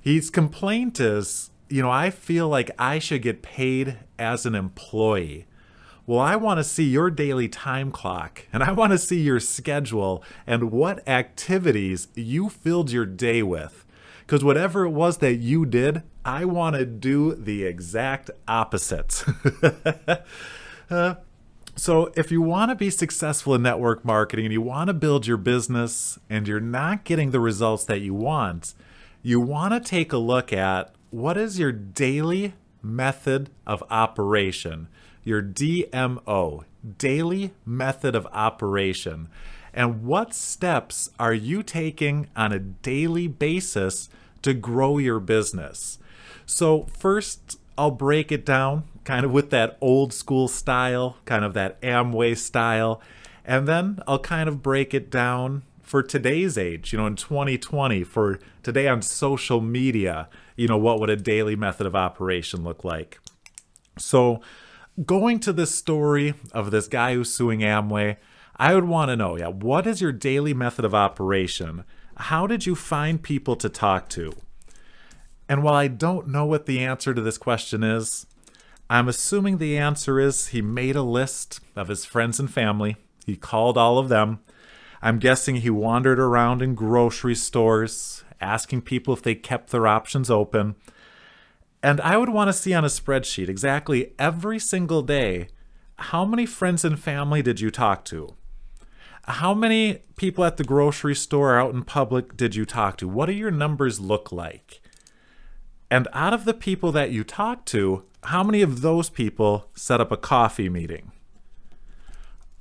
His 0.00 0.30
complaint 0.30 0.98
is, 0.98 1.50
you 1.68 1.82
know, 1.82 1.90
I 1.90 2.08
feel 2.08 2.48
like 2.48 2.70
I 2.78 2.98
should 2.98 3.20
get 3.20 3.42
paid 3.42 3.98
as 4.18 4.46
an 4.46 4.54
employee. 4.54 5.46
Well, 6.06 6.20
I 6.20 6.34
want 6.36 6.58
to 6.58 6.64
see 6.64 6.84
your 6.84 7.10
daily 7.10 7.48
time 7.48 7.92
clock 7.92 8.46
and 8.50 8.62
I 8.62 8.72
want 8.72 8.92
to 8.92 8.98
see 8.98 9.20
your 9.20 9.40
schedule 9.40 10.24
and 10.46 10.72
what 10.72 11.06
activities 11.06 12.08
you 12.14 12.48
filled 12.48 12.90
your 12.90 13.06
day 13.06 13.42
with. 13.42 13.84
Because 14.20 14.42
whatever 14.42 14.86
it 14.86 14.90
was 14.90 15.18
that 15.18 15.34
you 15.34 15.66
did, 15.66 16.02
I 16.24 16.46
want 16.46 16.76
to 16.76 16.86
do 16.86 17.34
the 17.34 17.64
exact 17.64 18.30
opposite. 18.48 19.22
uh, 20.90 21.16
so, 21.76 22.12
if 22.16 22.30
you 22.30 22.40
want 22.40 22.70
to 22.70 22.74
be 22.74 22.90
successful 22.90 23.54
in 23.54 23.62
network 23.62 24.04
marketing 24.04 24.46
and 24.46 24.52
you 24.52 24.62
want 24.62 24.88
to 24.88 24.94
build 24.94 25.26
your 25.26 25.36
business 25.36 26.18
and 26.30 26.46
you're 26.46 26.60
not 26.60 27.04
getting 27.04 27.30
the 27.30 27.40
results 27.40 27.84
that 27.84 28.00
you 28.00 28.14
want, 28.14 28.74
you 29.22 29.40
want 29.40 29.74
to 29.74 29.80
take 29.80 30.12
a 30.12 30.18
look 30.18 30.52
at 30.52 30.94
what 31.10 31.36
is 31.36 31.58
your 31.58 31.72
daily 31.72 32.54
method 32.82 33.50
of 33.66 33.82
operation 33.90 34.88
your 35.24 35.42
DMO, 35.42 36.64
daily 36.98 37.52
method 37.64 38.14
of 38.14 38.26
operation, 38.26 39.28
and 39.72 40.04
what 40.04 40.34
steps 40.34 41.10
are 41.18 41.34
you 41.34 41.62
taking 41.62 42.28
on 42.36 42.52
a 42.52 42.58
daily 42.58 43.26
basis 43.26 44.08
to 44.42 44.54
grow 44.54 44.98
your 44.98 45.18
business. 45.18 45.98
So, 46.46 46.84
first, 46.98 47.58
I'll 47.76 47.90
break 47.90 48.30
it 48.30 48.44
down 48.44 48.84
kind 49.04 49.24
of 49.24 49.32
with 49.32 49.50
that 49.50 49.76
old 49.80 50.12
school 50.12 50.48
style, 50.48 51.18
kind 51.24 51.44
of 51.44 51.54
that 51.54 51.80
Amway 51.82 52.36
style, 52.36 53.00
and 53.44 53.68
then 53.68 54.00
I'll 54.06 54.18
kind 54.18 54.48
of 54.48 54.62
break 54.62 54.94
it 54.94 55.10
down 55.10 55.62
for 55.82 56.02
today's 56.02 56.56
age, 56.56 56.92
you 56.92 56.98
know, 56.98 57.06
in 57.06 57.14
2020, 57.14 58.02
for 58.04 58.38
today 58.62 58.88
on 58.88 59.02
social 59.02 59.60
media, 59.60 60.28
you 60.56 60.66
know, 60.66 60.78
what 60.78 60.98
would 60.98 61.10
a 61.10 61.16
daily 61.16 61.54
method 61.54 61.86
of 61.86 61.94
operation 61.94 62.64
look 62.64 62.84
like? 62.84 63.20
So, 63.98 64.40
going 65.04 65.40
to 65.40 65.52
this 65.52 65.74
story 65.74 66.34
of 66.52 66.70
this 66.70 66.88
guy 66.88 67.14
who's 67.14 67.34
suing 67.34 67.60
Amway, 67.60 68.16
I 68.56 68.74
would 68.74 68.84
want 68.84 69.10
to 69.10 69.16
know, 69.16 69.36
yeah, 69.36 69.48
what 69.48 69.86
is 69.86 70.00
your 70.00 70.12
daily 70.12 70.54
method 70.54 70.84
of 70.84 70.94
operation? 70.94 71.84
How 72.16 72.46
did 72.46 72.64
you 72.64 72.74
find 72.74 73.22
people 73.22 73.56
to 73.56 73.68
talk 73.68 74.08
to? 74.10 74.32
And 75.48 75.62
while 75.62 75.74
I 75.74 75.88
don't 75.88 76.28
know 76.28 76.46
what 76.46 76.66
the 76.66 76.80
answer 76.80 77.12
to 77.12 77.20
this 77.20 77.38
question 77.38 77.82
is, 77.82 78.26
I'm 78.88 79.08
assuming 79.08 79.58
the 79.58 79.76
answer 79.78 80.20
is 80.20 80.48
he 80.48 80.62
made 80.62 80.96
a 80.96 81.02
list 81.02 81.60
of 81.76 81.88
his 81.88 82.04
friends 82.04 82.38
and 82.38 82.50
family. 82.50 82.96
He 83.26 83.36
called 83.36 83.78
all 83.78 83.98
of 83.98 84.08
them. 84.08 84.40
I'm 85.02 85.18
guessing 85.18 85.56
he 85.56 85.70
wandered 85.70 86.18
around 86.18 86.62
in 86.62 86.74
grocery 86.74 87.34
stores, 87.34 88.24
asking 88.40 88.82
people 88.82 89.12
if 89.12 89.22
they 89.22 89.34
kept 89.34 89.70
their 89.70 89.86
options 89.86 90.30
open. 90.30 90.76
And 91.82 92.00
I 92.00 92.16
would 92.16 92.30
want 92.30 92.48
to 92.48 92.52
see 92.54 92.72
on 92.72 92.84
a 92.84 92.88
spreadsheet 92.88 93.48
exactly 93.48 94.12
every 94.18 94.58
single 94.58 95.02
day 95.02 95.48
how 95.96 96.24
many 96.24 96.46
friends 96.46 96.84
and 96.84 96.98
family 96.98 97.42
did 97.42 97.60
you 97.60 97.70
talk 97.70 98.04
to? 98.06 98.34
How 99.24 99.54
many 99.54 100.00
people 100.16 100.44
at 100.44 100.56
the 100.56 100.64
grocery 100.64 101.14
store 101.14 101.58
out 101.58 101.74
in 101.74 101.82
public 101.82 102.36
did 102.36 102.54
you 102.54 102.64
talk 102.64 102.96
to? 102.98 103.08
What 103.08 103.26
do 103.26 103.32
your 103.32 103.50
numbers 103.50 104.00
look 104.00 104.32
like? 104.32 104.80
And 105.94 106.08
out 106.12 106.34
of 106.34 106.44
the 106.44 106.54
people 106.54 106.90
that 106.90 107.12
you 107.12 107.22
talked 107.22 107.66
to, 107.66 108.02
how 108.24 108.42
many 108.42 108.62
of 108.62 108.80
those 108.80 109.08
people 109.08 109.68
set 109.76 110.00
up 110.00 110.10
a 110.10 110.16
coffee 110.16 110.68
meeting? 110.68 111.12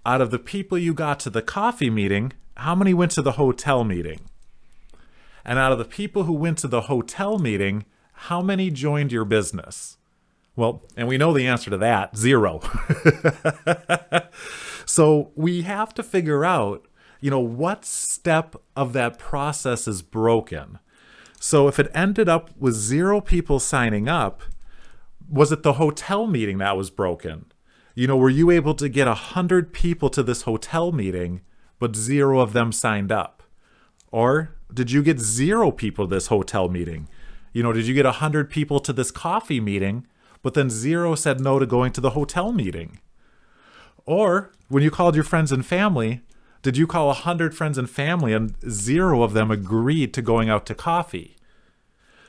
Out 0.06 0.22
of 0.22 0.30
the 0.30 0.38
people 0.38 0.78
you 0.78 0.94
got 0.94 1.20
to 1.22 1.32
the 1.32 1.42
coffee 1.42 1.90
meeting, 1.90 2.34
how 2.58 2.76
many 2.76 2.94
went 2.94 3.10
to 3.14 3.24
the 3.24 3.32
hotel 3.32 3.84
meeting? 3.84 4.20
And 5.44 5.58
out 5.58 5.72
of 5.72 5.80
the 5.80 5.84
people 5.84 6.26
who 6.26 6.34
went 6.34 6.60
to 6.60 6.68
the 6.68 6.82
hotel 6.82 7.40
meeting, 7.40 7.86
how 8.14 8.44
many 8.44 8.70
joined 8.70 9.12
your 9.12 9.26
business? 9.26 9.98
Well, 10.56 10.84
and 10.96 11.08
we 11.08 11.18
know 11.18 11.34
the 11.34 11.48
answer 11.48 11.72
to 11.72 11.78
that 11.80 12.16
zero. 12.16 12.62
so 14.86 15.32
we 15.34 15.64
have 15.64 15.92
to 15.96 16.04
figure 16.04 16.46
out, 16.46 16.88
you 17.20 17.32
know, 17.32 17.40
what 17.40 17.84
step 17.84 18.56
of 18.76 18.94
that 18.94 19.18
process 19.18 19.88
is 19.88 20.04
broken. 20.04 20.78
So 21.46 21.68
if 21.68 21.78
it 21.78 21.92
ended 21.94 22.30
up 22.30 22.52
with 22.58 22.74
zero 22.74 23.20
people 23.20 23.60
signing 23.60 24.08
up, 24.08 24.44
was 25.30 25.52
it 25.52 25.62
the 25.62 25.74
hotel 25.74 26.26
meeting 26.26 26.60
that 26.60 26.78
was 26.78 26.90
broken? 26.90 27.52
You 27.96 28.08
know, 28.08 28.16
were 28.16 28.30
you 28.30 28.50
able 28.50 28.74
to 28.76 28.88
get 28.88 29.10
a 29.10 29.14
hundred 29.14 29.74
people 29.74 30.10
to 30.12 30.24
this 30.24 30.44
hotel 30.44 30.94
meeting, 30.94 31.42
but 31.80 31.98
zero 31.98 32.40
of 32.40 32.54
them 32.54 32.72
signed 32.72 33.12
up? 33.12 33.44
Or 34.10 34.56
did 34.74 34.90
you 34.92 35.04
get 35.04 35.20
zero 35.20 35.70
people 35.70 36.08
to 36.08 36.16
this 36.16 36.28
hotel 36.28 36.70
meeting? 36.70 37.10
You 37.52 37.62
know, 37.62 37.74
did 37.74 37.88
you 37.88 37.94
get 37.94 38.06
100 38.06 38.50
people 38.50 38.80
to 38.80 38.94
this 38.94 39.12
coffee 39.12 39.60
meeting, 39.60 40.08
but 40.44 40.54
then 40.54 40.70
zero 40.70 41.14
said 41.14 41.42
no 41.42 41.60
to 41.60 41.66
going 41.66 41.92
to 41.92 42.02
the 42.02 42.12
hotel 42.12 42.54
meeting? 42.54 43.02
Or 44.06 44.54
when 44.70 44.82
you 44.82 44.90
called 44.90 45.16
your 45.16 45.26
friends 45.26 45.52
and 45.52 45.66
family, 45.66 46.22
did 46.64 46.78
you 46.78 46.88
call 46.88 47.08
100 47.08 47.54
friends 47.54 47.78
and 47.78 47.90
family 47.90 48.34
and 48.34 48.56
zero 48.70 49.22
of 49.22 49.34
them 49.34 49.52
agreed 49.52 50.14
to 50.14 50.22
going 50.22 50.50
out 50.50 50.66
to 50.66 50.74
coffee? 50.74 51.36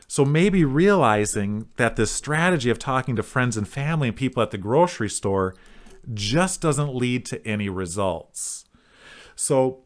So 0.08 0.24
maybe 0.24 0.64
realizing 0.64 1.68
that 1.76 1.96
this 1.96 2.10
strategy 2.10 2.68
of 2.68 2.78
talking 2.78 3.16
to 3.16 3.22
friends 3.22 3.56
and 3.56 3.66
family 3.66 4.08
and 4.08 4.16
people 4.16 4.42
at 4.42 4.50
the 4.50 4.58
grocery 4.58 5.08
store 5.08 5.54
just 6.12 6.60
doesn't 6.60 6.94
lead 6.94 7.24
to 7.26 7.46
any 7.46 7.68
results. 7.68 8.64
So 9.36 9.84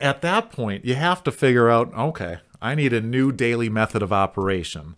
at 0.00 0.22
that 0.22 0.50
point, 0.50 0.84
you 0.84 0.94
have 0.94 1.22
to 1.24 1.30
figure 1.30 1.68
out 1.68 1.92
okay, 1.94 2.38
I 2.60 2.74
need 2.74 2.94
a 2.94 3.00
new 3.00 3.32
daily 3.32 3.68
method 3.68 4.02
of 4.02 4.12
operation. 4.12 4.96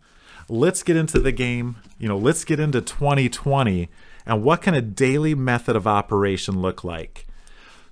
Let's 0.49 0.85
get 0.85 0.97
into 0.97 1.19
the 1.19 1.33
game. 1.33 1.77
You 1.99 2.09
know, 2.09 2.17
let's 2.17 2.45
get 2.45 2.61
into 2.61 2.81
2020 2.81 3.89
and 4.25 4.43
what 4.45 4.63
can 4.63 4.75
a 4.75 4.83
daily 4.83 5.35
method 5.35 5.75
of 5.75 5.89
operation 5.89 6.63
look 6.63 6.85
like? 6.85 7.27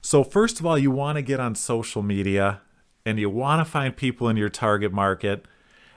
So, 0.05 0.23
first 0.23 0.61
of 0.61 0.67
all, 0.67 0.77
you 0.77 0.91
want 0.91 1.17
to 1.17 1.23
get 1.23 1.41
on 1.41 1.55
social 1.55 2.03
media 2.03 2.61
and 3.07 3.19
you 3.19 3.31
want 3.31 3.65
to 3.65 3.65
find 3.65 3.97
people 3.97 4.29
in 4.29 4.37
your 4.37 4.51
target 4.51 4.93
market. 4.93 5.47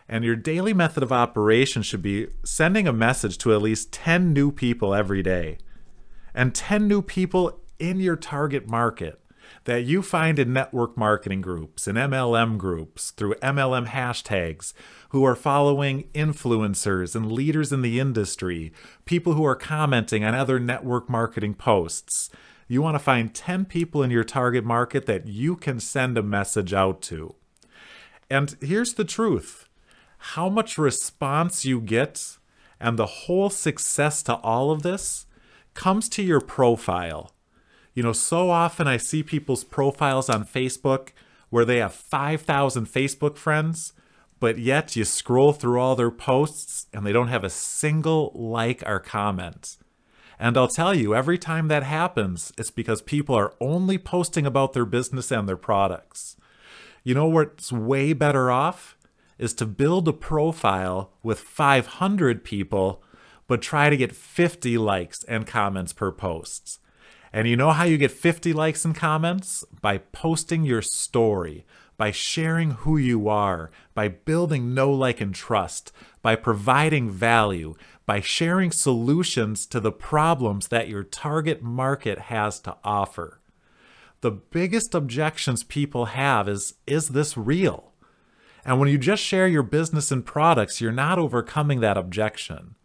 And 0.08 0.24
your 0.24 0.38
daily 0.38 0.74
method 0.74 1.04
of 1.04 1.12
operation 1.12 1.82
should 1.82 2.02
be 2.02 2.28
sending 2.46 2.88
a 2.88 2.94
message 2.94 3.38
to 3.40 3.54
at 3.54 3.62
least 3.62 3.92
10 3.92 4.32
new 4.32 4.50
people 4.50 4.96
every 4.96 5.22
day 5.22 5.58
and 6.34 6.56
10 6.56 6.88
new 6.88 7.02
people 7.02 7.60
in 7.80 8.00
your 8.00 8.16
target 8.16 8.70
market. 8.70 9.20
that 9.64 9.84
you 9.84 10.02
find 10.02 10.40
in 10.40 10.54
network 10.54 10.98
marketing 10.98 11.42
groups, 11.42 11.88
in 11.88 11.96
MLM 11.96 12.58
groups, 12.58 13.12
through 13.12 13.34
MLM 13.36 13.88
hashtags, 13.88 14.74
who 15.10 15.24
are 15.24 15.36
following 15.36 16.04
influencers 16.14 17.16
and 17.16 17.32
leaders 17.32 17.72
in 17.72 17.82
the 17.82 18.00
industry, 18.00 18.74
people 19.06 19.34
who 19.34 19.46
are 19.46 19.56
commenting 19.56 20.24
on 20.24 20.34
other 20.34 20.60
network 20.60 21.10
marketing 21.10 21.54
posts. 21.54 22.30
You 22.68 22.82
want 22.82 22.96
to 22.96 23.00
find 23.00 23.34
10 23.34 23.66
people 23.66 24.04
in 24.04 24.12
your 24.12 24.24
target 24.24 24.66
market 24.66 25.06
that 25.06 25.26
you 25.26 25.56
can 25.56 25.80
send 25.80 26.18
a 26.18 26.24
message 26.24 26.74
out 26.74 27.02
to. 27.04 27.36
And 28.30 28.58
here's 28.62 28.96
the 28.96 29.06
truth 29.06 29.68
how 30.18 30.50
much 30.50 30.78
response 30.78 31.64
you 31.64 31.80
get 31.80 32.38
and 32.80 32.98
the 32.98 33.06
whole 33.06 33.50
success 33.50 34.22
to 34.24 34.36
all 34.38 34.72
of 34.72 34.82
this 34.82 35.26
comes 35.74 36.10
to 36.10 36.24
your 36.24 36.42
profile. 36.42 37.34
You 37.94 38.04
know, 38.04 38.14
so 38.14 38.50
often 38.50 38.88
I 38.88 38.98
see 38.98 39.24
people's 39.24 39.64
profiles 39.64 40.30
on 40.30 40.46
Facebook 40.46 41.10
where 41.50 41.66
they 41.66 41.78
have 41.78 41.94
5,000 41.94 42.86
Facebook 42.86 43.38
friends, 43.38 43.94
but 44.40 44.58
yet 44.58 44.96
you 44.96 45.06
scroll 45.06 45.54
through 45.54 45.80
all 45.80 45.96
their 45.96 46.12
posts 46.12 46.88
and 46.94 47.06
they 47.06 47.14
don't 47.14 47.30
have 47.30 47.44
a 47.44 47.50
single 47.50 48.32
like 48.36 48.84
or 48.86 49.00
comment. 49.00 49.78
And 50.40 50.58
I'll 50.58 50.68
tell 50.68 50.94
you, 50.94 51.16
every 51.16 51.38
time 51.38 51.68
that 51.68 51.84
happens, 51.84 52.54
it's 52.58 52.72
because 52.72 53.02
people 53.02 53.36
are 53.36 53.56
only 53.60 53.98
posting 53.98 54.46
about 54.46 54.74
their 54.74 54.86
business 54.86 55.32
and 55.32 55.50
their 55.50 55.58
products. 55.58 56.38
You 57.04 57.16
know 57.16 57.28
what's 57.28 57.72
way 57.72 58.14
better 58.14 58.52
off? 58.52 58.98
Is 59.40 59.54
to 59.56 59.66
build 59.66 60.08
a 60.08 60.14
profile 60.14 61.12
with 61.24 61.40
500 61.40 62.44
people, 62.44 63.04
but 63.48 63.62
try 63.62 63.90
to 63.90 63.98
get 63.98 64.16
50 64.16 64.78
likes 64.78 65.24
and 65.24 65.48
comments 65.48 65.94
per 65.94 66.12
post. 66.12 66.80
And 67.34 67.48
you 67.48 67.56
know 67.56 67.72
how 67.72 67.84
you 67.84 67.98
get 67.98 68.12
50 68.12 68.54
likes 68.54 68.84
and 68.86 68.96
comments? 68.96 69.64
By 69.82 70.00
posting 70.00 70.66
your 70.66 70.82
story, 70.82 71.66
by 71.98 72.12
sharing 72.12 72.72
who 72.72 72.98
you 72.98 73.28
are, 73.28 73.72
by 73.94 74.08
building 74.08 74.74
know, 74.74 74.92
like, 74.92 75.20
and 75.20 75.34
trust, 75.34 75.92
by 76.22 76.36
providing 76.36 77.10
value, 77.10 77.76
by 78.08 78.22
sharing 78.22 78.72
solutions 78.72 79.68
to 79.68 79.80
the 79.80 79.92
problems 79.92 80.70
that 80.70 80.88
your 80.88 81.04
target 81.04 81.62
market 81.62 82.18
has 82.18 82.60
to 82.62 82.78
offer. 82.84 83.42
The 84.22 84.32
biggest 84.32 84.96
objections 84.96 85.64
people 85.64 86.06
have 86.06 86.50
is 86.50 86.76
is 86.88 87.10
this 87.10 87.38
real? 87.38 87.92
And 88.66 88.80
when 88.80 88.90
you 88.90 88.98
just 88.98 89.22
share 89.22 89.48
your 89.48 89.62
business 89.62 90.12
and 90.12 90.26
products, 90.26 90.82
you're 90.82 90.92
not 90.92 91.20
overcoming 91.20 91.82
that 91.82 91.98
objection. 91.98 92.76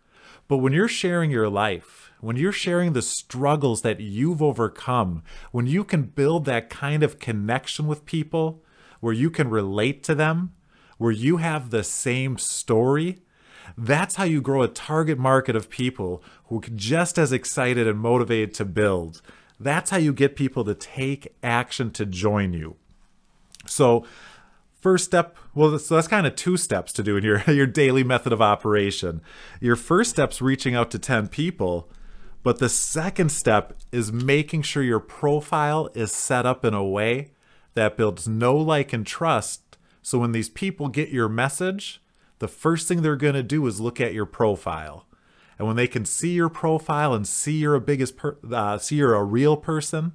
But 0.49 0.59
when 0.59 0.73
you're 0.73 0.89
sharing 0.89 1.31
your 1.31 1.49
life, 1.49 2.11
when 2.21 2.37
you're 2.37 2.53
sharing 2.53 2.93
the 2.93 3.03
struggles 3.03 3.83
that 3.83 4.01
you've 4.01 4.43
overcome, 4.43 5.23
when 5.53 5.67
you 5.67 5.83
can 5.83 6.03
build 6.03 6.45
that 6.45 6.69
kind 6.69 7.03
of 7.03 7.19
connection 7.19 7.87
with 7.87 8.05
people, 8.05 8.63
where 9.01 9.15
you 9.15 9.31
can 9.31 9.49
relate 9.49 10.03
to 10.05 10.15
them, 10.15 10.53
where 10.99 11.13
you 11.13 11.39
have 11.39 11.71
the 11.71 11.83
same 11.83 12.39
story, 12.39 13.23
that's 13.77 14.17
how 14.17 14.25
you 14.25 14.41
grow 14.41 14.63
a 14.63 14.69
target 14.69 15.19
market 15.19 15.57
of 15.57 15.71
people 15.71 16.23
who 16.47 16.59
are 16.59 16.71
just 16.75 17.19
as 17.19 17.33
excited 17.33 17.87
and 17.87 17.99
motivated 17.99 18.55
to 18.55 18.65
build. 18.65 19.23
That's 19.59 19.91
how 19.91 19.97
you 19.97 20.13
get 20.13 20.37
people 20.37 20.65
to 20.65 20.75
take 20.75 21.35
action 21.43 21.91
to 21.93 22.05
join 22.05 22.53
you. 22.53 22.77
So, 23.67 24.05
first 24.81 25.05
step, 25.05 25.37
well, 25.55 25.79
so 25.79 25.95
that's 25.95 26.09
kind 26.09 26.27
of 26.27 26.35
two 26.35 26.57
steps 26.57 26.93
to 26.95 27.03
do 27.03 27.17
in 27.17 27.25
your, 27.25 27.43
your 27.51 27.67
daily 27.67 28.03
method 28.03 28.33
of 28.33 28.43
operation. 28.43 29.23
Your 29.61 29.77
first 29.77 30.11
step's 30.11 30.43
reaching 30.43 30.75
out 30.75 30.91
to 30.91 30.99
10 30.99 31.29
people, 31.29 31.89
but 32.43 32.59
the 32.59 32.69
second 32.69 33.31
step 33.31 33.75
is 33.93 34.13
making 34.13 34.63
sure 34.63 34.83
your 34.83 35.01
profile 35.01 35.89
is 35.95 36.13
set 36.13 36.45
up 36.45 36.65
in 36.65 36.75
a 36.75 36.85
way 36.85 37.31
that 37.75 37.97
builds 37.97 38.27
know, 38.27 38.57
like, 38.57 38.93
and 38.93 39.07
trust. 39.07 39.79
So 40.03 40.19
when 40.19 40.33
these 40.33 40.49
people 40.49 40.89
get 40.89 41.11
your 41.11 41.29
message, 41.29 42.02
the 42.43 42.49
first 42.49 42.89
thing 42.89 43.03
they're 43.03 43.15
going 43.15 43.35
to 43.35 43.43
do 43.45 43.65
is 43.69 43.81
look 43.81 44.01
at 44.01 44.15
your 44.15 44.27
profile. 44.27 45.07
And 45.57 45.69
when 45.69 45.77
they 45.77 45.87
can 45.87 46.05
see 46.05 46.33
your 46.33 46.49
profile 46.49 47.15
and 47.15 47.25
see 47.25 47.53
you're 47.53 47.77
a 47.77 47.81
biggest 47.81 48.17
per- 48.17 48.37
uh, 48.51 48.79
see 48.79 48.97
you're 48.97 49.15
a 49.15 49.23
real 49.23 49.57
person, 49.57 50.15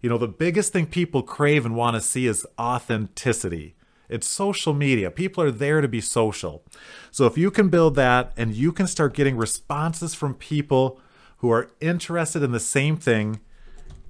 you 0.00 0.08
know, 0.08 0.16
the 0.16 0.28
biggest 0.28 0.72
thing 0.72 0.86
people 0.86 1.22
crave 1.22 1.66
and 1.66 1.76
want 1.76 1.94
to 1.94 2.00
see 2.00 2.26
is 2.26 2.46
authenticity. 2.58 3.74
It's 4.08 4.26
social 4.26 4.72
media. 4.72 5.10
People 5.10 5.44
are 5.44 5.50
there 5.50 5.82
to 5.82 5.88
be 5.88 6.00
social. 6.00 6.64
So 7.10 7.26
if 7.26 7.36
you 7.36 7.50
can 7.50 7.68
build 7.68 7.96
that 7.96 8.32
and 8.34 8.54
you 8.54 8.72
can 8.72 8.86
start 8.86 9.12
getting 9.12 9.36
responses 9.36 10.14
from 10.14 10.32
people 10.32 10.98
who 11.38 11.50
are 11.50 11.70
interested 11.82 12.42
in 12.42 12.52
the 12.52 12.60
same 12.60 12.96
thing, 12.96 13.40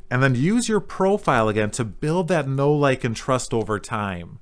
and 0.09 0.23
then 0.23 0.37
use 0.37 0.69
your 0.69 0.79
profile 0.79 1.49
again 1.49 1.73
to 1.73 1.85
build 1.85 2.29
that 2.29 2.47
know, 2.47 2.73
like, 2.73 3.03
and 3.03 3.17
trust 3.17 3.53
over 3.53 3.81
time. 3.81 4.39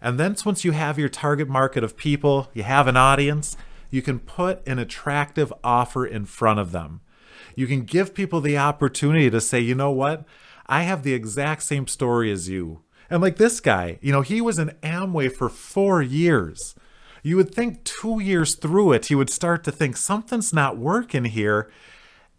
And 0.00 0.18
then 0.18 0.36
once 0.44 0.64
you 0.64 0.72
have 0.72 0.98
your 0.98 1.08
target 1.08 1.48
market 1.48 1.82
of 1.82 1.96
people, 1.96 2.48
you 2.54 2.62
have 2.62 2.86
an 2.86 2.96
audience, 2.96 3.56
you 3.90 4.02
can 4.02 4.18
put 4.18 4.66
an 4.66 4.78
attractive 4.78 5.52
offer 5.64 6.06
in 6.06 6.24
front 6.24 6.60
of 6.60 6.72
them. 6.72 7.00
You 7.56 7.66
can 7.66 7.82
give 7.82 8.14
people 8.14 8.40
the 8.40 8.58
opportunity 8.58 9.30
to 9.30 9.40
say, 9.40 9.60
you 9.60 9.74
know 9.74 9.90
what? 9.90 10.24
I 10.66 10.82
have 10.82 11.02
the 11.02 11.14
exact 11.14 11.62
same 11.62 11.86
story 11.86 12.30
as 12.30 12.48
you. 12.48 12.82
And 13.10 13.22
like 13.22 13.36
this 13.36 13.58
guy, 13.60 13.98
you 14.02 14.12
know, 14.12 14.20
he 14.20 14.40
was 14.40 14.58
in 14.58 14.76
Amway 14.82 15.32
for 15.32 15.48
four 15.48 16.02
years. 16.02 16.74
You 17.22 17.36
would 17.36 17.54
think 17.54 17.84
two 17.84 18.20
years 18.20 18.54
through 18.54 18.92
it, 18.92 19.06
he 19.06 19.14
would 19.14 19.30
start 19.30 19.64
to 19.64 19.72
think 19.72 19.96
something's 19.96 20.52
not 20.52 20.76
working 20.76 21.24
here. 21.24 21.70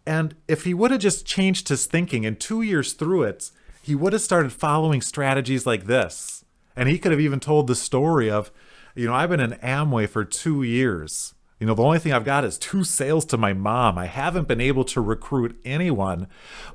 And 0.06 0.34
if 0.48 0.64
he 0.64 0.72
would 0.72 0.90
have 0.90 1.00
just 1.00 1.26
changed 1.26 1.68
his 1.68 1.86
thinking 1.86 2.24
and 2.24 2.38
two 2.38 2.62
years 2.62 2.94
through 2.94 3.24
it, 3.24 3.50
he 3.82 3.94
would 3.94 4.12
have 4.12 4.22
started 4.22 4.52
following 4.52 5.00
strategies 5.00 5.66
like 5.66 5.84
this. 5.84 6.39
And 6.76 6.88
he 6.88 6.98
could 6.98 7.12
have 7.12 7.20
even 7.20 7.40
told 7.40 7.66
the 7.66 7.74
story 7.74 8.30
of, 8.30 8.50
you 8.94 9.06
know, 9.06 9.14
I've 9.14 9.30
been 9.30 9.40
in 9.40 9.52
Amway 9.52 10.08
for 10.08 10.24
two 10.24 10.62
years. 10.62 11.34
You 11.60 11.66
know, 11.66 11.74
the 11.74 11.82
only 11.82 11.98
thing 11.98 12.14
I've 12.14 12.24
got 12.24 12.42
is 12.42 12.56
two 12.56 12.84
sales 12.84 13.26
to 13.26 13.36
my 13.36 13.52
mom. 13.52 13.98
I 13.98 14.06
haven't 14.06 14.48
been 14.48 14.62
able 14.62 14.82
to 14.84 15.00
recruit 15.02 15.60
anyone. 15.62 16.26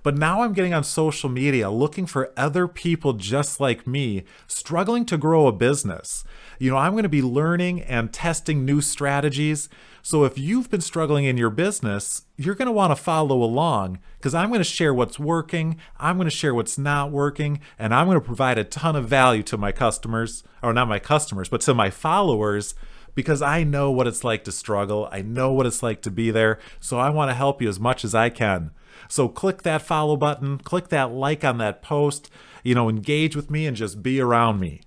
But 0.04 0.16
now 0.16 0.44
I'm 0.44 0.54
getting 0.54 0.76
on 0.76 0.84
social 0.84 1.28
media 1.28 1.72
looking 1.72 2.06
for 2.06 2.32
other 2.38 2.68
people 2.68 3.14
just 3.14 3.60
like 3.60 3.88
me, 3.88 4.26
struggling 4.46 5.04
to 5.08 5.18
grow 5.18 5.48
a 5.48 5.52
business. 5.52 6.24
You 6.60 6.70
know, 6.70 6.78
I'm 6.78 6.92
going 6.92 7.02
to 7.02 7.10
be 7.10 7.24
learning 7.24 7.82
and 7.82 8.14
testing 8.14 8.64
new 8.64 8.80
strategies. 8.80 9.70
So 10.04 10.24
if 10.24 10.38
you've 10.38 10.70
been 10.70 10.82
struggling 10.82 11.26
in 11.26 11.36
your 11.36 11.50
business, 11.50 12.26
you're 12.38 12.54
going 12.54 12.68
to 12.68 12.72
want 12.72 12.92
to 12.92 13.04
follow 13.04 13.42
along 13.42 13.98
because 14.20 14.36
I'm 14.36 14.50
going 14.50 14.60
to 14.60 14.64
share 14.64 14.94
what's 14.94 15.18
working, 15.18 15.78
I'm 16.00 16.18
going 16.18 16.30
to 16.30 16.36
share 16.36 16.54
what's 16.54 16.78
not 16.78 17.10
working, 17.10 17.60
and 17.80 17.92
I'm 17.92 18.06
going 18.06 18.20
to 18.20 18.26
provide 18.26 18.60
a 18.60 18.64
ton 18.64 18.96
of 18.96 19.10
value 19.10 19.42
to 19.44 19.58
my 19.58 19.72
customers, 19.72 20.44
or 20.62 20.74
not 20.74 20.88
my 20.88 21.00
customers, 21.00 21.50
but 21.50 21.62
to 21.62 21.74
my 21.74 21.90
followers 21.90 22.76
because 23.16 23.42
I 23.42 23.64
know 23.64 23.90
what 23.90 24.08
it's 24.08 24.24
like 24.24 24.44
to 24.44 24.52
struggle. 24.52 25.08
I 25.12 25.22
know 25.22 25.52
what 25.52 25.66
it's 25.66 25.82
like 25.82 26.02
to 26.04 26.12
be 26.12 26.30
there. 26.30 26.60
So 26.80 27.00
I 27.00 27.10
want 27.10 27.32
to 27.32 27.36
help 27.36 27.62
you 27.62 27.70
as 27.70 27.80
much 27.80 28.04
as 28.06 28.14
I 28.14 28.30
can. 28.30 28.72
So 29.08 29.28
click 29.28 29.64
that 29.64 29.82
follow 29.82 30.18
button, 30.18 30.58
click 30.60 30.90
that 30.90 31.12
like 31.12 31.44
on 31.44 31.58
that 31.58 31.82
post, 31.82 32.30
you 32.64 32.76
know, 32.76 32.90
engage 32.90 33.36
with 33.36 33.50
me 33.50 33.66
and 33.66 33.76
just 33.76 34.04
be 34.04 34.20
around 34.20 34.60
me. 34.60 34.82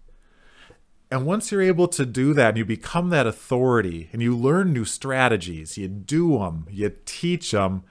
And 1.10 1.24
once 1.24 1.50
you're 1.50 1.62
able 1.62 1.88
to 1.88 2.04
do 2.04 2.34
that 2.34 2.50
and 2.50 2.58
you 2.58 2.64
become 2.66 3.08
that 3.10 3.26
authority 3.26 4.10
and 4.12 4.20
you 4.20 4.36
learn 4.36 4.74
new 4.74 4.84
strategies, 4.84 5.78
you 5.78 5.88
do 5.88 6.38
them, 6.38 6.66
you 6.70 6.92
teach 7.06 7.52
them, 7.52 7.82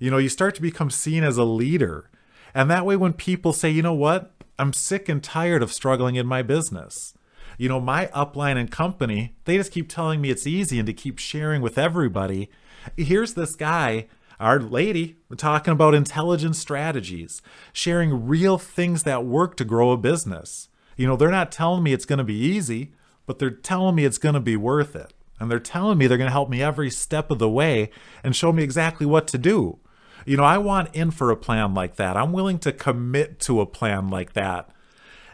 you 0.00 0.10
know, 0.10 0.18
you 0.18 0.28
start 0.28 0.56
to 0.56 0.62
become 0.62 0.90
seen 0.90 1.22
as 1.22 1.36
a 1.36 1.44
leader. 1.44 2.10
And 2.54 2.68
that 2.70 2.84
way, 2.84 2.96
when 2.96 3.12
people 3.12 3.52
say, 3.52 3.70
you 3.70 3.82
know 3.82 3.94
what, 3.94 4.32
I'm 4.58 4.72
sick 4.72 5.08
and 5.08 5.22
tired 5.22 5.62
of 5.62 5.72
struggling 5.72 6.16
in 6.16 6.26
my 6.26 6.42
business 6.42 7.14
you 7.58 7.68
know, 7.68 7.80
my 7.80 8.06
upline 8.06 8.56
and 8.56 8.70
company, 8.70 9.34
they 9.44 9.56
just 9.56 9.72
keep 9.72 9.88
telling 9.88 10.20
me 10.20 10.30
it's 10.30 10.46
easy 10.46 10.78
and 10.78 10.86
to 10.86 10.92
keep 10.92 11.18
sharing 11.18 11.62
with 11.62 11.78
everybody. 11.78 12.50
Here's 12.96 13.34
this 13.34 13.56
guy, 13.56 14.06
our 14.38 14.60
lady, 14.60 15.16
talking 15.36 15.72
about 15.72 15.94
intelligent 15.94 16.56
strategies, 16.56 17.42
sharing 17.72 18.26
real 18.26 18.58
things 18.58 19.04
that 19.04 19.24
work 19.24 19.56
to 19.56 19.64
grow 19.64 19.90
a 19.90 19.96
business. 19.96 20.68
You 20.96 21.06
know, 21.06 21.16
they're 21.16 21.30
not 21.30 21.52
telling 21.52 21.82
me 21.82 21.92
it's 21.92 22.04
going 22.04 22.18
to 22.18 22.24
be 22.24 22.38
easy, 22.38 22.92
but 23.26 23.38
they're 23.38 23.50
telling 23.50 23.94
me 23.94 24.04
it's 24.04 24.18
going 24.18 24.34
to 24.34 24.40
be 24.40 24.56
worth 24.56 24.94
it. 24.94 25.12
And 25.38 25.50
they're 25.50 25.58
telling 25.58 25.98
me 25.98 26.06
they're 26.06 26.16
going 26.16 26.28
to 26.28 26.32
help 26.32 26.48
me 26.48 26.62
every 26.62 26.90
step 26.90 27.30
of 27.30 27.38
the 27.38 27.50
way 27.50 27.90
and 28.24 28.34
show 28.34 28.52
me 28.52 28.62
exactly 28.62 29.04
what 29.04 29.26
to 29.28 29.38
do. 29.38 29.78
You 30.24 30.36
know, 30.36 30.44
I 30.44 30.58
want 30.58 30.94
in 30.94 31.10
for 31.10 31.30
a 31.30 31.36
plan 31.36 31.74
like 31.74 31.96
that. 31.96 32.16
I'm 32.16 32.32
willing 32.32 32.58
to 32.60 32.72
commit 32.72 33.38
to 33.40 33.60
a 33.60 33.66
plan 33.66 34.08
like 34.08 34.32
that 34.32 34.70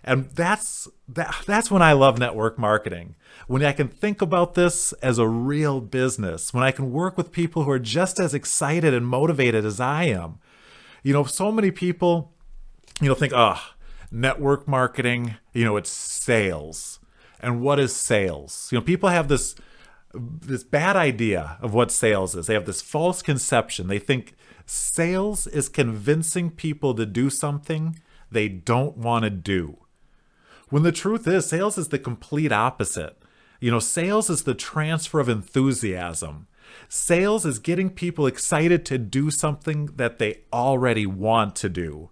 and 0.05 0.31
that's 0.31 0.89
that, 1.09 1.35
that's 1.47 1.71
when 1.71 1.83
I 1.83 1.93
love 1.93 2.19
network 2.19 2.59
marketing. 2.59 3.15
When 3.47 3.65
I 3.65 3.73
can 3.73 3.89
think 3.89 4.21
about 4.21 4.55
this 4.55 4.93
as 4.95 5.19
a 5.19 5.29
real 5.29 5.81
business, 5.81 6.53
when 6.53 6.65
I 6.65 6.73
can 6.73 6.93
work 6.93 7.17
with 7.17 7.33
people 7.33 7.65
who 7.65 7.71
are 7.71 7.79
just 7.79 8.19
as 8.19 8.35
excited 8.35 8.95
and 8.95 9.07
motivated 9.07 9.65
as 9.65 9.81
I 9.81 10.05
am. 10.05 10.39
You 11.03 11.13
know, 11.13 11.25
so 11.25 11.51
many 11.51 11.71
people, 11.71 12.33
you 13.01 13.09
know, 13.09 13.15
think, 13.15 13.33
oh, 13.35 13.61
network 14.11 14.69
marketing, 14.69 15.37
you 15.53 15.65
know, 15.65 15.77
it's 15.77 15.91
sales. 15.91 17.01
And 17.41 17.61
what 17.61 17.81
is 17.81 17.95
sales? 17.95 18.69
You 18.71 18.79
know, 18.79 18.85
people 18.85 19.09
have 19.09 19.29
this 19.29 19.55
this 20.15 20.63
bad 20.63 20.95
idea 20.95 21.57
of 21.61 21.73
what 21.73 21.91
sales 21.91 22.35
is. 22.37 22.47
They 22.47 22.55
have 22.55 22.67
this 22.67 22.83
false 22.83 23.23
conception. 23.23 23.87
They 23.87 23.99
think 23.99 24.35
sales 24.67 25.47
is 25.47 25.69
convincing 25.69 26.51
people 26.51 26.95
to 26.95 27.07
do 27.07 27.31
something 27.31 27.99
they 28.31 28.49
don't 28.49 28.97
want 28.97 29.25
to 29.25 29.31
do. 29.31 29.79
When 30.73 30.85
the 30.85 30.91
truth 30.91 31.29
is, 31.29 31.45
sales 31.45 31.77
is 31.77 31.89
the 31.89 31.99
complete 31.99 32.51
opposite. 32.51 33.19
You 33.61 33.71
know, 33.71 33.79
sales 33.79 34.31
is 34.31 34.45
the 34.45 34.55
transfer 34.55 35.21
of 35.21 35.29
enthusiasm. 35.29 36.47
Sales 36.89 37.45
is 37.45 37.59
getting 37.59 37.91
people 37.91 38.27
excited 38.27 38.87
to 38.87 38.97
do 38.97 39.31
something 39.31 39.91
that 39.97 40.19
they 40.19 40.39
already 40.51 41.05
want 41.05 41.57
to 41.57 41.69
do. 41.69 42.09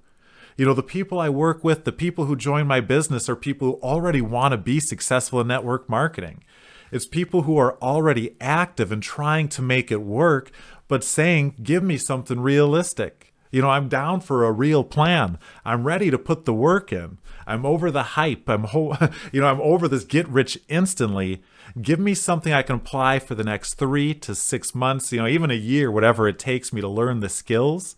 You 0.58 0.66
know, 0.66 0.74
the 0.74 0.82
people 0.82 1.18
I 1.18 1.30
work 1.30 1.64
with, 1.64 1.84
the 1.84 1.90
people 1.90 2.26
who 2.26 2.36
join 2.36 2.66
my 2.66 2.82
business 2.82 3.30
are 3.30 3.34
people 3.34 3.66
who 3.66 3.80
already 3.80 4.20
want 4.20 4.52
to 4.52 4.58
be 4.58 4.78
successful 4.78 5.40
in 5.40 5.46
network 5.46 5.88
marketing. 5.88 6.44
It's 6.92 7.06
people 7.06 7.44
who 7.44 7.56
are 7.56 7.78
already 7.78 8.36
active 8.42 8.92
and 8.92 9.02
trying 9.02 9.48
to 9.48 9.62
make 9.62 9.90
it 9.90 10.02
work, 10.02 10.50
but 10.86 11.02
saying, 11.02 11.54
give 11.62 11.82
me 11.82 11.96
something 11.96 12.40
realistic. 12.40 13.29
You 13.50 13.62
know, 13.62 13.70
I'm 13.70 13.88
down 13.88 14.20
for 14.20 14.44
a 14.44 14.52
real 14.52 14.84
plan. 14.84 15.38
I'm 15.64 15.84
ready 15.84 16.10
to 16.10 16.18
put 16.18 16.44
the 16.44 16.54
work 16.54 16.92
in. 16.92 17.18
I'm 17.46 17.66
over 17.66 17.90
the 17.90 18.02
hype. 18.02 18.48
I'm 18.48 18.64
ho- 18.64 18.96
you 19.32 19.40
know, 19.40 19.48
I'm 19.48 19.60
over 19.60 19.88
this 19.88 20.04
get 20.04 20.28
rich 20.28 20.58
instantly. 20.68 21.42
Give 21.80 21.98
me 21.98 22.14
something 22.14 22.52
I 22.52 22.62
can 22.62 22.76
apply 22.76 23.18
for 23.18 23.34
the 23.34 23.44
next 23.44 23.74
3 23.74 24.14
to 24.14 24.34
6 24.34 24.74
months, 24.74 25.12
you 25.12 25.18
know, 25.18 25.26
even 25.26 25.50
a 25.50 25.54
year, 25.54 25.90
whatever 25.90 26.28
it 26.28 26.38
takes 26.38 26.72
me 26.72 26.80
to 26.80 26.88
learn 26.88 27.20
the 27.20 27.28
skills 27.28 27.96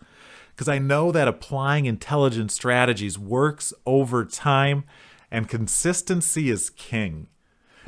because 0.55 0.69
I 0.69 0.79
know 0.79 1.11
that 1.13 1.29
applying 1.29 1.87
intelligent 1.87 2.53
strategies 2.53 3.19
works 3.19 3.73
over 3.87 4.25
time 4.25 4.85
and 5.31 5.49
consistency 5.49 6.51
is 6.51 6.71
king. 6.71 7.29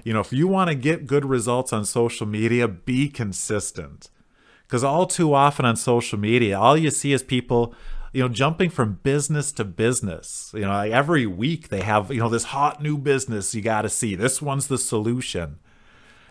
You 0.02 0.14
know, 0.14 0.20
if 0.20 0.32
you 0.32 0.48
want 0.48 0.68
to 0.68 0.74
get 0.74 1.06
good 1.06 1.24
results 1.24 1.72
on 1.72 1.84
social 1.84 2.26
media, 2.26 2.66
be 2.66 3.08
consistent. 3.08 4.10
Because 4.66 4.84
all 4.84 5.06
too 5.06 5.34
often 5.34 5.64
on 5.66 5.76
social 5.76 6.18
media, 6.18 6.58
all 6.58 6.76
you 6.76 6.90
see 6.90 7.12
is 7.12 7.22
people, 7.22 7.74
you 8.12 8.22
know, 8.22 8.28
jumping 8.28 8.70
from 8.70 9.00
business 9.02 9.52
to 9.52 9.64
business. 9.64 10.50
You 10.54 10.62
know, 10.62 10.80
every 10.80 11.26
week 11.26 11.68
they 11.68 11.82
have, 11.82 12.10
you 12.10 12.20
know, 12.20 12.28
this 12.28 12.44
hot 12.44 12.82
new 12.82 12.96
business 12.96 13.54
you 13.54 13.62
got 13.62 13.82
to 13.82 13.88
see. 13.88 14.14
This 14.14 14.40
one's 14.40 14.68
the 14.68 14.78
solution. 14.78 15.58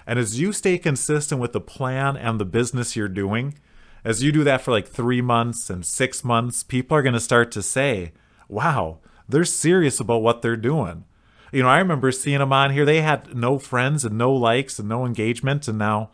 And 0.05 0.19
as 0.19 0.39
you 0.39 0.51
stay 0.51 0.77
consistent 0.77 1.39
with 1.39 1.53
the 1.53 1.61
plan 1.61 2.17
and 2.17 2.39
the 2.39 2.45
business 2.45 2.95
you're 2.95 3.07
doing, 3.07 3.55
as 4.03 4.21
you 4.21 4.31
do 4.31 4.43
that 4.43 4.61
for 4.61 4.71
like 4.71 4.87
three 4.87 5.21
months 5.21 5.69
and 5.69 5.85
six 5.85 6.23
months, 6.23 6.63
people 6.63 6.97
are 6.97 7.01
going 7.01 7.13
to 7.13 7.19
start 7.19 7.51
to 7.51 7.61
say, 7.61 8.11
wow, 8.49 8.99
they're 9.29 9.45
serious 9.45 9.99
about 9.99 10.21
what 10.21 10.41
they're 10.41 10.57
doing. 10.57 11.05
You 11.53 11.63
know, 11.63 11.69
I 11.69 11.77
remember 11.77 12.11
seeing 12.11 12.39
them 12.39 12.51
on 12.51 12.71
here. 12.71 12.83
They 12.83 13.01
had 13.01 13.35
no 13.35 13.59
friends 13.59 14.03
and 14.03 14.17
no 14.17 14.33
likes 14.33 14.79
and 14.79 14.89
no 14.89 15.05
engagement. 15.05 15.67
And 15.67 15.77
now, 15.77 16.09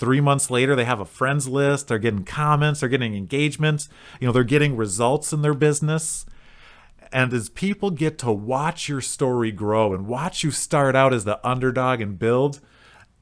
three 0.00 0.20
months 0.20 0.50
later, 0.50 0.74
they 0.74 0.86
have 0.86 0.98
a 0.98 1.04
friends 1.04 1.46
list. 1.46 1.88
They're 1.88 1.98
getting 1.98 2.24
comments, 2.24 2.80
they're 2.80 2.88
getting 2.88 3.14
engagements. 3.14 3.88
You 4.18 4.26
know, 4.26 4.32
they're 4.32 4.42
getting 4.42 4.76
results 4.76 5.32
in 5.32 5.42
their 5.42 5.54
business. 5.54 6.26
And 7.12 7.32
as 7.32 7.48
people 7.48 7.90
get 7.90 8.18
to 8.18 8.32
watch 8.32 8.88
your 8.88 9.00
story 9.00 9.52
grow 9.52 9.92
and 9.92 10.06
watch 10.06 10.42
you 10.42 10.50
start 10.50 10.96
out 10.96 11.12
as 11.12 11.24
the 11.24 11.44
underdog 11.46 12.00
and 12.00 12.18
build, 12.18 12.60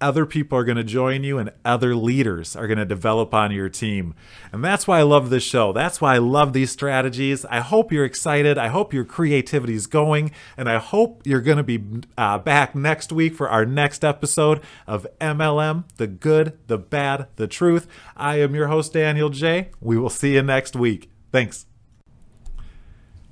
other 0.00 0.26
people 0.26 0.56
are 0.58 0.64
going 0.64 0.76
to 0.76 0.84
join 0.84 1.24
you 1.24 1.38
and 1.38 1.52
other 1.64 1.94
leaders 1.94 2.54
are 2.54 2.66
going 2.66 2.78
to 2.78 2.84
develop 2.84 3.34
on 3.34 3.50
your 3.50 3.68
team. 3.68 4.14
And 4.52 4.64
that's 4.64 4.86
why 4.86 5.00
I 5.00 5.02
love 5.02 5.30
this 5.30 5.42
show. 5.42 5.72
That's 5.72 6.00
why 6.00 6.14
I 6.14 6.18
love 6.18 6.52
these 6.52 6.70
strategies. 6.70 7.44
I 7.46 7.60
hope 7.60 7.92
you're 7.92 8.04
excited. 8.04 8.58
I 8.58 8.68
hope 8.68 8.92
your 8.92 9.04
creativity 9.04 9.74
is 9.74 9.86
going. 9.86 10.30
And 10.56 10.68
I 10.68 10.78
hope 10.78 11.22
you're 11.24 11.40
going 11.40 11.58
to 11.58 11.62
be 11.62 11.82
uh, 12.16 12.38
back 12.38 12.74
next 12.74 13.12
week 13.12 13.34
for 13.34 13.48
our 13.48 13.66
next 13.66 14.04
episode 14.04 14.60
of 14.86 15.06
MLM 15.20 15.84
The 15.96 16.06
Good, 16.06 16.58
the 16.66 16.78
Bad, 16.78 17.26
the 17.36 17.46
Truth. 17.46 17.86
I 18.16 18.40
am 18.40 18.54
your 18.54 18.68
host, 18.68 18.92
Daniel 18.92 19.30
Jay. 19.30 19.70
We 19.80 19.98
will 19.98 20.10
see 20.10 20.34
you 20.34 20.42
next 20.42 20.76
week. 20.76 21.10
Thanks. 21.32 21.66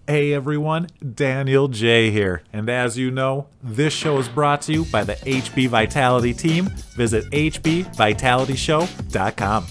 Hey 0.08 0.32
everyone, 0.32 0.86
Daniel 1.16 1.66
Jay 1.66 2.12
here. 2.12 2.44
And 2.52 2.68
as 2.68 2.96
you 2.96 3.10
know, 3.10 3.48
this 3.60 3.92
show 3.92 4.18
is 4.18 4.28
brought 4.28 4.62
to 4.62 4.72
you 4.72 4.84
by 4.84 5.02
the 5.02 5.14
HB 5.14 5.66
Vitality 5.66 6.32
team. 6.32 6.66
Visit 6.94 7.28
hbvitalityshow.com. 7.32 9.66